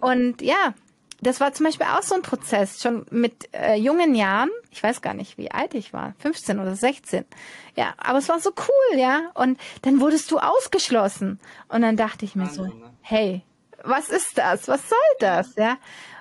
Und 0.00 0.42
ja, 0.42 0.74
das 1.22 1.40
war 1.40 1.52
zum 1.52 1.66
Beispiel 1.66 1.86
auch 1.86 2.02
so 2.02 2.14
ein 2.14 2.22
Prozess, 2.22 2.82
schon 2.82 3.06
mit 3.10 3.48
äh, 3.54 3.76
jungen 3.76 4.14
Jahren. 4.14 4.50
Ich 4.70 4.82
weiß 4.82 5.02
gar 5.02 5.14
nicht, 5.14 5.38
wie 5.38 5.50
alt 5.50 5.74
ich 5.74 5.92
war, 5.92 6.14
15 6.18 6.58
oder 6.58 6.74
16. 6.74 7.24
Ja, 7.76 7.94
aber 7.96 8.18
es 8.18 8.28
war 8.28 8.40
so 8.40 8.50
cool, 8.50 8.98
ja. 8.98 9.30
Und 9.34 9.58
dann 9.82 10.00
wurdest 10.00 10.30
du 10.30 10.38
ausgeschlossen. 10.38 11.38
Und 11.68 11.82
dann 11.82 11.96
dachte 11.96 12.24
ich 12.24 12.34
mir 12.34 12.48
so, 12.48 12.64
ne? 12.64 12.72
hey, 13.02 13.42
was 13.84 14.08
ist 14.08 14.36
das? 14.36 14.68
Was 14.68 14.88
soll 14.88 14.98
das, 15.20 15.54
ja? 15.56 15.78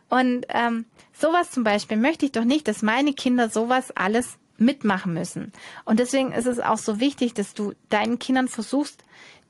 Und 0.09 0.45
ähm, 0.49 0.85
sowas 1.13 1.51
zum 1.51 1.63
Beispiel 1.63 1.97
möchte 1.97 2.25
ich 2.25 2.31
doch 2.31 2.43
nicht, 2.43 2.67
dass 2.67 2.81
meine 2.81 3.13
Kinder 3.13 3.49
sowas 3.49 3.91
alles 3.95 4.37
mitmachen 4.57 5.13
müssen. 5.13 5.51
Und 5.85 5.99
deswegen 5.99 6.31
ist 6.31 6.45
es 6.45 6.59
auch 6.59 6.77
so 6.77 6.99
wichtig, 6.99 7.33
dass 7.33 7.53
du 7.53 7.73
deinen 7.89 8.19
Kindern 8.19 8.47
versuchst, 8.47 9.03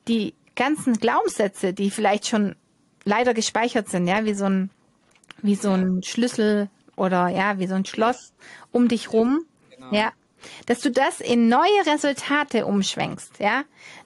die 0.08 0.34
ganzen 0.56 0.94
Glaubenssätze, 0.94 1.72
die 1.72 1.90
vielleicht 1.90 2.26
schon 2.26 2.56
leider 3.04 3.34
gespeichert 3.34 3.88
sind, 3.88 4.06
ja, 4.06 4.24
wie 4.24 4.34
so 4.34 4.46
ein, 4.46 4.70
wie 5.42 5.54
so 5.56 5.70
ein 5.72 6.02
Schlüssel 6.02 6.68
oder 6.96 7.28
ja, 7.28 7.58
wie 7.58 7.66
so 7.66 7.74
ein 7.74 7.84
Schloss 7.84 8.32
um 8.70 8.88
dich 8.88 9.12
rum, 9.12 9.44
Genau. 9.70 9.92
ja, 9.92 10.12
dass 10.66 10.80
du 10.80 10.90
das 10.90 11.20
in 11.20 11.48
neue 11.48 11.86
Resultate 11.86 12.66
umschwenkst, 12.66 13.38
ja, 13.38 13.64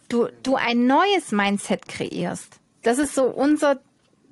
du, 0.08 0.28
du 0.42 0.56
ein 0.56 0.86
neues 0.86 1.32
Mindset 1.32 1.88
kreierst. 1.88 2.60
Das 2.82 2.98
ist 2.98 3.14
so 3.14 3.24
unser, 3.24 3.80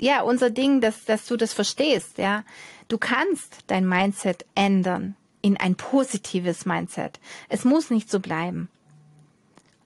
ja, 0.00 0.22
unser 0.22 0.50
Ding, 0.50 0.80
dass, 0.80 1.04
dass 1.04 1.26
du 1.26 1.36
das 1.36 1.52
verstehst, 1.52 2.18
ja. 2.18 2.44
Du 2.88 2.98
kannst 2.98 3.64
dein 3.66 3.88
Mindset 3.88 4.44
ändern 4.54 5.16
in 5.40 5.56
ein 5.56 5.74
positives 5.74 6.66
Mindset. 6.66 7.18
Es 7.48 7.64
muss 7.64 7.90
nicht 7.90 8.10
so 8.10 8.20
bleiben. 8.20 8.68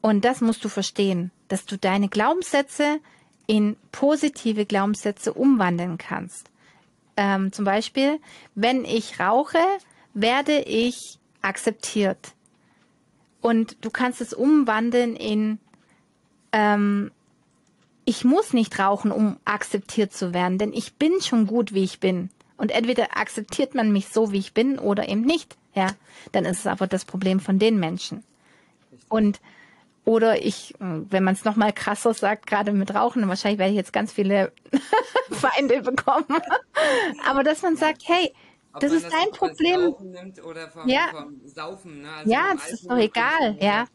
Und 0.01 0.25
das 0.25 0.41
musst 0.41 0.65
du 0.65 0.69
verstehen, 0.69 1.31
dass 1.49 1.65
du 1.65 1.77
deine 1.79 2.09
Glaubenssätze 2.09 3.01
in 3.47 3.77
positive 3.93 4.67
Glaubenssätze 4.67 5.33
umwandeln 5.33 5.97
kannst. 5.99 6.51
Ähm, 7.19 7.51
zum 7.53 7.65
Beispiel, 7.65 8.21
wenn 8.55 8.85
ich 8.85 9.19
rauche, 9.19 9.59
werde 10.15 10.61
ich 10.61 11.19
akzeptiert. 11.43 12.33
Und 13.41 13.77
du 13.85 13.91
kannst 13.91 14.21
es 14.21 14.33
umwandeln 14.33 15.17
in, 15.17 15.59
ähm, 16.53 17.11
ich 18.05 18.25
muss 18.25 18.53
nicht 18.53 18.79
rauchen, 18.79 19.11
um 19.11 19.37
akzeptiert 19.45 20.13
zu 20.13 20.33
werden, 20.33 20.59
denn 20.59 20.73
ich 20.73 20.95
bin 20.95 21.21
schon 21.21 21.49
gut, 21.49 21.75
wie 21.75 21.83
ich 21.83 21.99
bin. 21.99 22.31
Und 22.57 22.71
entweder 22.71 23.17
akzeptiert 23.17 23.75
man 23.75 23.91
mich 23.91 24.11
so, 24.11 24.31
wie 24.31 24.39
ich 24.39 24.55
bin, 24.55 24.79
oder 24.79 25.09
eben 25.09 25.23
nicht. 25.23 25.57
Ja, 25.75 25.89
dann 26.31 26.45
ist 26.45 26.61
es 26.61 26.67
aber 26.69 26.87
das 26.87 27.05
Problem 27.05 27.41
von 27.41 27.59
den 27.59 27.81
Menschen. 27.81 28.23
Und 29.09 29.41
oder 30.09 30.43
ich, 30.43 30.75
wenn 30.79 31.23
man 31.23 31.35
es 31.35 31.45
noch 31.45 31.57
mal 31.57 31.71
krasser 31.71 32.15
sagt, 32.15 32.47
gerade 32.47 32.73
mit 32.73 32.95
Rauchen, 32.95 33.29
wahrscheinlich 33.29 33.59
werde 33.59 33.73
ich 33.73 33.77
jetzt 33.77 33.93
ganz 33.93 34.11
viele 34.11 34.53
Feinde 35.31 35.83
bekommen. 35.83 36.25
Aber 37.27 37.43
dass 37.43 37.61
man 37.61 37.77
sagt, 37.77 38.05
hey, 38.07 38.33
Ob 38.73 38.81
das 38.81 38.93
ist 38.93 39.13
dein 39.13 39.31
Problem. 39.33 39.95
Vom, 40.73 40.89
Ja. 40.89 41.09
vom 41.13 41.39
Saufen. 41.45 42.01
Ne? 42.01 42.11
Also 42.11 42.31
Ja, 42.31 42.55
das 42.55 42.71
ist 42.73 42.91
doch 42.91 42.97
egal, 42.97 43.53
Konsum, 43.53 43.59
ja. 43.61 43.87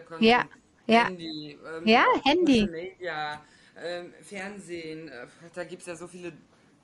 Konsum. 0.00 0.26
Ja, 0.26 0.44
ja. 0.88 1.04
Handy, 1.04 1.58
ähm, 1.64 1.86
Ja, 1.86 2.04
Handy. 2.24 2.66
Media, 2.66 3.40
ähm, 3.84 4.12
Fernsehen. 4.20 5.06
Äh, 5.08 5.26
da 5.54 5.62
gibt 5.62 5.82
es 5.82 5.86
ja 5.86 5.94
so 5.94 6.08
viele 6.08 6.32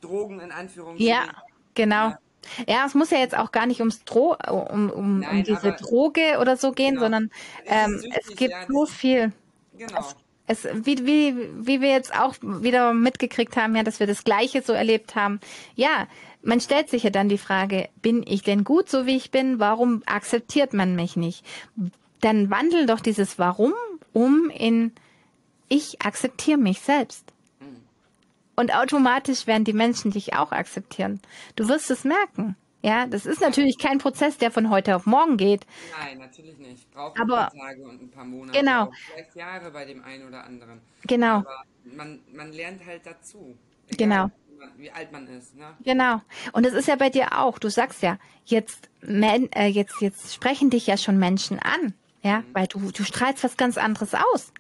Drogen 0.00 0.38
in 0.38 0.52
Anführungszeichen. 0.52 1.04
Ja, 1.12 1.42
genau. 1.74 2.10
Ja, 2.10 2.18
es 2.66 2.94
muss 2.94 3.10
ja 3.10 3.18
jetzt 3.18 3.36
auch 3.36 3.52
gar 3.52 3.66
nicht 3.66 3.80
ums 3.80 4.04
Dro 4.04 4.36
um, 4.48 4.60
um, 4.60 4.90
um 4.90 5.18
Nein, 5.20 5.44
diese 5.44 5.58
aber- 5.68 5.72
Droge 5.72 6.38
oder 6.40 6.56
so 6.56 6.72
gehen, 6.72 6.94
Genau. 6.94 7.02
sondern 7.02 7.30
Es 7.64 7.72
ähm, 7.86 7.98
süchtig, 7.98 8.20
es 8.20 8.36
gibt 8.36 8.50
ja, 8.52 8.66
so 8.68 8.86
viel. 8.86 9.32
Genau. 9.76 10.04
Es, 10.46 10.66
wie, 10.72 11.06
wie, 11.06 11.36
wie 11.64 11.80
wir 11.80 11.90
jetzt 11.90 12.12
auch 12.12 12.34
wieder 12.42 12.92
mitgekriegt 12.92 13.56
haben, 13.56 13.76
ja, 13.76 13.84
dass 13.84 14.00
wir 14.00 14.08
das 14.08 14.24
Gleiche 14.24 14.62
so 14.62 14.72
erlebt 14.72 15.14
haben. 15.14 15.38
Ja, 15.76 16.08
man 16.42 16.60
stellt 16.60 16.90
sich 16.90 17.04
ja 17.04 17.10
dann 17.10 17.28
die 17.28 17.38
Frage, 17.38 17.88
bin 18.02 18.24
ich 18.26 18.42
denn 18.42 18.64
gut, 18.64 18.88
so 18.88 19.06
wie 19.06 19.16
ich 19.16 19.30
bin? 19.30 19.60
Warum 19.60 20.02
akzeptiert 20.06 20.72
man 20.74 20.96
mich 20.96 21.14
nicht? 21.14 21.44
Dann 22.20 22.50
wandel 22.50 22.86
doch 22.86 22.98
dieses 23.00 23.38
Warum 23.38 23.74
um 24.12 24.50
in 24.50 24.92
ich 25.68 26.02
akzeptiere 26.02 26.58
mich 26.58 26.80
selbst. 26.80 27.32
Und 28.56 28.74
automatisch 28.74 29.46
werden 29.46 29.64
die 29.64 29.72
Menschen 29.72 30.10
dich 30.10 30.34
auch 30.34 30.52
akzeptieren. 30.52 31.20
Du 31.56 31.68
wirst 31.68 31.90
es 31.90 32.04
merken. 32.04 32.56
Ja, 32.82 33.06
das 33.06 33.26
ist 33.26 33.40
natürlich 33.42 33.76
kein 33.78 33.98
Prozess, 33.98 34.38
der 34.38 34.50
von 34.50 34.70
heute 34.70 34.96
auf 34.96 35.04
morgen 35.04 35.36
geht. 35.36 35.66
Nein, 35.98 36.18
natürlich 36.18 36.56
nicht. 36.58 36.90
Braucht 36.92 37.20
Aber- 37.20 37.52
ein 37.52 37.58
paar 37.58 37.68
Tage 37.68 37.82
und 37.82 38.02
ein 38.02 38.10
paar 38.10 38.24
Monate. 38.24 38.58
Genau. 38.58 38.90
Vielleicht 39.12 39.36
Jahre 39.36 39.70
bei 39.70 39.84
dem 39.84 40.02
einen 40.02 40.26
oder 40.26 40.44
anderen. 40.44 40.80
Genau. 41.06 41.36
Aber 41.36 41.64
man, 41.84 42.20
man 42.32 42.52
lernt 42.52 42.84
halt 42.86 43.04
dazu. 43.04 43.54
Egal, 43.88 43.96
Genau. 43.98 44.30
Wie, 44.76 44.90
alt 44.90 45.10
man 45.12 45.26
ist. 45.26 45.56
Ne? 45.56 45.74
Genau. 45.84 46.20
Und 46.52 46.66
es 46.66 46.74
ist 46.74 46.86
ja 46.88 46.96
bei 46.96 47.08
dir 47.10 47.38
auch. 47.38 47.58
Du 47.58 47.70
sagst 47.70 48.02
ja, 48.02 48.18
jetzt, 48.44 48.90
äh, 49.02 49.66
jetzt, 49.66 50.00
jetzt 50.00 50.34
sprechen 50.34 50.68
dich 50.70 50.86
ja 50.86 50.96
schon 50.98 51.18
Menschen 51.18 51.58
an. 51.58 51.94
Ja, 52.22 52.44
weil 52.52 52.66
du, 52.66 52.78
du 52.90 53.02
strahlst 53.04 53.42
was 53.42 53.56
ganz 53.56 53.78
anderes 53.78 54.14
aus. 54.14 54.52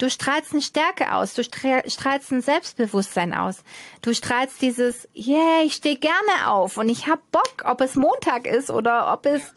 Du 0.00 0.08
strahlst 0.08 0.52
eine 0.52 0.62
Stärke 0.62 1.12
aus, 1.12 1.34
du 1.34 1.42
stra- 1.42 1.88
strahlst 1.88 2.32
ein 2.32 2.40
Selbstbewusstsein 2.40 3.34
aus. 3.34 3.62
Du 4.00 4.14
strahlst 4.14 4.62
dieses, 4.62 5.06
yeah, 5.14 5.60
ich 5.62 5.74
stehe 5.74 5.96
gerne 5.96 6.46
auf 6.46 6.78
und 6.78 6.88
ich 6.88 7.06
hab 7.06 7.30
Bock, 7.30 7.64
ob 7.66 7.82
es 7.82 7.96
Montag 7.96 8.46
ist 8.46 8.70
oder 8.70 9.12
ob 9.12 9.26
es 9.26 9.52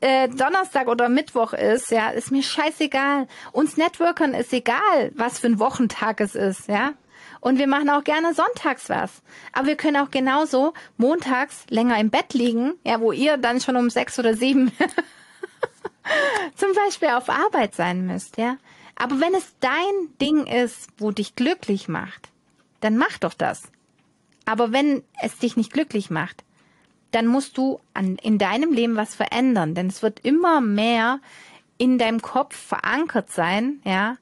äh, 0.00 0.28
Donnerstag 0.28 0.88
oder 0.88 1.08
Mittwoch 1.08 1.52
ist, 1.52 1.92
ja, 1.92 2.08
ist 2.08 2.32
mir 2.32 2.42
scheißegal. 2.42 3.28
Uns 3.52 3.76
Networkern 3.76 4.34
ist 4.34 4.52
egal, 4.52 5.12
was 5.14 5.38
für 5.38 5.46
ein 5.46 5.60
Wochentag 5.60 6.20
es 6.20 6.34
ist, 6.34 6.66
ja. 6.66 6.94
Und 7.38 7.60
wir 7.60 7.68
machen 7.68 7.88
auch 7.88 8.02
gerne 8.02 8.34
sonntags 8.34 8.88
was. 8.88 9.22
Aber 9.52 9.68
wir 9.68 9.76
können 9.76 9.98
auch 9.98 10.10
genauso 10.10 10.74
montags 10.96 11.64
länger 11.70 12.00
im 12.00 12.10
Bett 12.10 12.34
liegen, 12.34 12.74
ja, 12.82 13.00
wo 13.00 13.12
ihr 13.12 13.36
dann 13.36 13.60
schon 13.60 13.76
um 13.76 13.88
sechs 13.88 14.18
oder 14.18 14.34
sieben 14.34 14.72
zum 16.56 16.72
Beispiel 16.74 17.10
auf 17.10 17.28
Arbeit 17.30 17.76
sein 17.76 18.04
müsst, 18.04 18.36
ja. 18.36 18.56
Aber 18.96 19.20
wenn 19.20 19.34
es 19.34 19.54
dein 19.60 20.18
Ding 20.20 20.46
ist, 20.46 20.88
wo 20.98 21.10
dich 21.10 21.36
glücklich 21.36 21.86
macht, 21.86 22.30
dann 22.80 22.96
mach 22.96 23.18
doch 23.18 23.34
das. 23.34 23.70
Aber 24.46 24.72
wenn 24.72 25.02
es 25.22 25.38
dich 25.38 25.56
nicht 25.56 25.72
glücklich 25.72 26.10
macht, 26.10 26.44
dann 27.10 27.26
musst 27.26 27.56
du 27.56 27.80
an, 27.94 28.16
in 28.16 28.38
deinem 28.38 28.72
Leben 28.72 28.96
was 28.96 29.14
verändern, 29.14 29.74
denn 29.74 29.86
es 29.86 30.02
wird 30.02 30.20
immer 30.20 30.60
mehr 30.60 31.20
in 31.78 31.98
deinem 31.98 32.22
Kopf 32.22 32.56
verankert 32.56 33.30
sein, 33.30 33.80
ja, 33.84 34.16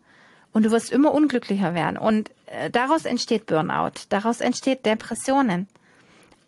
und 0.52 0.64
du 0.64 0.70
wirst 0.70 0.92
immer 0.92 1.12
unglücklicher 1.12 1.74
werden. 1.74 1.98
Und 1.98 2.30
äh, 2.46 2.70
daraus 2.70 3.04
entsteht 3.04 3.46
Burnout, 3.46 4.06
daraus 4.08 4.40
entsteht 4.40 4.86
Depressionen. 4.86 5.68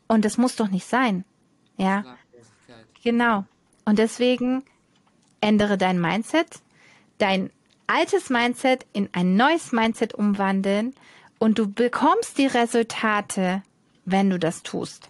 Und 0.08 0.24
das 0.24 0.38
muss 0.38 0.56
doch 0.56 0.68
nicht 0.68 0.86
sein, 0.86 1.24
ja. 1.76 2.04
Genau. 3.02 3.44
Und 3.84 3.98
deswegen 3.98 4.64
ändere 5.40 5.78
dein 5.78 6.00
Mindset, 6.00 6.60
dein 7.18 7.50
altes 7.86 8.30
Mindset 8.30 8.86
in 8.92 9.08
ein 9.12 9.36
neues 9.36 9.72
Mindset 9.72 10.14
umwandeln 10.14 10.94
und 11.38 11.58
du 11.58 11.70
bekommst 11.70 12.38
die 12.38 12.46
Resultate, 12.46 13.62
wenn 14.04 14.30
du 14.30 14.38
das 14.38 14.62
tust. 14.62 15.08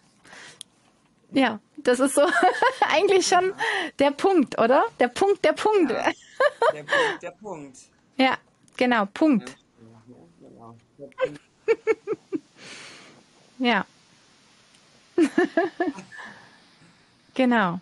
Ja, 1.33 1.61
das 1.77 2.01
ist 2.01 2.15
so 2.15 2.23
eigentlich 2.89 3.27
schon 3.27 3.53
der 3.99 4.11
Punkt, 4.11 4.59
oder? 4.59 4.85
Der 5.01 5.09
Punkt, 5.09 5.45
der 5.45 5.53
Punkt. 5.53 5.91
Ja, 5.91 6.13
der 6.73 6.83
Punkt, 6.83 7.23
der 7.23 7.31
Punkt. 7.31 7.79
Ja, 8.19 8.39
genau, 8.79 9.05
Punkt. 9.13 9.59
Ja. 13.59 13.85
genau. 17.35 17.81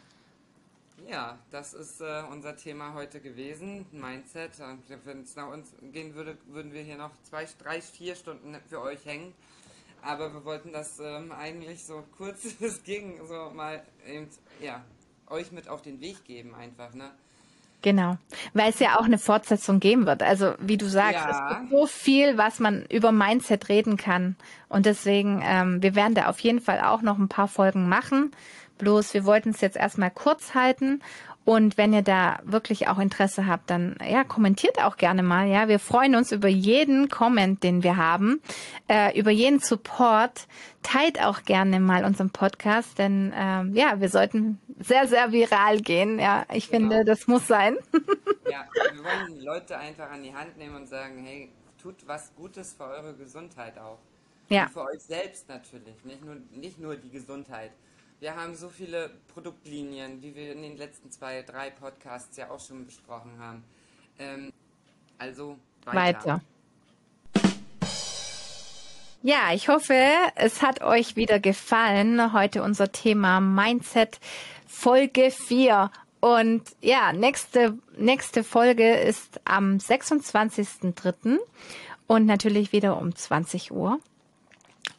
Ja, 1.15 1.39
das 1.53 1.75
ist 1.75 2.01
äh, 2.01 2.23
unser 2.29 2.57
Thema 2.57 2.93
heute 2.95 3.21
gewesen, 3.21 3.87
Mindset. 3.93 4.51
Wenn 5.05 5.21
es 5.23 5.37
nach 5.37 5.47
uns 5.47 5.73
gehen 5.93 6.17
würde, 6.17 6.37
würden 6.49 6.73
wir 6.73 6.83
hier 6.83 6.97
noch 6.97 7.13
zwei, 7.23 7.47
drei, 7.63 7.81
vier 7.81 8.17
Stunden 8.17 8.57
für 8.69 8.81
euch 8.81 9.07
hängen. 9.07 9.33
Aber 10.03 10.35
wir 10.35 10.45
wollten 10.45 10.73
das 10.73 10.99
ähm, 10.99 11.31
eigentlich 11.31 11.85
so 11.85 12.03
kurz 12.19 12.45
es 12.61 12.83
ging, 12.83 13.21
so 13.29 13.53
mal 13.55 13.81
eben, 14.05 14.29
ja, 14.61 14.85
euch 15.29 15.53
mit 15.53 15.69
auf 15.69 15.83
den 15.83 16.01
Weg 16.01 16.25
geben 16.25 16.53
einfach, 16.57 16.93
ne? 16.95 17.13
Genau, 17.83 18.17
weil 18.55 18.71
es 18.71 18.81
ja 18.81 18.99
auch 18.99 19.05
eine 19.05 19.19
Fortsetzung 19.19 19.79
geben 19.79 20.07
wird. 20.07 20.23
Also 20.23 20.55
wie 20.59 20.79
du 20.79 20.89
sagst, 20.89 21.23
Ja. 21.27 21.31
es 21.31 21.59
gibt 21.61 21.71
so 21.71 21.87
viel, 21.87 22.39
was 22.39 22.59
man 22.59 22.87
über 22.87 23.13
Mindset 23.13 23.69
reden 23.69 23.99
kann. 23.99 24.35
Und 24.69 24.87
deswegen, 24.87 25.43
ähm, 25.45 25.81
wir 25.81 25.95
werden 25.95 26.15
da 26.15 26.27
auf 26.27 26.41
jeden 26.41 26.61
Fall 26.61 26.81
auch 26.81 27.03
noch 27.03 27.19
ein 27.19 27.29
paar 27.29 27.47
Folgen 27.47 27.89
machen. 27.89 28.33
Bloß 28.79 29.15
wir 29.15 29.25
wollten 29.25 29.51
es 29.51 29.61
jetzt 29.61 29.77
erstmal 29.77 30.11
kurz 30.11 30.55
halten. 30.55 31.01
Und 31.45 31.77
wenn 31.77 31.93
ihr 31.93 32.01
da 32.01 32.39
wirklich 32.45 32.89
auch 32.89 32.99
Interesse 32.99 33.47
habt, 33.47 33.69
dann 33.69 33.99
ja, 34.09 34.25
kommentiert 34.25 34.83
auch 34.83 34.97
gerne 34.97 35.23
mal. 35.23 35.47
Ja, 35.47 35.69
wir 35.69 35.79
freuen 35.79 36.15
uns 36.15 36.33
über 36.33 36.49
jeden 36.49 37.11
Comment, 37.11 37.63
den 37.63 37.83
wir 37.83 37.99
haben, 37.99 38.41
äh, 38.89 39.19
über 39.19 39.31
jeden 39.31 39.61
Support. 39.61 40.47
Teilt 40.83 41.21
auch 41.23 41.43
gerne 41.43 41.81
mal 41.81 42.07
unseren 42.07 42.31
Podcast, 42.31 42.99
denn 42.99 43.31
ähm, 43.37 43.75
ja, 43.75 44.01
wir 44.01 44.09
sollten 44.09 44.59
sehr, 44.81 45.07
sehr 45.07 45.33
viral 45.33 45.83
gehen. 45.83 46.19
Ja, 46.19 46.47
ich 46.51 46.71
Genau. 46.71 46.89
finde, 46.91 47.05
das 47.05 47.27
muss 47.27 47.47
sein. 47.47 47.77
Ja, 48.51 48.67
wir 48.93 49.03
wollen 49.03 49.39
die 49.39 49.45
Leute 49.45 49.77
einfach 49.77 50.11
an 50.11 50.23
die 50.23 50.33
Hand 50.35 50.57
nehmen 50.59 50.77
und 50.77 50.87
sagen, 50.87 51.25
hey, 51.25 51.51
tut 51.83 51.97
was 52.07 52.35
Gutes 52.37 52.75
für 52.75 52.85
eure 52.85 53.15
Gesundheit 53.15 53.79
auch. 53.79 53.99
Ja. 54.49 54.65
Und 54.65 54.73
für 54.73 54.83
euch 54.85 55.01
selbst 55.01 55.49
natürlich, 55.49 56.05
nicht 56.05 56.25
nur, 56.25 56.37
nicht 56.53 56.79
nur 56.79 56.95
die 56.97 57.11
Gesundheit. 57.11 57.73
Wir 58.21 58.37
haben 58.37 58.55
so 58.55 58.69
viele 58.69 59.11
Produktlinien, 59.33 60.23
wie 60.23 60.35
wir 60.35 60.53
in 60.53 60.63
den 60.63 60.77
letzten 60.77 61.11
zwei, 61.11 61.43
drei 61.43 61.71
Podcasts 61.71 62.37
ja 62.37 62.51
auch 62.51 62.61
schon 62.61 62.87
besprochen 62.87 63.39
haben. 63.39 63.65
Ähm, 64.19 64.53
also 65.19 65.59
weiter. 65.85 65.97
weiter. 65.97 66.41
Ja, 69.23 69.55
ich 69.55 69.69
hoffe, 69.69 69.95
es 70.35 70.61
hat 70.61 70.83
euch 70.83 71.17
wieder 71.17 71.41
gefallen. 71.41 72.35
Heute 72.35 72.63
unser 72.63 72.93
Thema 72.93 73.41
Mindset 73.41 74.21
Folge 74.67 75.31
4. 75.31 75.91
Und 76.21 76.63
ja, 76.83 77.13
nächste, 77.13 77.79
nächste 77.97 78.45
Folge 78.45 78.95
ist 78.95 79.41
am 79.47 79.79
26.03. 79.79 81.39
und 82.07 82.27
natürlich 82.27 82.73
wieder 82.73 83.01
um 83.01 83.15
20 83.15 83.73
Uhr. 83.73 83.99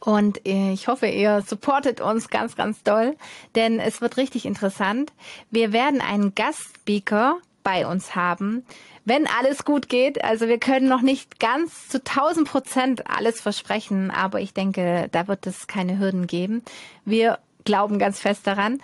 Und 0.06 0.40
ich 0.44 0.88
hoffe, 0.88 1.08
ihr 1.08 1.42
supportet 1.42 2.00
uns 2.00 2.30
ganz, 2.30 2.56
ganz 2.56 2.84
doll, 2.84 3.16
denn 3.56 3.80
es 3.80 4.02
wird 4.02 4.18
richtig 4.18 4.46
interessant. 4.46 5.12
Wir 5.50 5.74
werden 5.74 6.00
einen 6.00 6.36
Gastspeaker 6.36 7.40
bei 7.64 7.88
uns 7.88 8.16
haben, 8.16 8.64
wenn 9.04 9.26
alles 9.26 9.66
gut 9.66 9.90
geht. 9.90 10.24
Also 10.24 10.48
wir 10.48 10.60
können 10.60 10.88
noch 10.88 11.02
nicht 11.02 11.40
ganz 11.40 11.88
zu 11.88 11.98
1000 11.98 12.48
Prozent 12.48 13.10
alles 13.10 13.42
versprechen, 13.42 14.12
aber 14.12 14.40
ich 14.42 14.54
denke, 14.54 15.10
da 15.12 15.28
wird 15.28 15.48
es 15.48 15.66
keine 15.66 15.98
Hürden 15.98 16.28
geben. 16.28 16.62
Wir 17.04 17.40
glauben 17.64 17.98
ganz 17.98 18.20
fest 18.20 18.46
daran. 18.46 18.82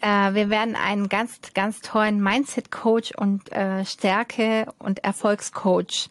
Äh, 0.00 0.34
wir 0.34 0.50
werden 0.50 0.76
einen 0.76 1.08
ganz, 1.08 1.40
ganz 1.52 1.80
tollen 1.80 2.22
Mindset-Coach 2.22 3.12
und 3.16 3.50
äh, 3.50 3.84
Stärke- 3.84 4.72
und 4.78 5.02
Erfolgscoach 5.02 6.08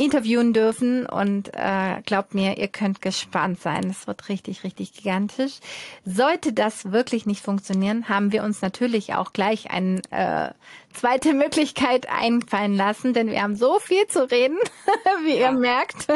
interviewen 0.00 0.52
dürfen 0.54 1.04
und 1.04 1.50
äh, 1.52 2.00
glaubt 2.06 2.34
mir, 2.34 2.56
ihr 2.56 2.68
könnt 2.68 3.02
gespannt 3.02 3.60
sein. 3.60 3.84
Es 3.90 4.06
wird 4.06 4.28
richtig, 4.30 4.64
richtig 4.64 4.94
gigantisch. 4.94 5.58
Sollte 6.06 6.54
das 6.54 6.90
wirklich 6.90 7.26
nicht 7.26 7.42
funktionieren, 7.42 8.08
haben 8.08 8.32
wir 8.32 8.42
uns 8.42 8.62
natürlich 8.62 9.14
auch 9.14 9.34
gleich 9.34 9.70
eine 9.70 10.00
äh, 10.10 10.50
zweite 10.94 11.34
Möglichkeit 11.34 12.08
einfallen 12.08 12.74
lassen, 12.74 13.12
denn 13.12 13.28
wir 13.30 13.42
haben 13.42 13.56
so 13.56 13.78
viel 13.78 14.06
zu 14.06 14.30
reden, 14.30 14.56
wie 15.24 15.38
ihr 15.38 15.52
merkt. 15.52 16.06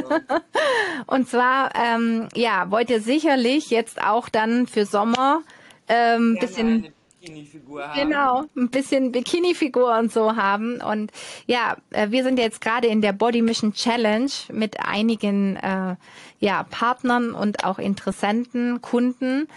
Und 1.06 1.28
zwar, 1.28 1.70
ähm, 1.74 2.28
ja, 2.34 2.70
wollt 2.70 2.88
ihr 2.88 3.02
sicherlich 3.02 3.68
jetzt 3.68 4.02
auch 4.02 4.30
dann 4.30 4.66
für 4.66 4.86
Sommer 4.86 5.42
ähm, 5.88 6.38
bisschen 6.40 6.93
Bikini-Figur 7.24 7.88
haben. 7.88 8.00
Genau, 8.00 8.44
ein 8.56 8.68
bisschen 8.70 9.12
Bikini-Figur 9.12 9.96
und 9.98 10.12
so 10.12 10.36
haben. 10.36 10.80
Und 10.80 11.10
ja, 11.46 11.76
äh, 11.90 12.10
wir 12.10 12.22
sind 12.22 12.38
jetzt 12.38 12.60
gerade 12.60 12.86
in 12.86 13.00
der 13.00 13.12
Body 13.12 13.42
Mission 13.42 13.72
Challenge 13.72 14.30
mit 14.52 14.80
einigen 14.80 15.56
äh, 15.56 15.96
ja, 16.38 16.64
Partnern 16.64 17.32
und 17.32 17.64
auch 17.64 17.78
Interessenten, 17.78 18.82
Kunden. 18.82 19.48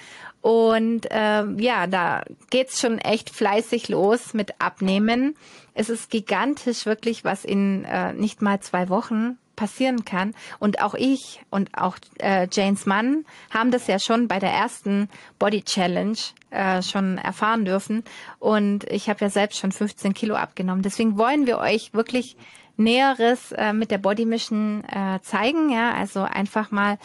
Und 0.41 1.11
äh, 1.11 1.45
ja, 1.57 1.87
da 1.87 2.23
geht's 2.49 2.79
schon 2.79 2.99
echt 2.99 3.29
fleißig 3.29 3.89
los 3.89 4.33
mit 4.33 4.61
Abnehmen. 4.61 5.35
Es 5.73 5.89
ist 5.89 6.09
gigantisch 6.09 6.85
wirklich, 6.85 7.23
was 7.23 7.43
in 7.43 7.83
äh, 7.85 8.13
nicht 8.13 8.41
mal 8.41 8.59
zwei 8.61 8.89
Wochen 8.89 9.37
passieren 9.57 10.05
kann. 10.05 10.33
Und 10.59 10.81
auch 10.81 10.93
ich 10.93 11.41
und 11.49 11.77
auch 11.77 11.97
äh, 12.19 12.47
Janes 12.49 12.85
Mann 12.85 13.25
haben 13.49 13.71
das 13.71 13.87
ja 13.87 13.99
schon 13.99 14.29
bei 14.29 14.39
der 14.39 14.51
ersten 14.51 15.09
Body 15.37 15.63
Challenge 15.63 16.17
äh, 16.51 16.81
schon 16.81 17.17
erfahren 17.17 17.65
dürfen. 17.65 18.05
Und 18.39 18.85
ich 18.85 19.09
habe 19.09 19.19
ja 19.25 19.29
selbst 19.29 19.59
schon 19.59 19.73
15 19.73 20.13
Kilo 20.13 20.35
abgenommen. 20.35 20.81
Deswegen 20.81 21.17
wollen 21.17 21.45
wir 21.45 21.57
euch 21.57 21.93
wirklich 21.93 22.37
Näheres 22.77 23.51
äh, 23.51 23.73
mit 23.73 23.91
der 23.91 23.97
Body 23.97 24.25
Mission 24.25 24.85
äh, 24.85 25.19
zeigen. 25.21 25.69
Ja, 25.69 25.93
also 25.93 26.21
einfach 26.21 26.71
mal 26.71 26.97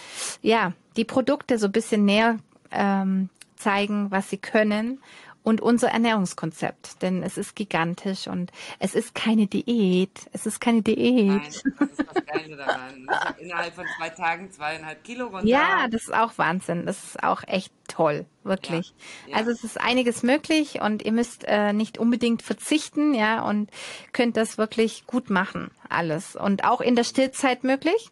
ja 0.43 0.73
die 0.97 1.05
Produkte 1.05 1.59
so 1.59 1.67
ein 1.67 1.73
bisschen 1.73 2.05
näher 2.05 2.39
ähm, 2.71 3.31
zeigen, 3.57 4.11
was 4.11 4.29
sie 4.29 4.37
können 4.37 5.01
und 5.43 5.61
unser 5.61 5.89
Ernährungskonzept, 5.89 7.03
denn 7.03 7.23
es 7.23 7.37
ist 7.37 7.57
gigantisch 7.57 8.29
und 8.29 8.53
es 8.79 8.95
ist 8.95 9.15
keine 9.15 9.47
Diät. 9.47 10.29
Es 10.33 10.47
ist 10.47 10.61
keine 10.61 10.83
Diät. 10.83 11.27
Nein, 11.27 11.51
das 11.79 11.89
ist 11.91 12.05
das 12.15 12.27
Geile 12.27 12.57
daran. 12.57 13.07
Ich 13.09 13.11
habe 13.11 13.41
innerhalb 13.41 13.75
von 13.75 13.87
zwei 13.99 14.09
Tagen 14.11 14.51
zweieinhalb 14.51 15.03
Kilo 15.05 15.27
runter. 15.27 15.47
Ja, 15.47 15.89
das 15.89 16.03
ist 16.03 16.15
auch 16.15 16.39
Wahnsinn. 16.39 16.87
Das 16.87 17.03
ist 17.03 17.23
auch 17.23 17.43
echt 17.47 17.73
toll, 17.89 18.27
wirklich. 18.45 18.95
Ja, 19.27 19.33
ja. 19.33 19.37
Also 19.39 19.51
es 19.51 19.65
ist 19.65 19.81
einiges 19.81 20.23
möglich 20.23 20.81
und 20.81 21.03
ihr 21.03 21.13
müsst 21.13 21.45
äh, 21.47 21.73
nicht 21.73 21.99
unbedingt 21.99 22.43
verzichten, 22.43 23.15
ja, 23.15 23.43
und 23.43 23.71
könnt 24.13 24.37
das 24.37 24.59
wirklich 24.59 25.07
gut 25.07 25.31
machen, 25.31 25.71
alles. 25.89 26.37
Und 26.37 26.65
auch 26.65 26.81
in 26.81 26.95
der 26.95 27.05
Stillzeit 27.05 27.65
möglich. 27.65 28.11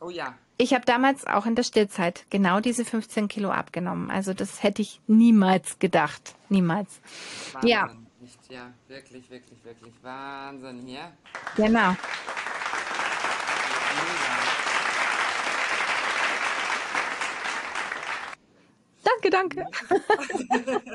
Oh 0.00 0.10
ja. 0.10 0.34
Ich 0.58 0.74
habe 0.74 0.84
damals 0.84 1.26
auch 1.26 1.46
in 1.46 1.54
der 1.54 1.62
Stillzeit 1.62 2.26
genau 2.30 2.60
diese 2.60 2.84
15 2.84 3.28
Kilo 3.28 3.50
abgenommen. 3.50 4.10
Also 4.10 4.34
das 4.34 4.62
hätte 4.62 4.82
ich 4.82 5.00
niemals 5.06 5.78
gedacht. 5.78 6.34
Niemals. 6.48 7.00
Wahnsinn. 7.52 7.70
Ja. 7.70 7.90
Nicht, 8.20 8.38
ja, 8.50 8.72
wirklich, 8.86 9.28
wirklich, 9.30 9.64
wirklich 9.64 9.94
Wahnsinn 10.02 10.82
hier. 10.86 11.12
Genau. 11.56 11.90
Mega. 11.90 11.96
Danke, 19.04 19.30
danke. 19.30 19.66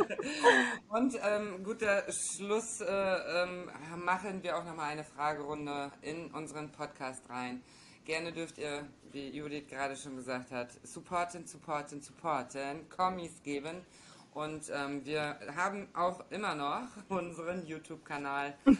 Und 0.90 1.16
ähm, 1.16 1.64
guter 1.64 2.04
Schluss 2.12 2.82
äh, 2.82 2.86
ähm, 2.86 3.70
machen 4.04 4.44
wir 4.44 4.58
auch 4.58 4.66
nochmal 4.66 4.92
eine 4.92 5.04
Fragerunde 5.04 5.92
in 6.02 6.28
unseren 6.32 6.72
Podcast 6.72 7.30
rein. 7.30 7.62
Gerne 8.08 8.32
dürft 8.32 8.58
ihr, 8.58 8.88
wie 9.12 9.32
Judith 9.32 9.68
gerade 9.68 9.94
schon 9.98 10.16
gesagt 10.16 10.50
hat, 10.52 10.70
supporten, 10.82 11.46
supporten, 11.46 12.02
supporten, 12.02 12.88
Kommis 12.88 13.44
geben. 13.44 13.82
Und 14.34 14.72
ähm, 14.74 15.06
wir 15.06 15.38
haben 15.58 15.90
auch 15.94 16.24
immer 16.30 16.56
noch 16.56 16.88
unseren 17.10 17.68
YouTube-Kanal 17.68 18.56
äh, 18.66 18.72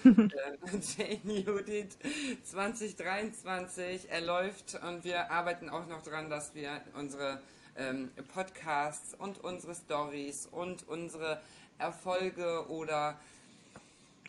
Jane 1.26 1.40
Judith 1.42 1.98
2023. 2.42 4.10
Er 4.10 4.22
läuft 4.22 4.80
und 4.82 5.04
wir 5.04 5.30
arbeiten 5.30 5.70
auch 5.70 5.88
noch 5.88 6.04
dran, 6.04 6.30
dass 6.30 6.56
wir 6.56 6.80
unsere 6.98 7.42
ähm, 7.76 8.10
Podcasts 8.34 9.14
und 9.14 9.44
unsere 9.44 9.76
Stories 9.76 10.48
und 10.50 10.88
unsere 10.88 11.42
Erfolge 11.80 12.70
oder 12.70 13.20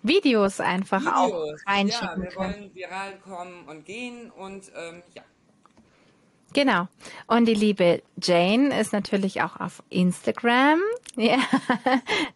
Videos 0.02 0.60
einfach 0.60 1.06
auch 1.06 1.26
Videos. 1.26 1.62
Ja, 1.66 1.72
reinschicken 1.72 2.22
wir 2.22 2.28
können. 2.30 2.54
wollen 2.54 2.74
viral 2.74 3.18
kommen 3.18 3.64
und 3.66 3.84
gehen 3.84 4.30
und 4.30 4.70
ähm, 4.76 5.02
ja. 5.14 5.22
Genau. 6.54 6.88
Und 7.26 7.44
die 7.44 7.54
liebe 7.54 8.02
Jane 8.22 8.78
ist 8.80 8.92
natürlich 8.92 9.42
auch 9.42 9.60
auf 9.60 9.82
Instagram. 9.90 10.80
Ja. 11.16 11.38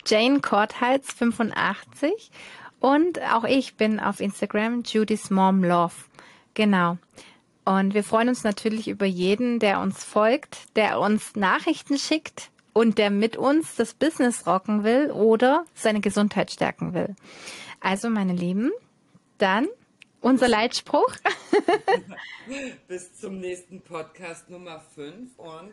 Jane 0.04 0.40
Korthals 0.40 1.12
85. 1.12 2.32
Und 2.80 3.22
auch 3.22 3.44
ich 3.44 3.76
bin 3.76 4.00
auf 4.00 4.18
Instagram 4.18 4.82
Judy's 4.82 5.30
Mom 5.30 5.62
Love. 5.62 5.94
Genau. 6.54 6.98
Und 7.64 7.94
wir 7.94 8.02
freuen 8.02 8.28
uns 8.28 8.42
natürlich 8.42 8.88
über 8.88 9.06
jeden, 9.06 9.60
der 9.60 9.78
uns 9.78 10.02
folgt, 10.02 10.74
der 10.74 10.98
uns 10.98 11.36
Nachrichten 11.36 11.96
schickt 11.96 12.50
und 12.72 12.98
der 12.98 13.10
mit 13.10 13.36
uns 13.36 13.76
das 13.76 13.94
Business 13.94 14.46
rocken 14.46 14.84
will 14.84 15.10
oder 15.10 15.64
seine 15.74 16.00
Gesundheit 16.00 16.50
stärken 16.50 16.94
will. 16.94 17.14
Also, 17.80 18.08
meine 18.10 18.32
Lieben, 18.32 18.70
dann 19.38 19.68
unser 20.20 20.48
Leitspruch. 20.48 21.14
Bis 22.88 23.14
zum 23.14 23.40
nächsten 23.40 23.80
Podcast 23.80 24.48
Nummer 24.48 24.80
5 24.94 25.38
und 25.38 25.72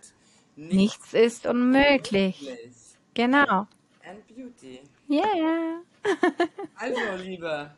nichts, 0.56 0.76
nichts 0.76 1.14
ist 1.14 1.48
unmöglich. 1.48 2.42
unmöglich. 2.42 2.76
Genau. 3.14 3.68
And 4.04 4.28
Beauty. 4.28 4.82
Yeah. 5.10 5.82
also, 6.76 7.24
Liebe. 7.24 7.72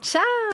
Ciao. 0.00 0.22